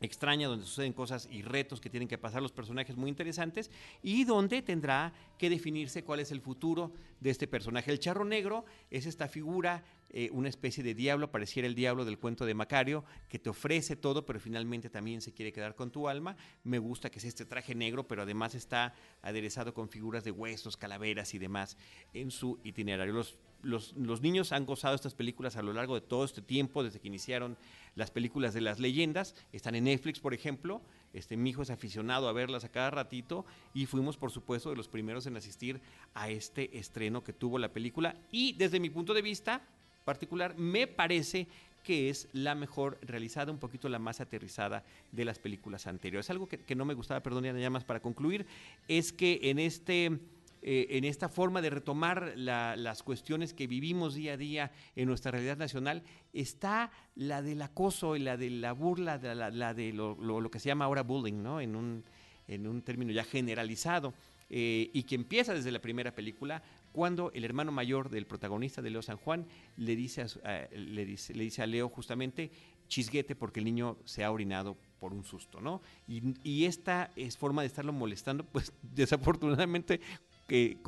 extraña, 0.00 0.48
donde 0.48 0.64
suceden 0.64 0.92
cosas 0.92 1.28
y 1.30 1.42
retos 1.42 1.80
que 1.80 1.90
tienen 1.90 2.08
que 2.08 2.18
pasar 2.18 2.42
los 2.42 2.52
personajes 2.52 2.96
muy 2.96 3.08
interesantes 3.08 3.70
y 4.02 4.24
donde 4.24 4.62
tendrá 4.62 5.12
que 5.38 5.50
definirse 5.50 6.04
cuál 6.04 6.20
es 6.20 6.30
el 6.30 6.40
futuro 6.40 6.92
de 7.20 7.30
este 7.30 7.46
personaje. 7.46 7.90
El 7.90 7.98
charro 7.98 8.24
negro 8.24 8.64
es 8.90 9.06
esta 9.06 9.28
figura, 9.28 9.84
eh, 10.10 10.30
una 10.32 10.48
especie 10.48 10.84
de 10.84 10.94
diablo, 10.94 11.30
pareciera 11.30 11.66
el 11.66 11.74
diablo 11.74 12.04
del 12.04 12.18
cuento 12.18 12.46
de 12.46 12.54
Macario, 12.54 13.04
que 13.28 13.38
te 13.38 13.50
ofrece 13.50 13.96
todo, 13.96 14.24
pero 14.24 14.40
finalmente 14.40 14.88
también 14.88 15.20
se 15.20 15.32
quiere 15.32 15.52
quedar 15.52 15.74
con 15.74 15.90
tu 15.90 16.08
alma. 16.08 16.36
Me 16.64 16.78
gusta 16.78 17.10
que 17.10 17.18
es 17.18 17.24
este 17.24 17.44
traje 17.44 17.74
negro, 17.74 18.06
pero 18.06 18.22
además 18.22 18.54
está 18.54 18.94
aderezado 19.22 19.74
con 19.74 19.88
figuras 19.88 20.24
de 20.24 20.30
huesos, 20.30 20.76
calaveras 20.76 21.34
y 21.34 21.38
demás 21.38 21.76
en 22.14 22.30
su 22.30 22.60
itinerario. 22.62 23.14
Los 23.14 23.38
los, 23.62 23.92
los, 23.96 24.20
niños 24.20 24.52
han 24.52 24.66
gozado 24.66 24.94
estas 24.94 25.14
películas 25.14 25.56
a 25.56 25.62
lo 25.62 25.72
largo 25.72 25.94
de 25.94 26.00
todo 26.00 26.24
este 26.24 26.42
tiempo, 26.42 26.84
desde 26.84 27.00
que 27.00 27.08
iniciaron 27.08 27.56
las 27.98 28.12
películas 28.12 28.54
de 28.54 28.60
las 28.60 28.78
leyendas. 28.78 29.34
Están 29.52 29.74
en 29.74 29.84
Netflix, 29.84 30.20
por 30.20 30.32
ejemplo. 30.32 30.80
Este, 31.12 31.36
mi 31.36 31.50
hijo 31.50 31.62
es 31.62 31.70
aficionado 31.70 32.28
a 32.28 32.32
verlas 32.32 32.64
a 32.64 32.68
cada 32.68 32.90
ratito 32.90 33.44
y 33.74 33.86
fuimos, 33.86 34.16
por 34.16 34.30
supuesto, 34.30 34.70
de 34.70 34.76
los 34.76 34.88
primeros 34.88 35.26
en 35.26 35.36
asistir 35.36 35.80
a 36.14 36.30
este 36.30 36.78
estreno 36.78 37.24
que 37.24 37.32
tuvo 37.32 37.58
la 37.58 37.72
película. 37.72 38.14
Y 38.30 38.52
desde 38.52 38.78
mi 38.78 38.88
punto 38.88 39.14
de 39.14 39.22
vista 39.22 39.62
particular, 40.04 40.56
me 40.56 40.86
parece 40.86 41.48
que 41.82 42.08
es 42.08 42.28
la 42.32 42.54
mejor 42.54 42.98
realizada, 43.02 43.50
un 43.50 43.58
poquito 43.58 43.88
la 43.88 43.98
más 43.98 44.20
aterrizada 44.20 44.84
de 45.10 45.24
las 45.24 45.40
películas 45.40 45.88
anteriores. 45.88 46.30
Algo 46.30 46.48
que, 46.48 46.58
que 46.58 46.76
no 46.76 46.84
me 46.84 46.94
gustaba, 46.94 47.20
perdón, 47.20 47.44
ya 47.44 47.70
más 47.70 47.84
para 47.84 48.00
concluir, 48.00 48.46
es 48.86 49.12
que 49.12 49.40
en 49.42 49.58
este 49.58 50.20
eh, 50.62 50.86
en 50.90 51.04
esta 51.04 51.28
forma 51.28 51.62
de 51.62 51.70
retomar 51.70 52.32
las 52.36 53.02
cuestiones 53.02 53.54
que 53.54 53.66
vivimos 53.66 54.14
día 54.14 54.34
a 54.34 54.36
día 54.36 54.72
en 54.96 55.08
nuestra 55.08 55.30
realidad 55.30 55.56
nacional, 55.56 56.02
está 56.32 56.90
la 57.14 57.42
del 57.42 57.62
acoso 57.62 58.16
y 58.16 58.20
la 58.20 58.36
de 58.36 58.50
la 58.50 58.72
burla, 58.72 59.18
la, 59.18 59.74
de 59.74 59.92
lo, 59.92 60.50
que 60.50 60.58
se 60.58 60.68
llama 60.68 60.84
ahora 60.84 61.02
bullying, 61.02 61.42
¿no? 61.42 61.60
En 61.60 61.76
un, 61.76 62.04
en 62.46 62.66
un 62.66 62.82
término 62.82 63.12
ya 63.12 63.24
generalizado, 63.24 64.14
eh, 64.50 64.90
y 64.92 65.02
que 65.02 65.14
empieza 65.14 65.52
desde 65.52 65.70
la 65.70 65.80
primera 65.80 66.14
película, 66.14 66.62
cuando 66.92 67.30
el 67.34 67.44
hermano 67.44 67.70
mayor 67.70 68.08
del 68.08 68.26
protagonista 68.26 68.80
de 68.80 68.90
Leo 68.90 69.02
San 69.02 69.18
Juan 69.18 69.46
le 69.76 69.94
dice 69.94 70.24
le, 70.72 71.04
dice, 71.04 71.34
le 71.34 71.44
dice 71.44 71.62
a 71.62 71.66
Leo 71.66 71.88
justamente 71.90 72.50
chisguete 72.88 73.36
porque 73.36 73.60
el 73.60 73.66
niño 73.66 73.98
se 74.04 74.24
ha 74.24 74.30
orinado 74.32 74.76
por 74.98 75.12
un 75.12 75.24
susto, 75.24 75.60
¿no? 75.60 75.80
Y, 76.08 76.64
esta 76.64 77.10
es 77.14 77.36
forma 77.36 77.62
de 77.62 77.68
estarlo 77.68 77.92
molestando, 77.92 78.44
pues 78.44 78.72
desafortunadamente 78.82 80.00
que 80.48 80.78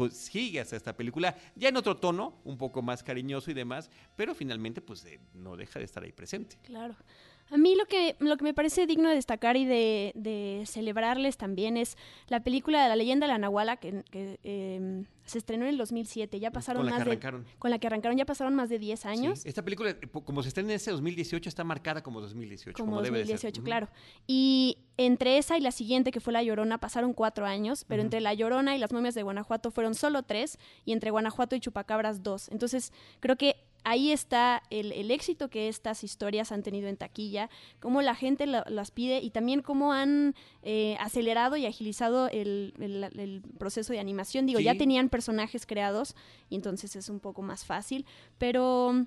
hasta 0.59 0.75
esta 0.75 0.97
película, 0.97 1.37
ya 1.55 1.69
en 1.69 1.77
otro 1.77 1.97
tono, 1.99 2.41
un 2.45 2.57
poco 2.57 2.83
más 2.83 3.03
cariñoso 3.03 3.51
y 3.51 3.55
demás, 3.55 3.91
pero 4.17 4.35
finalmente 4.35 4.81
pues 4.81 5.07
no 5.35 5.57
deja 5.57 5.79
de 5.79 5.85
estar 5.85 6.03
ahí 6.03 6.13
presente. 6.13 6.59
Claro. 6.65 6.97
A 7.51 7.59
mí 7.59 7.75
lo 7.75 7.85
que, 7.87 8.17
lo 8.21 8.37
que 8.37 8.45
me 8.45 8.55
parece 8.55 8.87
digno 8.87 9.09
de 9.09 9.17
destacar 9.17 9.57
y 9.57 9.65
de, 9.65 10.63
celebrarles 10.67 11.37
también 11.37 11.77
es 11.77 11.97
la 12.29 12.41
película 12.43 12.83
de 12.83 12.89
la 12.89 12.97
leyenda 12.97 13.27
de 13.27 13.33
la 13.33 13.39
Nahuala 13.39 13.77
que, 13.77 14.05
em, 14.45 15.05
se 15.25 15.39
estrenó 15.39 15.65
en 15.65 15.71
el 15.71 15.79
2007. 15.79 16.41
Ya 16.41 16.51
pasaron 16.51 16.83
con 16.83 16.87
la 16.87 16.93
más 16.93 17.05
que 17.05 17.11
arrancaron. 17.11 17.45
de 17.45 17.51
con 17.59 17.71
la 17.71 17.79
que 17.79 17.87
arrancaron 17.87 18.19
ya 18.19 18.25
pasaron 18.25 18.55
más 18.55 18.69
de 18.69 18.79
10 18.79 19.07
años. 19.07 19.45
esta 19.45 19.63
película 19.63 19.97
como 20.25 20.43
se 20.43 20.49
estrena 20.49 20.71
en 20.71 20.77
ese 20.77 20.91
2018 20.91 21.49
está 21.49 21.65
marcada 21.65 22.03
como 22.03 22.21
2018, 22.21 22.77
como, 22.77 22.93
como 22.93 23.01
2018, 23.01 23.27
debe 23.27 23.51
de 23.51 23.55
ser. 23.55 23.65
claro. 23.65 23.89
Y 24.27 24.79
entre 24.97 25.39
esa 25.39 25.57
y 25.57 25.61
la 25.61 25.73
siguiente 25.73 26.11
que 26.11 26.21
fue 26.21 26.33
La 26.33 26.43
Llorona 26.43 26.79
pasaron 26.79 27.15
cuatro 27.15 27.47
años, 27.47 27.85
pero 27.87 28.03
entre 28.03 28.21
La 28.21 28.35
Llorona 28.35 28.77
y 28.77 28.79
las 28.79 28.93
momias 28.93 29.15
de 29.15 29.23
Guanajuato 29.23 29.71
fueron 29.71 29.95
solo 29.95 30.23
tres 30.23 30.59
y 30.85 30.93
entre 30.93 31.11
Guanajuato 31.11 31.57
y 31.57 31.61
Chupacabras 31.61 32.23
dos. 32.23 32.49
Entonces 32.51 32.93
creo 33.21 33.37
que 33.37 33.57
ahí 33.85 34.13
está 34.13 34.63
el, 34.71 35.11
éxito 35.11 35.49
que 35.49 35.69
estas 35.69 36.05
historias 36.05 36.53
han 36.53 36.63
tenido 36.63 36.89
en 36.89 36.97
taquilla, 36.97 37.51
cómo 37.81 38.03
la 38.03 38.15
gente 38.15 38.47
las 38.47 38.91
pide 38.91 39.21
y 39.21 39.31
también 39.31 39.63
cómo 39.63 39.93
han 39.93 40.35
eh, 40.63 40.97
acelerado 41.01 41.57
y 41.57 41.67
agilizado 41.67 42.29
el, 42.29 43.43
proceso 43.59 43.93
de 43.93 44.01
animación. 44.01 44.47
Digo, 44.47 44.61
ya 44.61 44.77
tenían 44.77 45.09
personajes 45.09 45.67
creados 45.67 46.15
y 46.49 46.57
entonces 46.57 46.97
es 46.97 47.09
un 47.09 47.21
poco 47.21 47.43
más 47.43 47.65
fácil, 47.65 48.07
pero... 48.39 49.07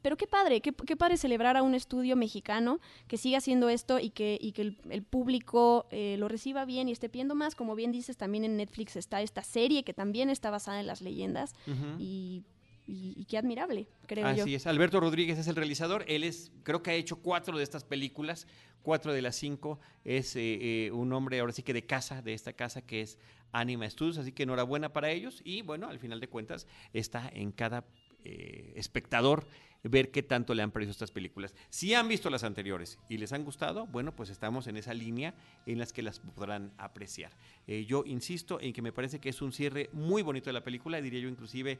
Pero 0.00 0.16
qué 0.16 0.28
padre, 0.28 0.60
qué, 0.60 0.72
padre 0.72 1.16
celebrar 1.16 1.56
a 1.56 1.62
un 1.64 1.74
estudio 1.74 2.14
mexicano 2.14 2.78
que 3.08 3.16
siga 3.16 3.38
haciendo 3.38 3.68
esto 3.68 3.98
y 3.98 4.10
que, 4.10 4.38
y 4.40 4.52
que 4.52 4.76
el, 4.90 5.02
público 5.02 5.86
eh, 5.90 6.14
lo 6.20 6.28
reciba 6.28 6.64
bien 6.64 6.88
y 6.88 6.92
esté 6.92 7.08
pidiendo 7.08 7.34
más. 7.34 7.56
Como 7.56 7.74
bien 7.74 7.90
dices, 7.90 8.16
también 8.16 8.44
en 8.44 8.56
Netflix 8.56 8.94
está 8.94 9.22
esta 9.22 9.42
serie 9.42 9.82
que 9.82 9.94
también 9.94 10.30
está 10.30 10.50
basada 10.50 10.78
en 10.78 10.86
las 10.86 11.00
leyendas. 11.00 11.52
Y 11.98 12.44
y, 12.88 13.14
y 13.16 13.24
qué 13.26 13.38
admirable, 13.38 13.86
creo 14.06 14.34
yo. 14.34 14.42
Así 14.42 14.54
es, 14.54 14.66
Alberto 14.66 14.98
Rodríguez 14.98 15.38
es 15.38 15.46
el 15.46 15.56
realizador, 15.56 16.04
él 16.08 16.24
es, 16.24 16.50
creo 16.62 16.82
que 16.82 16.90
ha 16.90 16.94
hecho 16.94 17.16
cuatro 17.16 17.56
de 17.58 17.62
estas 17.62 17.84
películas, 17.84 18.46
cuatro 18.82 19.12
de 19.12 19.20
las 19.20 19.36
cinco, 19.36 19.78
es 20.04 20.34
eh, 20.36 20.86
eh, 20.86 20.90
un 20.92 21.12
hombre 21.12 21.40
ahora 21.40 21.52
sí 21.52 21.62
que 21.62 21.74
de 21.74 21.84
casa, 21.84 22.22
de 22.22 22.32
esta 22.32 22.54
casa 22.54 22.80
que 22.82 23.02
es 23.02 23.18
Anima 23.52 23.88
Studios, 23.88 24.18
así 24.18 24.32
que 24.32 24.44
enhorabuena 24.44 24.92
para 24.92 25.10
ellos 25.10 25.42
y 25.44 25.62
bueno, 25.62 25.88
al 25.88 25.98
final 25.98 26.20
de 26.20 26.28
cuentas 26.28 26.66
está 26.94 27.30
en 27.32 27.52
cada 27.52 27.84
eh, 28.24 28.72
espectador 28.76 29.46
ver 29.82 30.10
qué 30.10 30.22
tanto 30.22 30.54
le 30.54 30.62
han 30.62 30.70
parecido 30.70 30.92
estas 30.92 31.10
películas. 31.10 31.54
Si 31.70 31.94
han 31.94 32.08
visto 32.08 32.30
las 32.30 32.44
anteriores 32.44 32.98
y 33.08 33.18
les 33.18 33.32
han 33.32 33.44
gustado, 33.44 33.86
bueno, 33.86 34.14
pues 34.14 34.30
estamos 34.30 34.66
en 34.66 34.76
esa 34.76 34.94
línea 34.94 35.34
en 35.66 35.78
las 35.78 35.92
que 35.92 36.02
las 36.02 36.20
podrán 36.20 36.72
apreciar. 36.78 37.32
Eh, 37.66 37.84
yo 37.86 38.04
insisto 38.06 38.60
en 38.60 38.72
que 38.72 38.82
me 38.82 38.92
parece 38.92 39.20
que 39.20 39.28
es 39.28 39.42
un 39.42 39.52
cierre 39.52 39.90
muy 39.92 40.22
bonito 40.22 40.46
de 40.46 40.54
la 40.54 40.64
película, 40.64 41.00
diría 41.00 41.20
yo 41.20 41.28
inclusive 41.28 41.78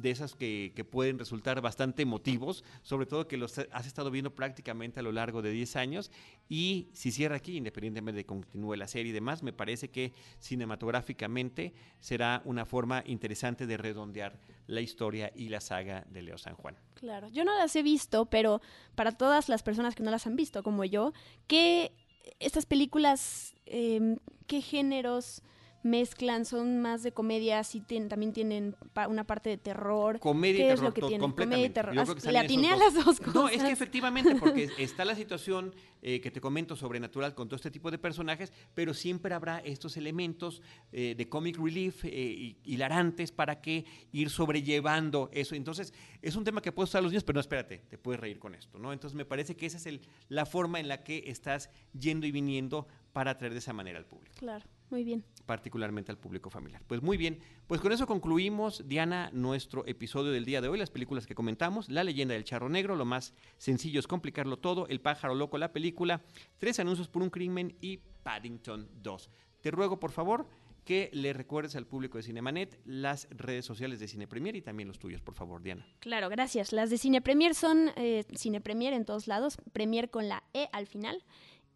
de 0.00 0.10
esas 0.10 0.34
que, 0.34 0.72
pueden 0.90 1.18
resultar 1.18 1.60
bastante 1.62 2.02
emotivos, 2.02 2.62
sobre 2.82 3.06
todo 3.06 3.26
que 3.26 3.38
los 3.38 3.58
has 3.58 3.86
estado 3.86 4.10
viendo 4.10 4.34
prácticamente 4.34 5.00
a 5.00 5.02
lo 5.02 5.12
largo 5.12 5.40
de 5.40 5.50
10 5.50 5.76
años 5.76 6.10
y 6.48 6.88
si 6.92 7.10
cierra 7.10 7.36
aquí, 7.36 7.56
independientemente 7.56 8.18
de 8.18 8.24
que 8.24 8.28
continúe 8.28 8.74
la 8.76 8.86
serie 8.86 9.10
y 9.10 9.12
demás, 9.12 9.42
me 9.42 9.52
parece 9.52 9.88
que 9.88 10.12
cinematográficamente 10.40 11.72
será 12.00 12.42
una 12.44 12.66
forma 12.66 13.02
interesante 13.06 13.66
de 13.66 13.76
redondear 13.76 14.38
la 14.66 14.80
historia 14.80 15.32
y 15.34 15.48
la 15.48 15.60
saga 15.60 16.04
de 16.10 16.22
Leo 16.22 16.38
San 16.38 16.54
Juan. 16.54 16.76
Claro, 16.94 17.28
yo 17.34 17.44
no 17.44 17.56
las 17.58 17.74
he 17.76 17.82
visto, 17.82 18.26
pero 18.26 18.62
para 18.94 19.12
todas 19.12 19.48
las 19.48 19.62
personas 19.62 19.94
que 19.94 20.02
no 20.02 20.10
las 20.10 20.26
han 20.26 20.36
visto, 20.36 20.62
como 20.62 20.84
yo, 20.84 21.12
¿qué 21.46 21.92
estas 22.40 22.64
películas, 22.64 23.54
eh, 23.66 24.16
qué 24.46 24.60
géneros 24.60 25.42
mezclan? 25.84 26.44
¿Son 26.44 26.80
más 26.80 27.02
de 27.04 27.12
comedia? 27.12 27.62
¿Sí 27.62 27.80
tienen, 27.80 28.08
también 28.08 28.32
tienen 28.32 28.74
pa- 28.92 29.06
una 29.06 29.24
parte 29.24 29.50
de 29.50 29.58
terror? 29.58 30.18
Comedia 30.18 30.54
y 30.54 30.62
¿Qué 30.62 30.68
es 30.70 30.74
terror, 30.80 30.84
lo 30.88 30.94
que 30.94 31.00
tienen? 31.02 31.20
completamente. 31.20 31.56
Comedia 31.56 31.70
y 31.70 32.14
terror. 32.14 32.32
Le 32.32 32.38
atiné 32.38 32.70
a 32.72 32.76
las 32.76 32.94
dos 32.94 33.20
cosas. 33.20 33.34
No, 33.34 33.48
es 33.48 33.62
que 33.62 33.70
efectivamente, 33.70 34.34
porque 34.36 34.68
está 34.78 35.04
la 35.04 35.14
situación 35.14 35.74
eh, 36.02 36.20
que 36.20 36.30
te 36.30 36.40
comento 36.40 36.74
sobrenatural 36.74 37.34
con 37.34 37.48
todo 37.48 37.56
este 37.56 37.70
tipo 37.70 37.90
de 37.90 37.98
personajes, 37.98 38.52
pero 38.74 38.92
siempre 38.94 39.34
habrá 39.34 39.58
estos 39.60 39.96
elementos 39.96 40.62
eh, 40.92 41.14
de 41.16 41.28
comic 41.28 41.56
relief 41.58 42.04
eh, 42.04 42.10
y- 42.12 42.56
hilarantes 42.64 43.30
para 43.30 43.60
que 43.60 43.84
ir 44.12 44.30
sobrellevando 44.30 45.28
eso. 45.32 45.54
Entonces, 45.54 45.92
es 46.22 46.34
un 46.36 46.44
tema 46.44 46.62
que 46.62 46.72
puedes 46.72 46.90
usar 46.90 47.02
los 47.02 47.12
niños, 47.12 47.24
pero 47.24 47.34
no, 47.34 47.40
espérate, 47.40 47.78
te 47.88 47.98
puedes 47.98 48.20
reír 48.20 48.38
con 48.38 48.54
esto, 48.54 48.78
¿no? 48.78 48.92
Entonces, 48.92 49.14
me 49.14 49.24
parece 49.24 49.54
que 49.56 49.66
esa 49.66 49.76
es 49.76 49.86
el- 49.86 50.00
la 50.28 50.46
forma 50.46 50.80
en 50.80 50.88
la 50.88 51.04
que 51.04 51.24
estás 51.26 51.68
yendo 51.98 52.26
y 52.26 52.32
viniendo 52.32 52.86
para 53.12 53.32
atraer 53.32 53.52
de 53.52 53.58
esa 53.60 53.72
manera 53.72 53.98
al 53.98 54.06
público 54.06 54.34
Claro, 54.38 54.64
muy 54.94 55.02
bien. 55.02 55.24
particularmente 55.44 56.12
al 56.12 56.18
público 56.18 56.50
familiar. 56.50 56.82
Pues 56.86 57.02
muy 57.02 57.16
bien, 57.16 57.40
pues 57.66 57.80
con 57.80 57.90
eso 57.90 58.06
concluimos, 58.06 58.84
Diana, 58.86 59.28
nuestro 59.32 59.84
episodio 59.86 60.30
del 60.30 60.44
día 60.44 60.60
de 60.60 60.68
hoy, 60.68 60.78
las 60.78 60.90
películas 60.90 61.26
que 61.26 61.34
comentamos, 61.34 61.88
La 61.88 62.04
leyenda 62.04 62.34
del 62.34 62.44
charro 62.44 62.68
negro, 62.68 62.94
lo 62.94 63.04
más 63.04 63.34
sencillo 63.58 63.98
es 63.98 64.06
complicarlo 64.06 64.56
todo, 64.56 64.86
El 64.88 65.00
pájaro 65.00 65.34
loco, 65.34 65.58
la 65.58 65.72
película, 65.72 66.22
Tres 66.58 66.78
anuncios 66.78 67.08
por 67.08 67.22
un 67.22 67.30
crimen 67.30 67.76
y 67.80 67.98
Paddington 68.22 68.88
2. 69.02 69.30
Te 69.60 69.70
ruego, 69.72 69.98
por 69.98 70.12
favor, 70.12 70.46
que 70.84 71.10
le 71.12 71.32
recuerdes 71.32 71.74
al 71.76 71.86
público 71.86 72.18
de 72.18 72.22
Cinemanet 72.22 72.78
las 72.84 73.26
redes 73.30 73.64
sociales 73.64 73.98
de 73.98 74.06
Cine 74.06 74.28
Premier 74.28 74.54
y 74.54 74.62
también 74.62 74.86
los 74.86 74.98
tuyos, 75.00 75.20
por 75.22 75.34
favor, 75.34 75.60
Diana. 75.62 75.84
Claro, 75.98 76.28
gracias. 76.28 76.72
Las 76.72 76.88
de 76.90 76.98
Cine 76.98 77.20
Premier 77.20 77.54
son 77.54 77.90
eh, 77.96 78.24
Cine 78.34 78.60
Premier 78.60 78.92
en 78.92 79.04
todos 79.04 79.26
lados, 79.26 79.56
Premier 79.72 80.10
con 80.10 80.28
la 80.28 80.44
E 80.52 80.68
al 80.72 80.86
final. 80.86 81.24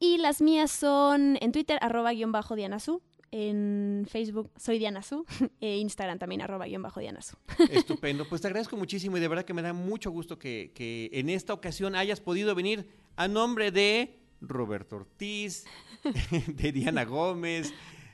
Y 0.00 0.18
las 0.18 0.40
mías 0.40 0.70
son 0.70 1.36
en 1.40 1.50
Twitter, 1.50 1.76
arroba 1.82 2.12
guion 2.12 2.30
bajo 2.30 2.54
Dianazú, 2.54 3.02
en 3.30 4.06
Facebook 4.08 4.50
soy 4.56 4.78
Dianazú, 4.78 5.24
e 5.60 5.78
Instagram 5.78 6.18
también, 6.18 6.40
arroba 6.40 6.66
guion 6.66 6.82
bajo 6.82 7.00
Dianazú. 7.00 7.36
Estupendo. 7.70 8.28
Pues 8.28 8.40
te 8.40 8.48
agradezco 8.48 8.76
muchísimo 8.76 9.16
y 9.16 9.20
de 9.20 9.28
verdad 9.28 9.44
que 9.44 9.54
me 9.54 9.62
da 9.62 9.72
mucho 9.72 10.10
gusto 10.10 10.38
que, 10.38 10.72
que 10.74 11.10
en 11.12 11.28
esta 11.28 11.52
ocasión 11.52 11.94
hayas 11.94 12.20
podido 12.20 12.54
venir 12.54 12.88
a 13.16 13.28
nombre 13.28 13.70
de 13.70 14.18
Roberto 14.40 14.96
Ortiz, 14.96 15.64
de 16.46 16.72
Diana 16.72 17.04
Gómez, 17.04 17.72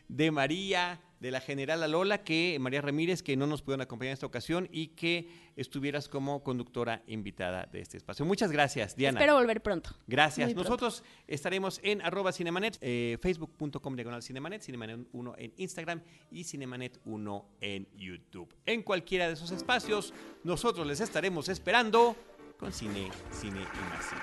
de 0.08 0.30
María, 0.30 1.00
de 1.24 1.30
la 1.30 1.40
general 1.40 1.90
Lola, 1.90 2.22
que 2.22 2.58
María 2.60 2.82
Ramírez, 2.82 3.22
que 3.22 3.34
no 3.34 3.46
nos 3.46 3.62
pudieron 3.62 3.80
acompañar 3.80 4.10
en 4.10 4.12
esta 4.12 4.26
ocasión 4.26 4.68
y 4.70 4.88
que 4.88 5.30
estuvieras 5.56 6.06
como 6.06 6.42
conductora 6.42 7.02
invitada 7.06 7.66
de 7.72 7.80
este 7.80 7.96
espacio. 7.96 8.26
Muchas 8.26 8.52
gracias, 8.52 8.94
Diana. 8.94 9.20
Espero 9.20 9.36
volver 9.36 9.62
pronto. 9.62 9.88
Gracias. 10.06 10.48
Muy 10.48 10.52
pronto. 10.52 10.68
Nosotros 10.68 11.02
estaremos 11.26 11.80
en 11.82 12.02
arroba 12.02 12.30
cinemanet, 12.30 12.76
eh, 12.82 13.16
facebook.com 13.22 13.96
diagonal 13.96 14.22
cinemanet, 14.22 14.60
cinemanet 14.60 15.00
1 15.12 15.34
en 15.38 15.54
Instagram 15.56 16.02
y 16.30 16.44
cinemanet 16.44 17.00
1 17.06 17.48
en 17.62 17.88
YouTube. 17.96 18.54
En 18.66 18.82
cualquiera 18.82 19.26
de 19.26 19.32
esos 19.32 19.50
espacios, 19.50 20.12
nosotros 20.42 20.86
les 20.86 21.00
estaremos 21.00 21.48
esperando 21.48 22.16
con 22.58 22.70
cine, 22.70 23.08
cine 23.30 23.60
y 23.62 23.78
más 23.88 24.04
cine. 24.10 24.20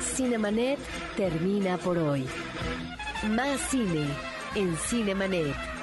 Cinemanet 0.00 0.78
termina 1.16 1.78
por 1.78 1.98
hoy. 1.98 2.24
Más 3.28 3.60
cine 3.70 4.33
en 4.54 4.76
Cinemanet. 4.76 5.73